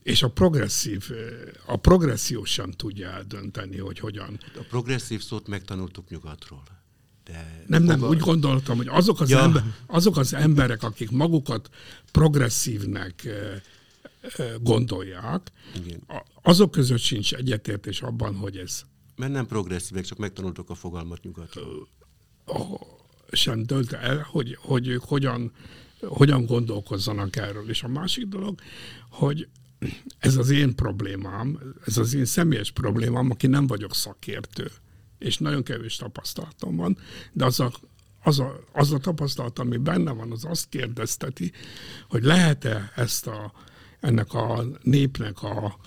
és 0.04 0.24
a 0.24 0.30
progresszív, 0.30 1.10
a 1.66 1.76
progresszió 1.76 2.44
sem 2.44 2.72
tudja 2.72 3.10
eldönteni, 3.10 3.78
hogy 3.78 4.00
hogyan. 4.00 4.40
A 4.56 4.66
progresszív 4.70 5.22
szót 5.22 5.48
megtanultuk 5.48 6.10
nyugatról. 6.10 6.64
De 7.26 7.64
nem, 7.68 7.84
nem, 7.84 8.04
úgy 8.04 8.20
gondoltam, 8.20 8.78
hogy 8.78 8.88
azok 8.88 9.20
az, 9.20 9.30
ja. 9.30 9.40
ember, 9.40 9.64
azok 9.86 10.18
az 10.18 10.34
emberek, 10.34 10.84
akik 10.84 11.12
magukat 11.12 11.70
progresszívnek 12.12 13.28
gondolják, 14.62 15.52
Igen. 15.76 16.04
azok 16.42 16.72
között 16.72 17.00
sincs 17.00 17.34
egyetértés 17.34 18.02
abban, 18.02 18.36
hogy 18.36 18.58
ez... 18.58 18.82
Mert 19.16 19.32
nem 19.32 19.46
progresszívek, 19.46 20.06
csak 20.06 20.18
megtanultuk 20.18 20.70
a 20.70 20.76
fogalmat 20.76 21.24
nyugatról. 21.24 21.88
Sem 23.32 23.64
dölt 23.66 23.94
el, 23.94 24.28
hogy, 24.30 24.58
hogy 24.62 24.88
ők 24.88 25.04
hogyan, 25.04 25.52
hogyan 26.00 26.46
gondolkozzanak 26.46 27.36
erről. 27.36 27.70
És 27.70 27.84
a 27.84 27.88
másik 27.88 28.28
dolog, 28.28 28.60
hogy 29.10 29.48
ez 30.20 30.36
az 30.36 30.50
én 30.50 30.76
problémám, 30.76 31.60
ez 31.86 31.98
az 31.98 32.14
én 32.14 32.26
személyes 32.26 32.72
problémám, 32.72 33.30
aki 33.30 33.48
nem 33.48 33.68
vagyok 33.68 33.96
szakértő, 33.96 34.72
és 35.20 35.38
nagyon 35.38 35.64
kevés 35.64 35.96
tapasztalatom 35.96 36.76
van, 36.76 36.98
de 37.32 37.46
az 37.46 37.60
a, 37.60 37.72
az 38.24 38.40
a, 38.40 38.64
az 38.74 38.92
a 38.92 38.98
tapasztalat, 38.98 39.60
ami 39.60 39.78
benne 39.78 40.12
van, 40.12 40.32
az 40.32 40.46
azt 40.46 40.70
kérdezteti, 40.70 41.52
hogy 42.10 42.24
lehet-e 42.24 42.92
ezt 42.96 43.28
a, 43.28 43.54
ennek 44.00 44.34
a 44.34 44.66
népnek 44.82 45.44
a, 45.44 45.80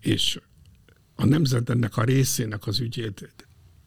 és 0.00 0.40
a 1.14 1.24
nemzetnek 1.24 1.96
a 1.96 2.04
részének 2.04 2.66
az 2.66 2.80
ügyét 2.80 3.34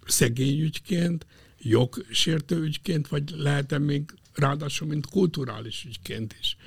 szegény 0.06 0.60
ügyként, 0.60 1.26
jogsértő 1.58 2.62
ügyként, 2.62 3.08
vagy 3.08 3.30
lehet-e 3.30 3.78
még 3.78 4.14
ráadásul, 4.34 4.88
mint 4.88 5.10
kulturális 5.10 5.86
ügyként 5.86 6.36
is 6.40 6.58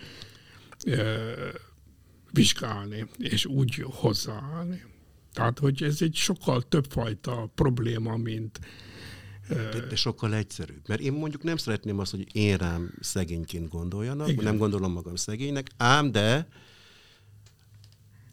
vizsgálni, 2.32 3.06
és 3.18 3.46
úgy 3.46 3.84
hozzáállni. 3.90 4.82
Tehát, 5.32 5.58
hogy 5.58 5.82
ez 5.82 6.02
egy 6.02 6.14
sokkal 6.14 6.62
többfajta 6.62 7.50
probléma, 7.54 8.16
mint 8.16 8.60
de, 9.48 9.86
de 9.88 9.96
sokkal 9.96 10.34
egyszerűbb. 10.34 10.88
Mert 10.88 11.00
én 11.00 11.12
mondjuk 11.12 11.42
nem 11.42 11.56
szeretném 11.56 11.98
azt, 11.98 12.10
hogy 12.10 12.36
én 12.36 12.56
rám 12.56 12.94
szegényként 13.00 13.68
gondoljanak, 13.68 14.28
Igen. 14.28 14.44
nem 14.44 14.56
gondolom 14.56 14.92
magam 14.92 15.16
szegénynek, 15.16 15.70
ám 15.76 16.12
de 16.12 16.48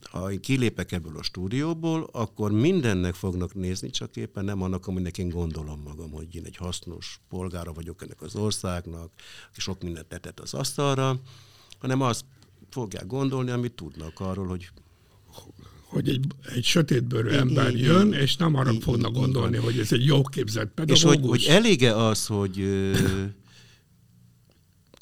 ha 0.09 0.31
én 0.31 0.41
kilépek 0.41 0.91
ebből 0.91 1.17
a 1.17 1.23
stúdióból, 1.23 2.09
akkor 2.11 2.51
mindennek 2.51 3.13
fognak 3.13 3.53
nézni, 3.53 3.89
csak 3.89 4.15
éppen 4.15 4.45
nem 4.45 4.61
annak, 4.61 4.87
aminek 4.87 5.17
én 5.17 5.29
gondolom 5.29 5.81
magam, 5.81 6.11
hogy 6.11 6.35
én 6.35 6.45
egy 6.45 6.55
hasznos 6.55 7.19
polgára 7.29 7.73
vagyok 7.73 8.01
ennek 8.01 8.21
az 8.21 8.35
országnak, 8.35 9.11
aki 9.49 9.59
sok 9.59 9.83
mindent 9.83 10.07
tetett 10.07 10.39
az 10.39 10.53
asztalra, 10.53 11.19
hanem 11.79 12.01
azt 12.01 12.25
fogják 12.69 13.07
gondolni, 13.07 13.51
amit 13.51 13.73
tudnak 13.73 14.19
arról, 14.19 14.47
hogy 14.47 14.69
hogy 15.87 16.09
egy, 16.09 16.25
egy 16.55 16.63
sötétbőrű 16.63 17.29
ember 17.29 17.75
I, 17.75 17.79
jön, 17.79 18.13
és 18.13 18.35
nem 18.35 18.55
arra 18.55 18.71
I, 18.71 18.79
fognak 18.79 19.11
I, 19.11 19.13
gondolni, 19.13 19.57
hogy 19.57 19.79
ez 19.79 19.91
egy 19.91 20.05
jó 20.05 20.21
képzett 20.21 20.71
pedagógus. 20.73 21.03
És 21.03 21.03
hogy, 21.03 21.25
hogy 21.29 21.43
elége 21.43 21.95
az, 21.95 22.25
hogy 22.25 22.59
ö, 22.59 22.93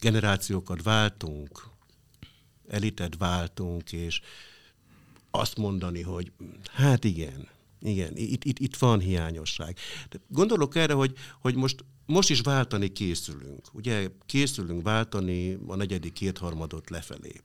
generációkat 0.01 0.83
váltunk, 0.83 1.63
elitet 2.67 3.15
váltunk, 3.17 3.91
és 3.91 4.21
azt 5.31 5.57
mondani, 5.57 6.01
hogy 6.01 6.31
hát 6.73 7.03
igen, 7.03 7.47
igen, 7.81 8.15
itt, 8.15 8.43
itt, 8.43 8.59
itt 8.59 8.75
van 8.75 8.99
hiányosság. 8.99 9.77
De 10.09 10.19
gondolok 10.27 10.75
erre, 10.75 10.93
hogy, 10.93 11.13
hogy 11.41 11.55
most, 11.55 11.85
most 12.05 12.29
is 12.29 12.41
váltani 12.41 12.91
készülünk. 12.91 13.73
Ugye 13.73 14.09
készülünk 14.25 14.83
váltani 14.83 15.57
a 15.67 15.75
negyedik 15.75 16.13
kétharmadot 16.13 16.89
lefelé. 16.89 17.41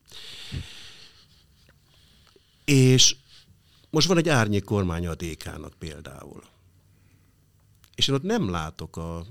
És 2.65 3.17
most 3.91 4.09
van 4.09 4.19
egy 4.19 4.29
árnyék 4.29 4.65
kormánya 4.65 5.11
a 5.11 5.15
DK-nak 5.15 5.73
például. 5.79 6.43
És 7.95 8.09
én 8.09 8.15
ott 8.15 8.23
nem 8.23 8.51
látok 8.51 8.97
a, 8.97 9.27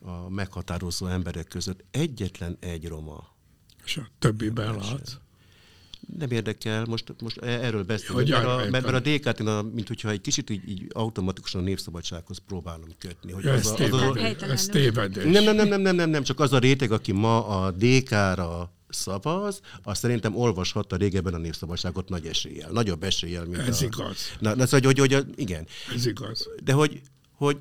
a 0.00 0.28
meghatározó 0.28 1.06
emberek 1.06 1.48
között 1.48 1.84
egyetlen 1.90 2.56
egy 2.60 2.88
roma. 2.88 3.28
És 3.84 3.96
a 3.96 4.08
többiben 4.18 4.76
látsz? 4.76 5.16
Nem 6.18 6.30
érdekel, 6.30 6.84
most, 6.84 7.14
most 7.20 7.38
erről 7.38 7.84
beszélünk, 7.84 8.28
mert, 8.28 8.44
a, 8.44 8.56
mert, 8.70 8.70
mert 8.70 9.06
a 9.06 9.10
DK-t 9.10 9.40
én, 9.40 9.46
a, 9.46 9.62
mint 9.62 9.88
hogyha 9.88 10.10
egy 10.10 10.20
kicsit 10.20 10.50
így, 10.50 10.68
így 10.68 10.86
automatikusan 10.92 11.60
a 11.60 11.64
népszabadsághoz 11.64 12.38
próbálom 12.46 12.88
kötni. 12.98 13.32
Hogy 13.32 13.44
ja, 13.44 13.52
az, 13.52 13.74
ez, 13.78 13.92
a, 13.92 14.10
az, 14.10 14.16
az, 14.40 14.48
ez 14.48 14.66
tévedés. 14.66 15.24
Nem, 15.24 15.44
nem, 15.44 15.54
nem, 15.56 15.68
nem, 15.68 15.80
nem, 15.80 15.94
nem, 15.94 16.10
nem, 16.10 16.22
csak 16.22 16.40
az 16.40 16.52
a 16.52 16.58
réteg, 16.58 16.92
aki 16.92 17.12
ma 17.12 17.46
a 17.46 17.70
DK-ra 17.70 18.72
szavaz, 18.88 19.60
az 19.82 19.98
szerintem 19.98 20.36
olvashatta 20.36 20.96
régebben 20.96 21.34
a 21.34 21.38
népszabadságot 21.38 22.08
nagy 22.08 22.26
eséllyel. 22.26 22.70
Nagyobb 22.70 23.02
eséllyel, 23.02 23.44
mint 23.44 23.68
Ez 23.68 23.82
a... 23.82 23.84
igaz. 23.84 24.36
Na, 24.38 24.54
na 24.54 24.66
szóval, 24.66 24.92
hogy, 24.92 24.98
hogy, 24.98 25.12
hogy, 25.12 25.26
igen. 25.36 25.66
Ez 25.94 26.06
igaz. 26.06 26.48
De 26.64 26.72
hogy, 26.72 27.00
hogy, 27.32 27.56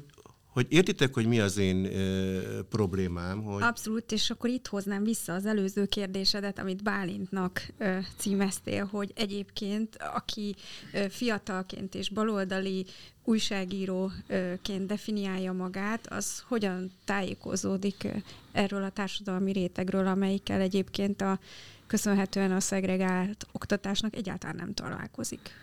hogy 0.53 0.65
értitek, 0.69 1.13
hogy 1.13 1.25
mi 1.25 1.39
az 1.39 1.57
én 1.57 1.85
ö, 1.85 2.39
problémám? 2.69 3.43
Hogy... 3.43 3.61
Abszolút, 3.61 4.11
és 4.11 4.29
akkor 4.29 4.49
itt 4.49 4.67
hoznám 4.67 5.03
vissza 5.03 5.33
az 5.33 5.45
előző 5.45 5.85
kérdésedet, 5.85 6.59
amit 6.59 6.83
Bálintnak 6.83 7.67
ö, 7.77 7.97
címeztél, 8.17 8.85
hogy 8.85 9.11
egyébként, 9.15 9.97
aki 10.13 10.55
ö, 10.93 11.05
fiatalként 11.09 11.95
és 11.95 12.09
baloldali 12.09 12.85
újságíróként 13.23 14.85
definiálja 14.85 15.53
magát, 15.53 16.07
az 16.07 16.43
hogyan 16.47 16.91
tájékozódik 17.05 18.07
erről 18.51 18.83
a 18.83 18.89
társadalmi 18.89 19.51
rétegről, 19.51 20.07
amelyikkel 20.07 20.61
egyébként 20.61 21.21
a 21.21 21.39
köszönhetően 21.87 22.51
a 22.51 22.59
szegregált 22.59 23.47
oktatásnak 23.51 24.15
egyáltalán 24.15 24.55
nem 24.55 24.73
találkozik 24.73 25.61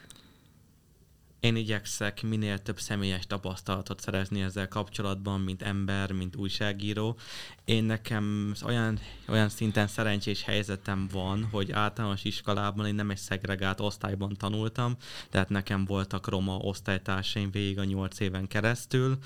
én 1.40 1.56
igyekszek 1.56 2.22
minél 2.22 2.58
több 2.58 2.80
személyes 2.80 3.26
tapasztalatot 3.26 4.00
szerezni 4.00 4.42
ezzel 4.42 4.68
kapcsolatban, 4.68 5.40
mint 5.40 5.62
ember, 5.62 6.12
mint 6.12 6.36
újságíró. 6.36 7.16
Én 7.64 7.84
nekem 7.84 8.54
olyan, 8.64 8.98
olyan 9.28 9.48
szinten 9.48 9.86
szerencsés 9.86 10.42
helyzetem 10.42 11.08
van, 11.12 11.48
hogy 11.50 11.72
általános 11.72 12.24
iskolában 12.24 12.86
én 12.86 12.94
nem 12.94 13.10
egy 13.10 13.16
szegregált 13.16 13.80
osztályban 13.80 14.36
tanultam, 14.36 14.96
tehát 15.30 15.48
nekem 15.48 15.84
voltak 15.84 16.28
roma 16.28 16.56
osztálytársaim 16.56 17.50
végig 17.50 17.78
a 17.78 17.84
nyolc 17.84 18.20
éven 18.20 18.46
keresztül, 18.46 19.18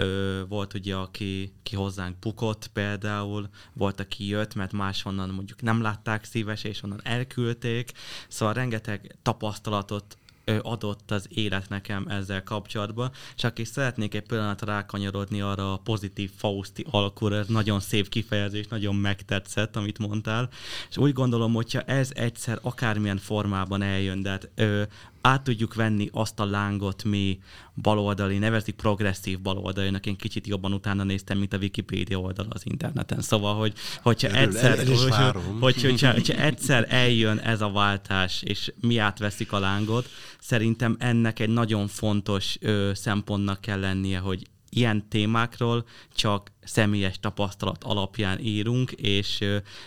Ö, 0.00 0.42
volt 0.48 0.74
ugye, 0.74 0.96
aki 0.96 1.52
ki 1.62 1.76
hozzánk 1.76 2.18
bukott 2.18 2.66
például, 2.66 3.48
volt, 3.72 4.00
aki 4.00 4.26
jött, 4.28 4.54
mert 4.54 4.72
máshonnan 4.72 5.28
mondjuk 5.28 5.62
nem 5.62 5.82
látták 5.82 6.24
szíves, 6.24 6.64
és 6.64 6.82
onnan 6.82 7.00
elküldték, 7.04 7.92
szóval 8.28 8.54
rengeteg 8.54 9.16
tapasztalatot 9.22 10.17
adott 10.62 11.10
az 11.10 11.26
élet 11.28 11.68
nekem 11.68 12.06
ezzel 12.08 12.42
kapcsolatban, 12.42 13.10
csak 13.34 13.58
is 13.58 13.68
szeretnék 13.68 14.14
egy 14.14 14.26
pillanatra 14.26 14.72
rákanyarodni 14.72 15.40
arra 15.40 15.72
a 15.72 15.76
pozitív 15.76 16.30
Fausti 16.36 16.86
alkúra, 16.90 17.36
ez 17.36 17.46
nagyon 17.46 17.80
szép 17.80 18.08
kifejezés, 18.08 18.66
nagyon 18.66 18.94
megtetszett, 18.94 19.76
amit 19.76 19.98
mondtál, 19.98 20.48
és 20.90 20.96
úgy 20.96 21.12
gondolom, 21.12 21.54
hogyha 21.54 21.80
ez 21.80 22.10
egyszer 22.14 22.58
akármilyen 22.62 23.18
formában 23.18 23.82
eljön, 23.82 24.22
de 24.22 24.30
hát, 24.30 24.50
ö, 24.54 24.82
át 25.28 25.42
tudjuk 25.42 25.74
venni 25.74 26.08
azt 26.12 26.40
a 26.40 26.44
lángot 26.44 27.04
mi 27.04 27.38
baloldali, 27.74 28.38
nevezik 28.38 28.74
progresszív 28.74 29.40
baloldalinak, 29.40 30.06
én 30.06 30.16
kicsit 30.16 30.46
jobban 30.46 30.72
utána 30.72 31.02
néztem, 31.02 31.38
mint 31.38 31.52
a 31.52 31.58
Wikipédia 31.58 32.18
oldal 32.18 32.46
az 32.48 32.62
interneten. 32.64 33.20
Szóval, 33.20 33.54
hogy, 33.54 33.72
hogyha, 34.02 34.28
Erről 34.28 34.40
egyszer, 34.40 34.78
el, 34.78 34.84
hogy, 34.84 35.42
hogy, 35.60 35.82
hogyha, 35.82 36.12
hogyha 36.12 36.34
egyszer 36.34 36.86
eljön 36.88 37.38
ez 37.38 37.60
a 37.60 37.70
váltás, 37.70 38.42
és 38.42 38.72
mi 38.80 38.98
átveszik 38.98 39.52
a 39.52 39.58
lángot, 39.58 40.08
szerintem 40.40 40.96
ennek 40.98 41.38
egy 41.38 41.50
nagyon 41.50 41.88
fontos 41.88 42.56
ö, 42.60 42.90
szempontnak 42.94 43.60
kell 43.60 43.80
lennie, 43.80 44.18
hogy 44.18 44.46
ilyen 44.70 45.08
témákról 45.08 45.86
csak 46.14 46.52
személyes 46.64 47.18
tapasztalat 47.20 47.84
alapján 47.84 48.38
írunk, 48.40 48.92
és 48.92 49.44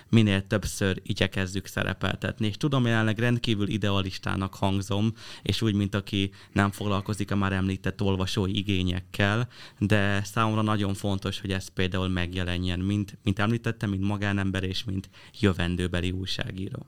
minél 0.10 0.48
többször 0.48 1.02
igyekezzük 1.04 1.66
szerepeltetni. 1.66 2.48
És 2.48 2.58
tudom, 2.58 2.86
jelenleg 2.86 3.20
rendkívül 3.20 3.68
idealistának 3.68 4.56
hangzom, 4.56 5.14
és 5.42 5.62
úgy, 5.62 5.74
mint 5.74 5.96
aki 5.96 6.32
nem 6.54 6.72
foglalkozik 6.72 7.32
a 7.32 7.36
már 7.36 7.54
említett 7.54 8.02
olvasói 8.02 8.58
igényekkel, 8.58 9.48
de 9.78 10.24
számomra 10.24 10.62
nagyon 10.62 10.94
fontos, 10.94 11.40
hogy 11.40 11.52
ez 11.52 11.68
például 11.68 12.08
megjelenjen, 12.08 12.80
mint, 12.80 13.18
mint 13.24 13.40
említettem, 13.40 13.90
mint 13.90 14.04
magánember 14.04 14.64
és 14.64 14.84
mint 14.84 15.10
jövendőbeli 15.40 16.12
újságíró. 16.12 16.86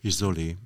És 0.00 0.12
Zoli, 0.12 0.56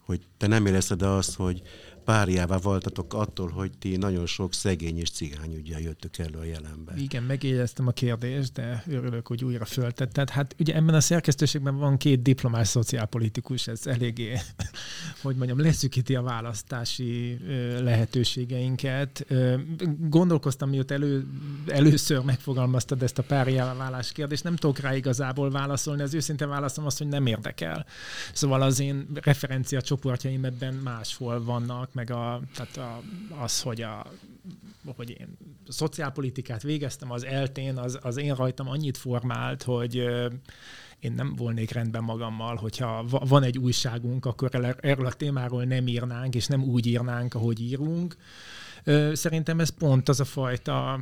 hogy 0.00 0.20
te 0.36 0.46
nem 0.46 0.66
érezted 0.66 1.02
azt, 1.02 1.34
hogy 1.34 1.62
párjává 2.04 2.56
voltatok 2.56 3.14
attól, 3.14 3.48
hogy 3.48 3.70
ti 3.78 3.96
nagyon 3.96 4.26
sok 4.26 4.54
szegény 4.54 4.98
és 4.98 5.10
cigány 5.10 5.54
ügyel 5.54 5.80
jöttök 5.80 6.18
elő 6.18 6.38
a 6.38 6.44
jelenbe. 6.44 6.92
Igen, 6.96 7.22
megjegyeztem 7.22 7.86
a 7.86 7.90
kérdést, 7.90 8.52
de 8.52 8.82
örülök, 8.86 9.26
hogy 9.26 9.44
újra 9.44 9.64
föltetted. 9.64 10.30
Hát 10.30 10.54
ugye 10.58 10.74
ebben 10.74 10.94
a 10.94 11.00
szerkesztőségben 11.00 11.76
van 11.76 11.96
két 11.96 12.22
diplomás 12.22 12.68
szociálpolitikus, 12.68 13.66
ez 13.66 13.86
eléggé, 13.86 14.38
hogy 15.22 15.36
mondjam, 15.36 15.60
leszűkíti 15.60 16.14
a 16.14 16.22
választási 16.22 17.38
lehetőségeinket. 17.80 19.26
Gondolkoztam, 19.98 20.68
mióta 20.68 20.94
elő, 20.94 21.26
először 21.66 22.20
megfogalmaztad 22.20 23.02
ezt 23.02 23.18
a 23.18 23.22
párjává 23.22 23.74
válás 23.74 24.12
kérdést, 24.12 24.44
nem 24.44 24.56
tudok 24.56 24.78
rá 24.78 24.94
igazából 24.94 25.50
válaszolni, 25.50 26.02
az 26.02 26.14
őszinte 26.14 26.46
válaszom 26.46 26.86
az, 26.86 26.98
hogy 26.98 27.06
nem 27.08 27.26
érdekel. 27.26 27.86
Szóval 28.32 28.62
az 28.62 28.80
én 28.80 29.06
referencia 29.22 29.80
csoportjaim 29.80 30.44
ebben 30.44 30.74
máshol 30.74 31.44
vannak, 31.44 31.93
meg 31.94 32.10
a, 32.10 32.40
tehát 32.54 32.76
a, 32.76 33.02
az, 33.42 33.60
hogy, 33.60 33.82
a, 33.82 34.06
hogy 34.96 35.10
én 35.10 35.38
szociálpolitikát 35.68 36.62
végeztem 36.62 37.10
az 37.10 37.24
eltén, 37.24 37.76
az, 37.78 37.98
az 38.02 38.16
én 38.16 38.34
rajtam 38.34 38.68
annyit 38.68 38.96
formált, 38.96 39.62
hogy 39.62 39.94
én 40.98 41.12
nem 41.12 41.34
volnék 41.36 41.70
rendben 41.70 42.02
magammal, 42.02 42.56
hogyha 42.56 43.04
van 43.08 43.42
egy 43.42 43.58
újságunk, 43.58 44.26
akkor 44.26 44.76
erről 44.80 45.06
a 45.06 45.12
témáról 45.12 45.64
nem 45.64 45.86
írnánk, 45.86 46.34
és 46.34 46.46
nem 46.46 46.62
úgy 46.62 46.86
írnánk, 46.86 47.34
ahogy 47.34 47.60
írunk. 47.60 48.16
Szerintem 49.12 49.60
ez 49.60 49.68
pont 49.68 50.08
az 50.08 50.20
a 50.20 50.24
fajta 50.24 51.00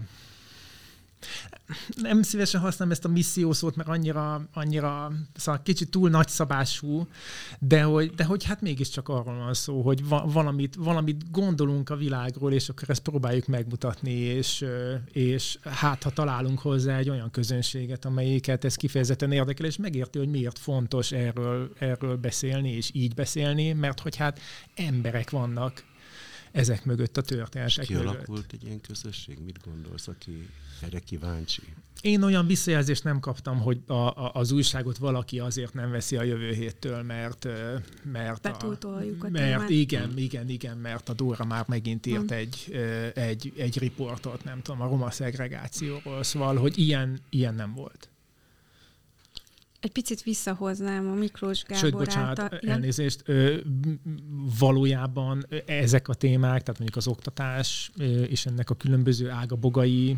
nem 1.96 2.22
szívesen 2.22 2.60
használom 2.60 2.92
ezt 2.92 3.04
a 3.04 3.08
misszió 3.08 3.52
szót, 3.52 3.76
mert 3.76 3.88
annyira, 3.88 4.48
annyira 4.52 5.12
szóval 5.34 5.62
kicsit 5.62 5.90
túl 5.90 6.10
nagyszabású, 6.10 7.06
de 7.58 7.82
hogy, 7.82 8.14
de 8.14 8.24
hogy 8.24 8.44
hát 8.44 8.60
mégiscsak 8.60 9.08
arról 9.08 9.36
van 9.36 9.54
szó, 9.54 9.82
hogy 9.82 10.08
va, 10.08 10.26
valamit, 10.26 10.74
valamit 10.78 11.30
gondolunk 11.30 11.90
a 11.90 11.96
világról, 11.96 12.52
és 12.52 12.68
akkor 12.68 12.90
ezt 12.90 13.02
próbáljuk 13.02 13.46
megmutatni, 13.46 14.12
és, 14.12 14.64
és 15.12 15.58
hát 15.62 16.02
ha 16.02 16.10
találunk 16.10 16.58
hozzá 16.58 16.96
egy 16.96 17.10
olyan 17.10 17.30
közönséget, 17.30 18.04
amelyiket 18.04 18.64
ez 18.64 18.74
kifejezetten 18.74 19.32
érdekel, 19.32 19.66
és 19.66 19.76
megérti, 19.76 20.18
hogy 20.18 20.28
miért 20.28 20.58
fontos 20.58 21.12
erről, 21.12 21.72
erről 21.78 22.16
beszélni, 22.16 22.70
és 22.70 22.90
így 22.92 23.14
beszélni, 23.14 23.72
mert 23.72 24.00
hogy 24.00 24.16
hát 24.16 24.40
emberek 24.74 25.30
vannak 25.30 25.84
ezek 26.52 26.84
mögött, 26.84 27.16
a 27.16 27.22
történetek 27.22 27.86
Kialakult 27.86 28.28
mögött. 28.28 28.52
egy 28.52 28.64
ilyen 28.64 28.80
közösség? 28.80 29.38
Mit 29.44 29.58
gondolsz, 29.64 30.08
aki 30.08 30.48
erre 30.82 30.98
kíváncsi? 30.98 31.62
Én 32.00 32.22
olyan 32.22 32.46
visszajelzést 32.46 33.04
nem 33.04 33.20
kaptam, 33.20 33.60
hogy 33.60 33.80
a, 33.86 33.92
a, 33.92 34.30
az 34.34 34.52
újságot 34.52 34.98
valaki 34.98 35.38
azért 35.38 35.74
nem 35.74 35.90
veszi 35.90 36.16
a 36.16 36.22
jövő 36.22 36.52
héttől, 36.52 37.02
mert 37.02 37.48
mert, 38.12 38.46
a, 38.46 38.50
Betúltoljuk 38.50 39.24
a 39.24 39.28
mert 39.28 39.52
témát. 39.54 39.70
igen, 39.70 40.18
igen, 40.18 40.48
igen, 40.48 40.76
mert 40.76 41.08
a 41.08 41.12
Dóra 41.12 41.44
már 41.44 41.64
megint 41.68 42.06
írt 42.06 42.30
Hmm. 42.30 42.38
egy, 42.38 42.72
egy, 43.14 43.52
egy 43.56 43.78
riportot, 43.78 44.44
nem 44.44 44.62
tudom, 44.62 44.80
a 44.80 44.88
roma 44.88 45.10
szegregációról, 45.10 46.22
szóval, 46.22 46.56
hogy 46.56 46.78
ilyen, 46.78 47.18
ilyen 47.30 47.54
nem 47.54 47.74
volt. 47.74 48.08
Egy 49.80 49.92
picit 49.92 50.22
visszahoznám 50.22 51.10
a 51.10 51.14
Miklós 51.14 51.62
Gábor 51.62 51.84
Sőt, 51.84 51.92
bocsánat, 51.92 52.38
által... 52.38 52.58
Elnézést, 52.58 53.22
ö, 53.24 53.56
valójában 54.58 55.46
ezek 55.66 56.08
a 56.08 56.14
témák, 56.14 56.62
tehát 56.62 56.78
mondjuk 56.78 56.96
az 56.96 57.06
oktatás 57.06 57.90
ö, 57.96 58.22
és 58.22 58.46
ennek 58.46 58.70
a 58.70 58.74
különböző 58.74 59.30
ágabogai, 59.30 60.16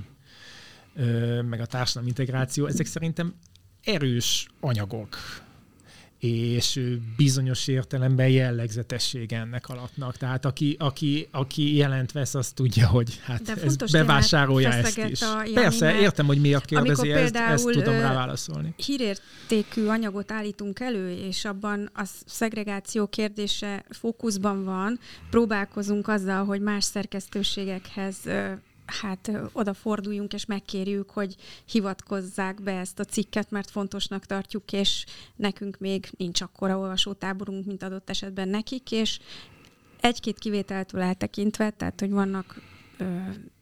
meg 1.48 1.60
a 1.60 1.66
társadalmi 1.66 2.08
integráció, 2.08 2.66
ezek 2.66 2.86
szerintem 2.86 3.34
erős 3.82 4.46
anyagok 4.60 5.16
és 6.26 6.80
bizonyos 7.16 7.68
értelemben 7.68 8.28
jellegzetessége 8.28 9.38
ennek 9.38 9.68
alapnak. 9.68 10.16
Tehát 10.16 10.44
aki, 10.44 10.76
aki, 10.78 11.28
aki 11.30 11.76
jelent 11.76 12.12
vesz, 12.12 12.34
az 12.34 12.52
tudja, 12.52 12.88
hogy 12.88 13.20
hát 13.22 13.42
De 13.42 13.54
ez 13.62 13.76
bevásárolja 13.76 14.72
ezt 14.72 14.98
is. 14.98 15.22
a 15.22 15.46
Persze, 15.54 15.98
értem, 16.00 16.26
hogy 16.26 16.40
miért 16.40 16.64
kérdezi 16.64 17.10
ezt, 17.12 17.36
ezt 17.36 17.68
tudom 17.70 17.94
rá 17.94 18.14
válaszolni. 18.14 18.74
hírértékű 18.76 19.86
anyagot 19.86 20.32
állítunk 20.32 20.80
elő, 20.80 21.10
és 21.10 21.44
abban 21.44 21.90
a 21.94 22.02
szegregáció 22.26 23.06
kérdése 23.06 23.84
fókuszban 23.90 24.64
van, 24.64 24.98
próbálkozunk 25.30 26.08
azzal, 26.08 26.44
hogy 26.44 26.60
más 26.60 26.84
szerkesztőségekhez 26.84 28.16
hát 28.86 29.30
odaforduljunk 29.52 30.32
és 30.32 30.46
megkérjük, 30.46 31.10
hogy 31.10 31.36
hivatkozzák 31.64 32.62
be 32.62 32.78
ezt 32.78 32.98
a 32.98 33.04
cikket, 33.04 33.50
mert 33.50 33.70
fontosnak 33.70 34.26
tartjuk, 34.26 34.72
és 34.72 35.04
nekünk 35.36 35.78
még 35.78 36.08
nincs 36.16 36.40
akkora 36.40 36.78
olvasótáborunk, 36.78 37.66
mint 37.66 37.82
adott 37.82 38.10
esetben 38.10 38.48
nekik, 38.48 38.92
és 38.92 39.18
egy-két 40.00 40.38
kivételtől 40.38 41.00
eltekintve, 41.00 41.70
tehát 41.70 42.00
hogy 42.00 42.10
vannak 42.10 42.60
ö, 42.98 43.04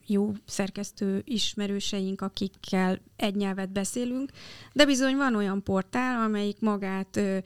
jó 0.07 0.33
szerkesztő 0.45 1.23
ismerőseink, 1.25 2.21
akikkel 2.21 3.01
egy 3.17 3.35
nyelvet 3.35 3.73
beszélünk, 3.73 4.31
de 4.73 4.87
bizony 4.87 5.17
van 5.17 5.35
olyan 5.35 5.63
portál, 5.63 6.23
amelyik 6.23 6.61
magát 6.61 7.17
ö, 7.17 7.39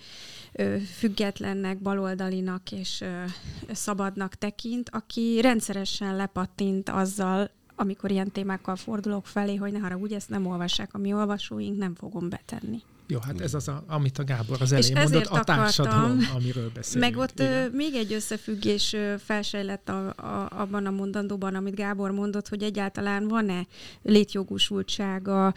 ö, 0.53 0.77
függetlennek, 0.79 1.79
baloldalinak 1.79 2.72
és 2.72 3.01
ö, 3.01 3.24
szabadnak 3.72 4.35
tekint, 4.35 4.91
aki 4.91 5.41
rendszeresen 5.41 6.16
lepattint 6.16 6.89
azzal, 6.89 7.51
amikor 7.77 8.11
ilyen 8.11 8.31
témákkal 8.31 8.77
fordulok 8.77 9.27
felé, 9.27 9.57
hogy 9.57 9.72
ne 9.72 9.79
haragudj, 9.79 10.14
ezt 10.14 10.29
nem 10.29 10.47
olvassák 10.47 10.95
a 10.95 10.99
mi 10.99 11.12
olvasóink, 11.12 11.79
nem 11.79 11.95
fogom 11.95 12.29
betenni. 12.29 12.83
Jó, 13.09 13.18
hát 13.18 13.41
ez 13.41 13.55
az, 13.55 13.68
a, 13.68 13.85
amit 13.87 14.18
a 14.18 14.24
Gábor 14.24 14.57
az 14.61 14.72
És 14.72 14.89
elején 14.89 14.97
mondott, 14.97 15.20
ezért 15.20 15.41
a 15.41 15.45
társadalom, 15.45 16.11
akartam- 16.11 16.37
amiről 16.37 16.70
beszélünk. 16.74 17.11
Meg 17.14 17.22
ott 17.22 17.41
ö, 17.41 17.68
még 17.72 17.95
egy 17.95 18.12
összefüggés 18.12 18.97
felsejlett 19.18 19.89
a, 19.89 20.07
a, 20.07 20.49
abban 20.51 20.87
a 20.87 20.91
mondandóban, 20.91 21.55
amit 21.55 21.74
Gábor 21.74 22.11
mondott, 22.11 22.49
hogy 22.49 22.62
egyáltalán 22.62 23.29
van-e 23.29 23.66
létjogosultsága 24.03 25.55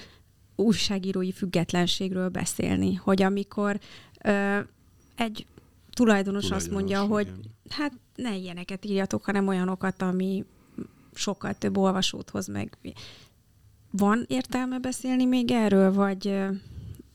újságírói 0.56 1.32
függetlenségről 1.32 2.30
beszélni, 2.30 2.94
hogy 2.94 3.22
amikor 3.22 3.80
ö, 4.24 4.60
egy 5.16 5.46
tulajdonos, 5.90 6.52
azt 6.52 6.72
mondja, 6.72 7.02
Tulajdonos, 7.02 7.26
hogy 7.26 7.40
igen. 7.40 7.52
hát 7.70 7.94
ne 8.16 8.36
ilyeneket 8.36 8.86
írjatok, 8.86 9.24
hanem 9.24 9.48
olyanokat, 9.48 10.02
ami 10.02 10.46
sokkal 11.20 11.54
több 11.54 11.78
olvasót 11.78 12.30
hoz 12.30 12.48
meg. 12.48 12.78
Van 13.92 14.26
értelme 14.28 14.80
beszélni 14.80 15.26
még 15.26 15.52
erről, 15.52 15.94
vagy 15.94 16.28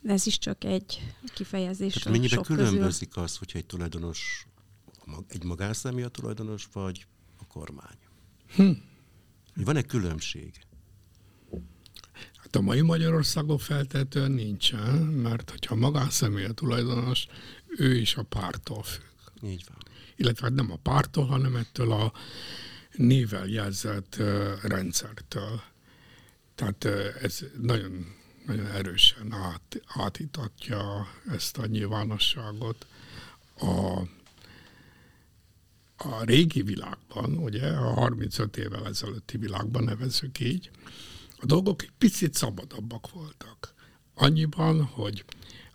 ez 0.05 0.27
is 0.27 0.39
csak 0.39 0.65
egy 0.65 1.15
kifejezés 1.35 1.93
Tehát 1.93 2.09
mennyiben 2.09 2.37
sok 2.37 2.47
közül? 2.47 2.65
különbözik 2.65 3.17
az, 3.17 3.37
hogyha 3.37 3.59
egy 3.59 3.67
tulajdonos, 3.67 4.47
egy 5.29 5.45
magánszemély 5.45 6.05
a 6.05 6.09
tulajdonos, 6.09 6.69
vagy 6.73 7.07
a 7.41 7.47
kormány? 7.47 7.99
Hm. 8.55 8.71
Van-e 9.55 9.83
különbség? 9.83 10.61
Hát 12.37 12.57
a 12.57 12.61
mai 12.61 12.81
Magyarországon 12.81 13.59
feltétlenül 13.59 14.35
nincsen, 14.35 14.95
mert 14.99 15.51
hogyha 15.51 15.75
magánszemély 15.75 16.45
a 16.45 16.53
tulajdonos, 16.53 17.27
ő 17.77 17.97
is 17.97 18.17
a 18.17 18.23
pártól 18.23 18.83
függ. 18.83 19.03
Így 19.43 19.65
van. 19.69 19.79
Illetve 20.17 20.47
hát 20.47 20.57
nem 20.57 20.71
a 20.71 20.77
pártól, 20.77 21.25
hanem 21.27 21.57
ettől 21.57 21.93
a 21.93 22.13
nével 22.97 23.47
jelzett 23.47 24.17
rendszertől. 24.63 25.63
Tehát 26.55 26.85
ez 27.23 27.45
nagyon, 27.61 28.15
nagyon 28.47 28.67
erősen 28.67 29.33
át, 29.33 29.81
átítatja 29.87 31.09
ezt 31.31 31.59
a 31.59 31.67
nyilvánosságot. 31.67 32.87
A, 33.59 34.01
a 35.97 36.25
régi 36.25 36.63
világban, 36.63 37.37
ugye, 37.37 37.69
a 37.69 37.93
35 37.93 38.57
évvel 38.57 38.87
ezelőtti 38.87 39.37
világban 39.37 39.85
nevezzük 39.85 40.41
így, 40.41 40.71
a 41.37 41.47
dolgok 41.47 41.83
egy 41.83 41.93
picit 41.99 42.35
szabadabbak 42.35 43.11
voltak. 43.11 43.75
Annyiban, 44.15 44.85
hogy 44.85 45.25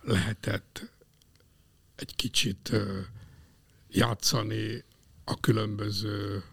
lehetett 0.02 0.92
egy 1.96 2.16
kicsit 2.16 2.72
játszani 3.90 4.84
a 5.24 5.40
különböző 5.40 6.44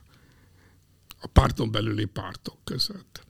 a 1.21 1.27
párton 1.27 1.71
belüli 1.71 2.05
pártok 2.05 2.59
között. 2.65 3.25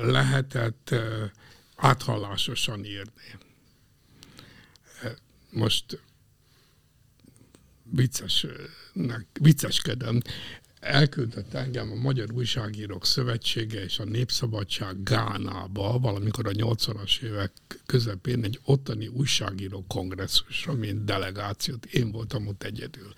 Lehetett 0.00 0.94
áthallásosan 1.76 2.84
írni. 2.84 3.38
Most 5.50 6.02
viccesnek, 7.82 9.26
vicceskedem, 9.40 10.20
elküldött 10.80 11.54
engem 11.54 11.90
a 11.90 11.94
Magyar 11.94 12.32
Újságírók 12.32 13.06
Szövetsége 13.06 13.84
és 13.84 13.98
a 13.98 14.04
Népszabadság 14.04 15.02
Gánába 15.02 15.98
valamikor 15.98 16.46
a 16.46 16.50
80-as 16.50 17.22
évek 17.22 17.52
közepén 17.86 18.44
egy 18.44 18.60
ottani 18.64 19.06
újságíró 19.06 19.84
kongresszusra, 19.88 20.72
mint 20.72 21.04
delegációt. 21.04 21.84
Én 21.84 22.10
voltam 22.10 22.46
ott 22.46 22.62
egyedül. 22.62 23.14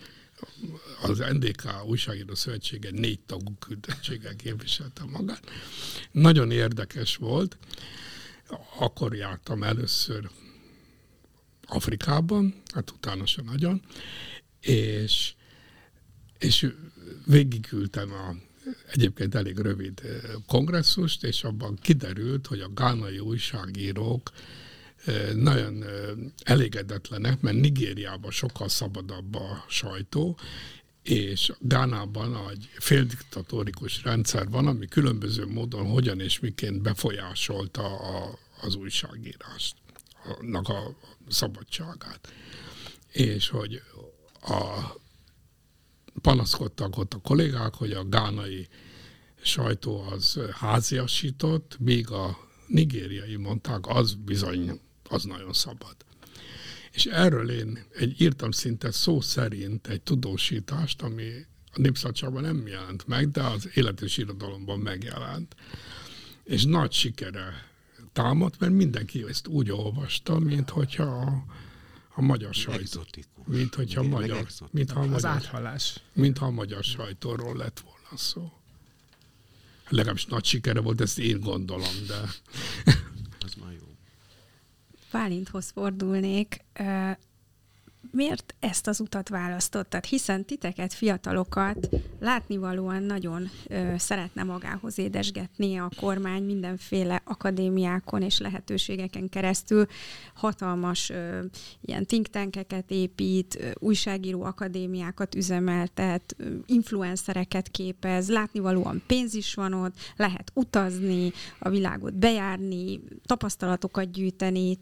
Az 1.03 1.19
NDK 1.19 1.85
Újságíró 1.87 2.35
Szövetsége 2.35 2.91
négy 2.91 3.21
tagú 3.21 3.55
küldöttséggel 3.59 4.37
képviselte 4.37 5.05
magát. 5.05 5.51
Nagyon 6.11 6.51
érdekes 6.51 7.17
volt. 7.17 7.57
Akkor 8.79 9.15
jártam 9.15 9.63
először 9.63 10.31
Afrikában, 11.67 12.63
hát 12.75 12.91
utána 12.91 13.27
se 13.27 13.43
nagyon, 13.43 13.83
és 14.61 15.33
és 16.39 16.75
végigküldtem 17.27 18.13
a 18.13 18.35
egyébként 18.93 19.35
elég 19.35 19.59
rövid 19.59 20.03
kongresszust, 20.47 21.25
és 21.25 21.45
abban 21.45 21.77
kiderült, 21.77 22.47
hogy 22.47 22.61
a 22.61 22.73
gánai 22.73 23.19
újságírók 23.19 24.31
nagyon 25.35 25.85
elégedetlenek, 26.43 27.41
mert 27.41 27.57
Nigériában 27.57 28.31
sokkal 28.31 28.69
szabadabb 28.69 29.35
a 29.35 29.65
sajtó, 29.69 30.39
és 31.03 31.53
Gánában 31.59 32.51
egy 32.51 32.69
féldiktatórikus 32.79 34.03
rendszer 34.03 34.49
van, 34.49 34.67
ami 34.67 34.87
különböző 34.87 35.47
módon 35.47 35.87
hogyan 35.87 36.21
és 36.21 36.41
miként 36.41 36.83
befolyásolta 36.83 37.99
a, 37.99 38.39
az 38.61 38.75
újságírást, 38.75 39.77
annak 40.39 40.69
a 40.69 40.97
szabadságát. 41.29 42.33
És 43.13 43.49
hogy 43.49 43.83
a 44.43 44.95
panaszkodtak 46.21 46.97
ott 46.99 47.15
a 47.15 47.19
kollégák, 47.19 47.75
hogy 47.75 47.93
a 47.93 48.09
gánai 48.09 48.69
sajtó 49.43 50.01
az 50.01 50.41
háziasított, 50.53 51.77
míg 51.79 52.11
a 52.11 52.39
nigériai 52.67 53.37
mondták, 53.37 53.87
az 53.87 54.15
bizony, 54.15 54.81
az 55.09 55.25
nagyon 55.25 55.53
szabad. 55.53 55.97
És 56.93 57.07
erről 57.07 57.51
én 57.51 57.85
egy, 57.95 58.21
írtam 58.21 58.51
szinte 58.51 58.91
szó 58.91 59.21
szerint 59.21 59.87
egy 59.87 60.01
tudósítást, 60.01 61.03
ami 61.03 61.31
a 61.73 61.81
Népszabadságban 61.81 62.43
nem 62.43 62.67
jelent 62.67 63.07
meg, 63.07 63.31
de 63.31 63.43
az 63.43 63.69
élet 63.75 64.01
és 64.01 64.17
irodalomban 64.17 64.79
megjelent. 64.79 65.55
És 66.45 66.65
nagy 66.65 66.93
sikere 66.93 67.67
támadt, 68.13 68.59
mert 68.61 68.73
mindenki 68.73 69.25
ezt 69.29 69.47
úgy 69.47 69.71
olvasta, 69.71 70.39
mint 70.39 70.71
hogyha 70.71 71.03
a, 71.05 71.45
a 72.15 72.23
magyar 72.23 72.55
sajtó. 72.55 72.81
Exotikus. 72.81 73.45
Mint 73.47 73.75
hogyha 73.75 74.01
a 74.01 74.05
Igen, 74.05 74.19
magyar, 74.21 74.37
exotikus. 74.39 74.73
mintha 74.73 75.01
a 75.01 75.03
Az 75.03 75.09
magyar, 75.11 75.31
áthallás. 75.31 76.01
mintha 76.13 76.47
a 76.47 76.51
magyar 76.51 76.85
sajtóról 76.85 77.57
lett 77.57 77.81
volna 77.81 78.17
szó. 78.17 78.53
Legalábbis 79.89 80.25
nagy 80.27 80.45
sikere 80.45 80.81
volt, 80.81 81.01
ezt 81.01 81.19
én 81.19 81.41
gondolom, 81.41 81.95
de 82.07 82.15
Az. 82.15 82.41
Bálinthoz 85.13 85.71
fordulnék. 85.71 86.65
Miért 88.11 88.55
ezt 88.61 88.87
az 88.87 89.01
utat 89.01 89.29
választottad? 89.29 90.05
Hiszen 90.05 90.45
titeket, 90.45 90.93
fiatalokat 90.93 91.89
látnivalóan 92.21 93.03
nagyon 93.03 93.49
ö, 93.67 93.95
szeretne 93.97 94.43
magához 94.43 94.99
édesgetni 94.99 95.77
a 95.77 95.91
kormány 95.97 96.43
mindenféle 96.43 97.23
akadémiákon 97.25 98.23
és 98.23 98.39
lehetőségeken 98.39 99.29
keresztül. 99.29 99.87
Hatalmas 100.35 101.11
ö, 101.11 101.45
ilyen 101.81 102.07
think 102.07 102.27
tankeket 102.27 102.91
épít, 102.91 103.59
ö, 103.61 103.71
újságíró 103.79 104.43
akadémiákat 104.43 105.35
üzemeltet, 105.35 106.35
ö, 106.39 106.55
influencereket 106.67 107.69
képez, 107.69 108.31
látnivalóan 108.31 109.03
pénz 109.07 109.35
is 109.35 109.55
van 109.55 109.73
ott, 109.73 109.95
lehet 110.17 110.51
utazni, 110.55 111.33
a 111.59 111.69
világot 111.69 112.15
bejárni, 112.15 113.01
tapasztalatokat 113.27 114.13
gyűjteni, 114.13 114.79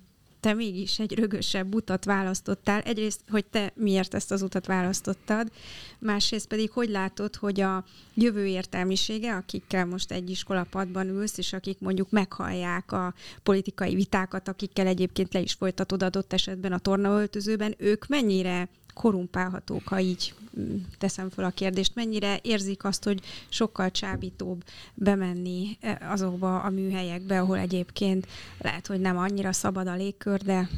te 0.47 0.55
mégis 0.55 0.99
egy 0.99 1.15
rögösebb 1.15 1.75
utat 1.75 2.05
választottál. 2.05 2.81
Egyrészt, 2.81 3.21
hogy 3.31 3.45
te 3.45 3.73
miért 3.75 4.15
ezt 4.15 4.31
az 4.31 4.43
utat 4.43 4.67
választottad, 4.67 5.51
másrészt 5.99 6.47
pedig, 6.47 6.71
hogy 6.71 6.89
látod, 6.89 7.37
hogy 7.37 7.61
a 7.61 7.85
jövő 8.15 8.47
értelmisége, 8.47 9.35
akikkel 9.35 9.87
most 9.87 10.13
egy 10.13 10.31
iskolapadban 10.31 11.09
ülsz, 11.09 11.39
és 11.39 11.53
akik 11.53 11.79
mondjuk 11.81 12.11
meghallják 12.11 12.93
a 12.93 13.15
politikai 13.43 13.95
vitákat, 13.95 14.49
akikkel 14.49 14.87
egyébként 14.87 15.35
le 15.35 15.41
is 15.41 15.53
folytatod 15.53 16.03
adott 16.03 16.33
esetben 16.33 16.73
a 16.73 16.79
tornaöltözőben, 16.79 17.75
ők 17.79 18.07
mennyire 18.07 18.69
korumpálhatók, 18.97 19.89
ha 19.89 20.01
így 20.01 20.35
mm, 20.61 20.77
teszem 20.99 21.31
fel 21.31 21.45
a 21.45 21.51
kérdést, 21.51 21.95
mennyire 21.95 22.39
érzik 22.43 22.85
azt, 22.85 23.05
hogy 23.05 23.21
sokkal 23.49 23.91
csábítóbb 23.91 24.65
bemenni 24.95 25.77
e, 25.81 25.99
azokba 26.11 26.61
a 26.61 26.71
műhelyekbe, 26.71 27.41
ahol 27.41 27.59
egyébként 27.59 28.27
lehet, 28.59 28.87
hogy 28.87 29.01
nem 29.01 29.17
annyira 29.17 29.53
szabad 29.53 29.87
a 29.87 29.95
légkör, 29.95 30.43
de 30.43 30.69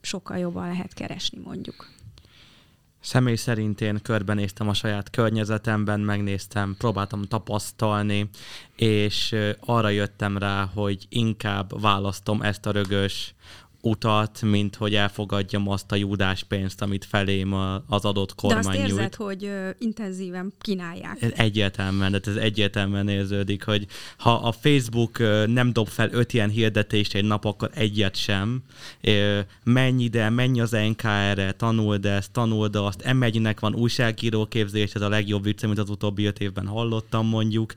sokkal 0.00 0.38
jobban 0.38 0.68
lehet 0.68 0.94
keresni 0.94 1.38
mondjuk. 1.44 1.90
Személy 3.00 3.34
szerint 3.34 3.80
én 3.80 3.98
körbenéztem 4.02 4.68
a 4.68 4.74
saját 4.74 5.10
környezetemben, 5.10 6.00
megnéztem, 6.00 6.74
próbáltam 6.78 7.22
tapasztalni, 7.22 8.30
és 8.76 9.36
arra 9.60 9.88
jöttem 9.88 10.38
rá, 10.38 10.64
hogy 10.74 11.06
inkább 11.08 11.80
választom 11.80 12.42
ezt 12.42 12.66
a 12.66 12.70
rögös, 12.70 13.34
utat, 13.82 14.42
mint 14.42 14.76
hogy 14.76 14.94
elfogadjam 14.94 15.68
azt 15.68 15.92
a 15.92 15.96
júdás 15.96 16.42
pénzt, 16.42 16.82
amit 16.82 17.04
felém 17.04 17.52
az 17.86 18.04
adott 18.04 18.34
kormány 18.34 18.62
De 18.62 18.68
azt 18.68 18.78
érzed, 18.78 18.98
nyújt. 18.98 19.14
hogy 19.14 19.44
ö, 19.44 19.68
intenzíven 19.78 20.52
kínálják. 20.60 21.22
Ez 21.22 21.30
egyértelműen, 21.36 22.10
tehát 22.10 22.26
ez 22.26 22.36
egyértelműen 22.36 23.08
érződik, 23.08 23.64
hogy 23.64 23.86
ha 24.16 24.32
a 24.32 24.52
Facebook 24.52 25.18
nem 25.46 25.72
dob 25.72 25.88
fel 25.88 26.08
öt 26.12 26.32
ilyen 26.32 26.50
hirdetést 26.50 27.14
egy 27.14 27.24
nap, 27.24 27.44
akkor 27.44 27.70
egyet 27.74 28.16
sem. 28.16 28.62
Menj 29.64 30.02
ide, 30.02 30.30
menj 30.30 30.60
az 30.60 30.70
NKR-re, 30.70 31.52
tanuld 31.52 32.06
ezt, 32.06 32.32
tanuld 32.32 32.76
azt, 32.76 33.02
M1-nek 33.06 33.56
van 33.60 33.74
újságíró 33.74 34.46
képzés, 34.46 34.92
ez 34.92 35.02
a 35.02 35.08
legjobb 35.08 35.42
vicc, 35.42 35.62
amit 35.64 35.78
az 35.78 35.90
utóbbi 35.90 36.24
öt 36.24 36.38
évben 36.38 36.66
hallottam 36.66 37.26
mondjuk, 37.26 37.72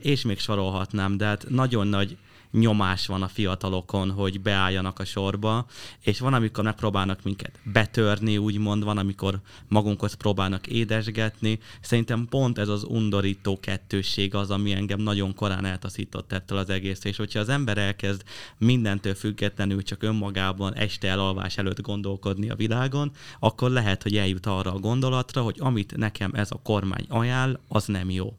és 0.00 0.22
még 0.22 0.38
sorolhatnám, 0.38 1.16
de 1.16 1.24
hát 1.24 1.46
nagyon 1.48 1.86
nagy 1.86 2.16
nyomás 2.52 3.06
van 3.06 3.22
a 3.22 3.28
fiatalokon, 3.28 4.10
hogy 4.10 4.40
beálljanak 4.40 4.98
a 4.98 5.04
sorba, 5.04 5.66
és 6.00 6.20
van, 6.20 6.34
amikor 6.34 6.64
megpróbálnak 6.64 7.22
minket 7.22 7.58
betörni, 7.62 8.38
úgymond, 8.38 8.84
van, 8.84 8.98
amikor 8.98 9.40
magunkhoz 9.68 10.14
próbálnak 10.14 10.66
édesgetni. 10.66 11.58
Szerintem 11.80 12.26
pont 12.30 12.58
ez 12.58 12.68
az 12.68 12.84
undorító 12.84 13.60
kettősség 13.60 14.34
az, 14.34 14.50
ami 14.50 14.72
engem 14.72 15.00
nagyon 15.00 15.34
korán 15.34 15.64
eltaszított 15.64 16.32
ettől 16.32 16.58
az 16.58 16.70
egész, 16.70 17.04
és 17.04 17.16
hogyha 17.16 17.40
az 17.40 17.48
ember 17.48 17.78
elkezd 17.78 18.22
mindentől 18.58 19.14
függetlenül 19.14 19.82
csak 19.82 20.02
önmagában 20.02 20.74
este 20.74 21.08
elalvás 21.08 21.58
előtt 21.58 21.80
gondolkodni 21.80 22.50
a 22.50 22.56
világon, 22.56 23.10
akkor 23.38 23.70
lehet, 23.70 24.02
hogy 24.02 24.16
eljut 24.16 24.46
arra 24.46 24.72
a 24.72 24.78
gondolatra, 24.78 25.42
hogy 25.42 25.56
amit 25.58 25.96
nekem 25.96 26.30
ez 26.34 26.50
a 26.50 26.60
kormány 26.62 27.04
ajánl, 27.08 27.60
az 27.68 27.84
nem 27.86 28.10
jó. 28.10 28.34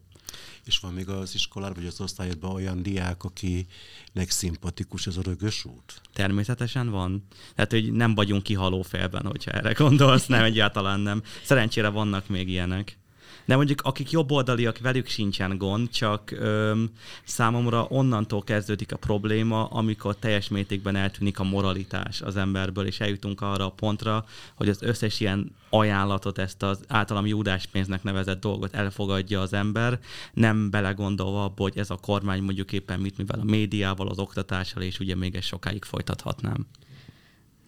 És 0.64 0.78
van 0.78 0.92
még 0.92 1.08
az 1.08 1.34
iskolában, 1.34 1.76
vagy 1.76 1.86
az 1.86 2.00
osztályodban 2.00 2.50
olyan 2.50 2.82
diák, 2.82 3.24
akinek 3.24 4.30
szimpatikus 4.30 5.06
ez 5.06 5.16
a 5.16 5.22
rögös 5.22 5.64
út? 5.64 6.00
Természetesen 6.12 6.90
van. 6.90 7.26
Tehát, 7.54 7.70
hogy 7.70 7.92
nem 7.92 8.14
vagyunk 8.14 8.42
kihaló 8.42 8.82
félben, 8.82 9.26
hogyha 9.26 9.50
erre 9.50 9.72
gondolsz, 9.72 10.26
nem, 10.26 10.44
egyáltalán 10.44 11.00
nem. 11.00 11.22
Szerencsére 11.42 11.88
vannak 11.88 12.28
még 12.28 12.48
ilyenek. 12.48 12.98
De 13.44 13.56
mondjuk 13.56 13.80
akik 13.80 14.10
jobboldaliak, 14.10 14.78
velük 14.78 15.06
sincsen 15.06 15.58
gond, 15.58 15.90
csak 15.90 16.30
öm, 16.30 16.90
számomra 17.24 17.84
onnantól 17.84 18.42
kezdődik 18.42 18.92
a 18.92 18.96
probléma, 18.96 19.64
amikor 19.64 20.16
teljes 20.16 20.48
mértékben 20.48 20.96
eltűnik 20.96 21.38
a 21.38 21.44
moralitás 21.44 22.20
az 22.20 22.36
emberből, 22.36 22.86
és 22.86 23.00
eljutunk 23.00 23.40
arra 23.40 23.66
a 23.66 23.70
pontra, 23.70 24.24
hogy 24.54 24.68
az 24.68 24.82
összes 24.82 25.20
ilyen 25.20 25.54
ajánlatot, 25.70 26.38
ezt 26.38 26.62
az 26.62 26.80
általam 26.88 27.26
júdás 27.26 27.66
pénznek 27.66 28.02
nevezett 28.02 28.40
dolgot 28.40 28.74
elfogadja 28.74 29.40
az 29.40 29.52
ember, 29.52 29.98
nem 30.32 30.70
belegondolva 30.70 31.44
abba, 31.44 31.62
hogy 31.62 31.78
ez 31.78 31.90
a 31.90 31.96
kormány 31.96 32.42
mondjuk 32.42 32.72
éppen 32.72 33.00
mit 33.00 33.16
mivel 33.16 33.40
a 33.40 33.44
médiával, 33.44 34.08
az 34.08 34.18
oktatással, 34.18 34.82
és 34.82 34.98
ugye 34.98 35.14
még 35.14 35.34
egy 35.34 35.42
sokáig 35.42 35.84
folytathatnám. 35.84 36.66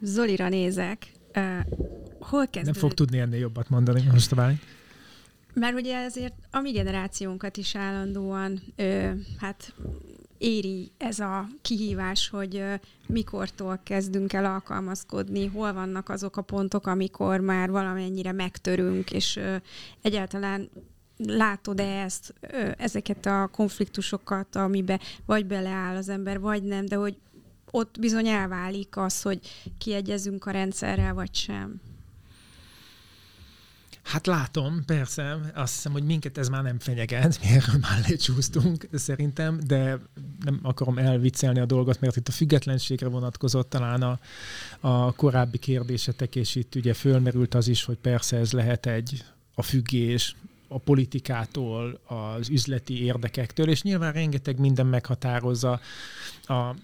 Zolira 0.01 0.49
nézek. 0.49 1.13
Uh, 1.37 1.43
hol 2.21 2.47
kezdődik? 2.47 2.65
Nem 2.65 2.75
fog 2.75 2.95
tudni 2.95 3.19
ennél 3.19 3.39
jobbat 3.39 3.69
mondani 3.69 4.03
most 4.13 4.33
a. 4.33 4.53
Mert 5.55 5.75
ugye 5.75 5.97
ezért 5.97 6.35
a 6.51 6.61
mi 6.61 6.71
generációnkat 6.71 7.57
is 7.57 7.75
állandóan 7.75 8.61
ö, 8.77 9.11
hát 9.39 9.75
éri 10.39 10.93
ez 10.99 11.19
a 11.19 11.49
kihívás, 11.63 12.29
hogy 12.29 12.65
mikortól 13.07 13.81
kezdünk 13.83 14.33
el 14.33 14.45
alkalmazkodni, 14.45 15.47
hol 15.47 15.73
vannak 15.73 16.09
azok 16.09 16.37
a 16.37 16.43
pontok, 16.43 16.87
amikor 16.87 17.41
már 17.41 17.71
valamennyire 17.71 18.33
megtörünk, 18.33 19.13
és 19.13 19.41
egyáltalán 20.03 20.71
látod-e 21.17 22.03
ezt, 22.03 22.35
ezeket 22.79 23.27
a 23.27 23.49
konfliktusokat, 23.53 24.57
amibe 24.57 25.01
vagy 25.27 25.47
beleáll 25.47 25.97
az 25.97 26.09
ember, 26.09 26.41
vagy 26.41 26.63
nem, 26.63 26.87
de 26.87 26.97
hogy 26.97 27.17
ott 27.71 28.01
bizony 28.01 28.27
elválik 28.27 28.97
az, 28.97 29.23
hogy 29.23 29.41
kiegyezünk 29.79 30.47
a 30.47 30.51
rendszerrel, 30.51 31.15
vagy 31.15 31.35
sem. 31.35 31.81
Hát 34.05 34.27
látom, 34.27 34.85
persze, 34.85 35.39
azt 35.55 35.75
hiszem, 35.75 35.93
hogy 35.93 36.03
minket 36.03 36.39
ez 36.39 36.49
már 36.49 36.63
nem 36.63 36.79
fenyeget, 36.79 37.41
mi 37.43 37.49
erről 37.49 37.81
már 37.81 38.05
lecsúsztunk 38.09 38.89
szerintem, 38.93 39.61
de 39.67 39.99
nem 40.45 40.59
akarom 40.63 40.99
elviccelni 40.99 41.61
a 41.61 41.65
dolgot, 41.65 42.01
mert 42.01 42.17
itt 42.17 42.29
a 42.29 42.33
függetlenségre 42.33 43.09
vonatkozott 43.09 43.71
talán 43.71 44.03
a, 44.03 44.19
a 44.81 45.13
korábbi 45.13 45.59
kérdésetek, 45.59 46.37
és 46.37 46.55
itt 46.55 46.75
ugye 46.75 46.95
fölmerült 46.95 47.55
az 47.55 47.69
is, 47.69 47.85
hogy 47.85 47.97
persze 47.97 48.37
ez 48.37 48.53
lehet 48.53 48.87
egy 48.87 49.25
a 49.55 49.63
függés, 49.63 50.37
a 50.69 50.79
politikától, 50.79 52.01
az 52.05 52.49
üzleti 52.49 53.05
érdekektől, 53.05 53.69
és 53.69 53.83
nyilván 53.83 54.13
rengeteg 54.13 54.59
minden 54.59 54.87
meghatározza 54.87 55.81
a, 56.47 56.75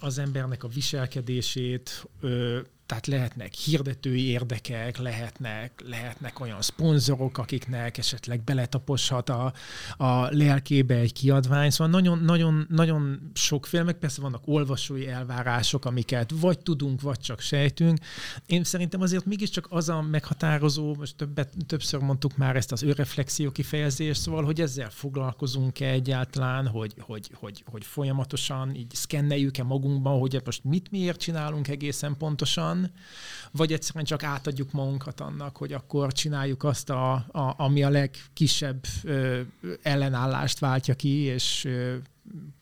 az 0.00 0.18
embernek 0.18 0.64
a 0.64 0.68
viselkedését, 0.68 2.06
ö, 2.20 2.58
tehát 2.90 3.06
lehetnek 3.06 3.54
hirdetői 3.54 4.26
érdekek, 4.26 4.98
lehetnek, 4.98 5.82
lehetnek 5.88 6.40
olyan 6.40 6.62
szponzorok, 6.62 7.38
akiknek 7.38 7.98
esetleg 7.98 8.42
beletaposhat 8.42 9.28
a, 9.28 9.52
a 9.96 10.28
lelkébe 10.30 10.94
egy 10.94 11.12
kiadvány. 11.12 11.70
Szóval 11.70 11.92
nagyon, 11.92 12.18
nagyon, 12.18 12.66
nagyon 12.68 13.30
sokféle, 13.34 13.82
meg 13.82 13.94
persze 13.94 14.20
vannak 14.20 14.42
olvasói 14.44 15.08
elvárások, 15.08 15.84
amiket 15.84 16.32
vagy 16.40 16.58
tudunk, 16.58 17.00
vagy 17.00 17.18
csak 17.18 17.40
sejtünk. 17.40 17.98
Én 18.46 18.64
szerintem 18.64 19.00
azért 19.00 19.24
mégiscsak 19.24 19.66
az 19.68 19.88
a 19.88 20.02
meghatározó, 20.02 20.94
most 20.94 21.16
többet, 21.16 21.52
többször 21.66 22.00
mondtuk 22.00 22.36
már 22.36 22.56
ezt 22.56 22.72
az 22.72 22.82
őreflexió 22.82 23.50
kifejezést, 23.50 24.20
szóval, 24.20 24.44
hogy 24.44 24.60
ezzel 24.60 24.90
foglalkozunk-e 24.90 25.88
egyáltalán, 25.90 26.66
hogy, 26.66 26.94
hogy, 26.98 27.30
hogy, 27.34 27.64
hogy 27.66 27.84
folyamatosan 27.84 28.74
így 28.74 28.94
szkenneljük-e 28.94 29.62
magunkban, 29.62 30.18
hogy 30.18 30.40
most 30.44 30.64
mit 30.64 30.90
miért 30.90 31.20
csinálunk 31.20 31.68
egészen 31.68 32.16
pontosan, 32.16 32.79
vagy 33.50 33.72
egyszerűen 33.72 34.04
csak 34.04 34.22
átadjuk 34.22 34.72
magunkat 34.72 35.20
annak, 35.20 35.56
hogy 35.56 35.72
akkor 35.72 36.12
csináljuk 36.12 36.64
azt, 36.64 36.90
a, 36.90 37.12
a, 37.12 37.54
ami 37.56 37.82
a 37.82 37.88
legkisebb 37.88 38.84
ö, 39.02 39.40
ellenállást 39.82 40.58
váltja 40.58 40.94
ki, 40.94 41.18
és 41.18 41.64
ö, 41.64 41.96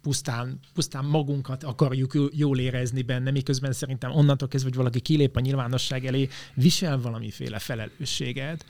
pusztán, 0.02 0.60
pusztán 0.74 1.04
magunkat 1.04 1.64
akarjuk 1.64 2.12
jól 2.32 2.58
érezni 2.58 3.02
benne, 3.02 3.30
miközben 3.30 3.72
szerintem 3.72 4.10
onnantól 4.10 4.48
kezdve, 4.48 4.68
hogy 4.68 4.78
valaki 4.78 5.00
kilép 5.00 5.36
a 5.36 5.40
nyilvánosság 5.40 6.06
elé, 6.06 6.28
visel 6.54 7.00
valamiféle 7.00 7.58
felelősséget 7.58 8.64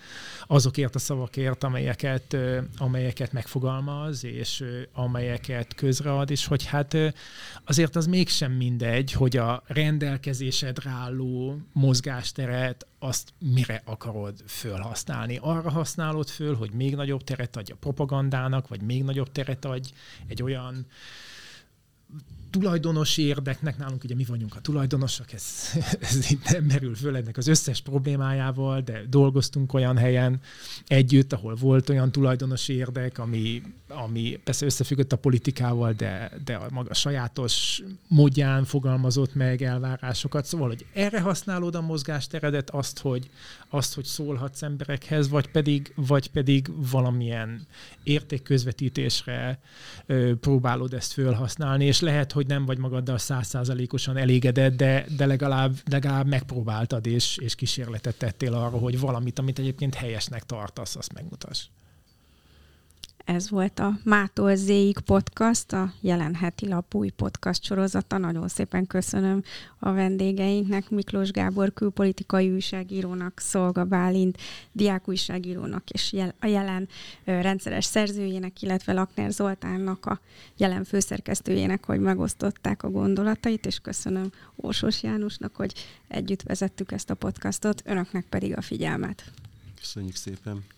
azokért 0.46 0.94
a 0.94 0.98
szavakért, 0.98 1.64
amelyeket, 1.64 2.36
amelyeket 2.76 3.32
megfogalmaz, 3.32 4.24
és 4.24 4.64
amelyeket 4.92 5.74
közread, 5.74 6.30
és 6.30 6.46
hogy 6.46 6.64
hát 6.64 6.96
azért 7.64 7.96
az 7.96 8.06
mégsem 8.06 8.52
mindegy, 8.52 9.12
hogy 9.12 9.36
a 9.36 9.62
rendelkezésedre 9.66 10.90
álló 10.90 11.58
mozgásteret 11.72 12.86
azt 12.98 13.32
mire 13.38 13.82
akarod 13.84 14.42
fölhasználni. 14.46 15.38
Arra 15.42 15.70
használod 15.70 16.28
föl, 16.28 16.56
hogy 16.56 16.70
még 16.70 16.94
nagyobb 16.94 17.24
teret 17.24 17.56
adj 17.56 17.72
a 17.72 17.76
propagandának, 17.76 18.68
vagy 18.68 18.82
még 18.82 19.02
nagyobb 19.02 19.32
teret 19.32 19.64
adj 19.64 19.92
egy 20.26 20.42
olyan 20.42 20.86
tulajdonos 22.50 23.18
érdeknek, 23.18 23.78
nálunk 23.78 24.04
ugye 24.04 24.14
mi 24.14 24.24
vagyunk 24.24 24.56
a 24.56 24.60
tulajdonosok, 24.60 25.32
ez, 25.32 25.44
ez 26.00 26.30
itt 26.30 26.50
nem 26.50 26.64
merül 26.64 26.94
föl 26.94 27.16
ennek 27.16 27.36
az 27.36 27.46
összes 27.46 27.80
problémájával, 27.80 28.80
de 28.80 29.02
dolgoztunk 29.08 29.72
olyan 29.72 29.96
helyen 29.96 30.40
együtt, 30.86 31.32
ahol 31.32 31.54
volt 31.54 31.88
olyan 31.88 32.12
tulajdonos 32.12 32.68
érdek, 32.68 33.18
ami, 33.18 33.62
ami 33.88 34.40
persze 34.44 34.66
összefüggött 34.66 35.12
a 35.12 35.16
politikával, 35.16 35.92
de, 35.92 36.30
de 36.44 36.54
a 36.54 36.66
maga 36.70 36.94
sajátos 36.94 37.82
módján 38.08 38.64
fogalmazott 38.64 39.34
meg 39.34 39.62
elvárásokat. 39.62 40.44
Szóval, 40.44 40.68
hogy 40.68 40.86
erre 40.92 41.20
használod 41.20 41.74
a 41.74 41.80
mozgásteredet, 41.80 42.70
azt, 42.70 42.98
hogy, 42.98 43.30
azt, 43.70 43.94
hogy 43.94 44.04
szólhatsz 44.04 44.62
emberekhez, 44.62 45.28
vagy 45.28 45.50
pedig, 45.50 45.92
vagy 45.94 46.30
pedig 46.30 46.70
valamilyen 46.90 47.66
értékközvetítésre 48.02 49.60
ö, 50.06 50.32
próbálod 50.40 50.94
ezt 50.94 51.12
fölhasználni, 51.12 51.84
és 51.84 52.00
lehet, 52.00 52.32
hogy 52.32 52.46
nem 52.46 52.64
vagy 52.64 52.78
magaddal 52.78 53.18
százszázalékosan 53.18 54.16
elégedett, 54.16 54.76
de, 54.76 55.06
de 55.16 55.26
legalább, 55.26 55.72
legalább 55.90 56.26
megpróbáltad, 56.26 57.06
és, 57.06 57.36
és 57.36 57.54
kísérletet 57.54 58.18
tettél 58.18 58.54
arra, 58.54 58.78
hogy 58.78 59.00
valamit, 59.00 59.38
amit 59.38 59.58
egyébként 59.58 59.94
helyesnek 59.94 60.44
tartasz, 60.44 60.96
azt 60.96 61.12
megmutass. 61.12 61.66
Ez 63.28 63.50
volt 63.50 63.78
a 63.78 63.98
Mától 64.04 64.56
Zéig 64.56 64.98
podcast, 64.98 65.72
a 65.72 65.92
jelen 66.00 66.34
heti 66.34 66.68
lap 66.68 66.94
új 66.94 67.08
podcast 67.08 67.64
sorozata. 67.64 68.18
Nagyon 68.18 68.48
szépen 68.48 68.86
köszönöm 68.86 69.42
a 69.78 69.92
vendégeinknek, 69.92 70.90
Miklós 70.90 71.30
Gábor 71.30 71.72
külpolitikai 71.72 72.50
újságírónak, 72.50 73.38
Szolga 73.38 73.84
Bálint, 73.84 74.38
diákújságírónak 74.72 75.90
és 75.90 76.14
a 76.40 76.46
jelen 76.46 76.88
rendszeres 77.24 77.84
szerzőjének, 77.84 78.62
illetve 78.62 78.92
Lakner 78.92 79.30
Zoltánnak, 79.30 80.06
a 80.06 80.20
jelen 80.56 80.84
főszerkesztőjének, 80.84 81.84
hogy 81.84 82.00
megosztották 82.00 82.82
a 82.82 82.90
gondolatait, 82.90 83.66
és 83.66 83.78
köszönöm 83.78 84.32
Orsos 84.56 85.02
Jánosnak, 85.02 85.56
hogy 85.56 85.74
együtt 86.08 86.42
vezettük 86.42 86.92
ezt 86.92 87.10
a 87.10 87.14
podcastot, 87.14 87.82
önöknek 87.84 88.24
pedig 88.28 88.56
a 88.56 88.62
figyelmet. 88.62 89.24
Köszönjük 89.80 90.16
szépen! 90.16 90.77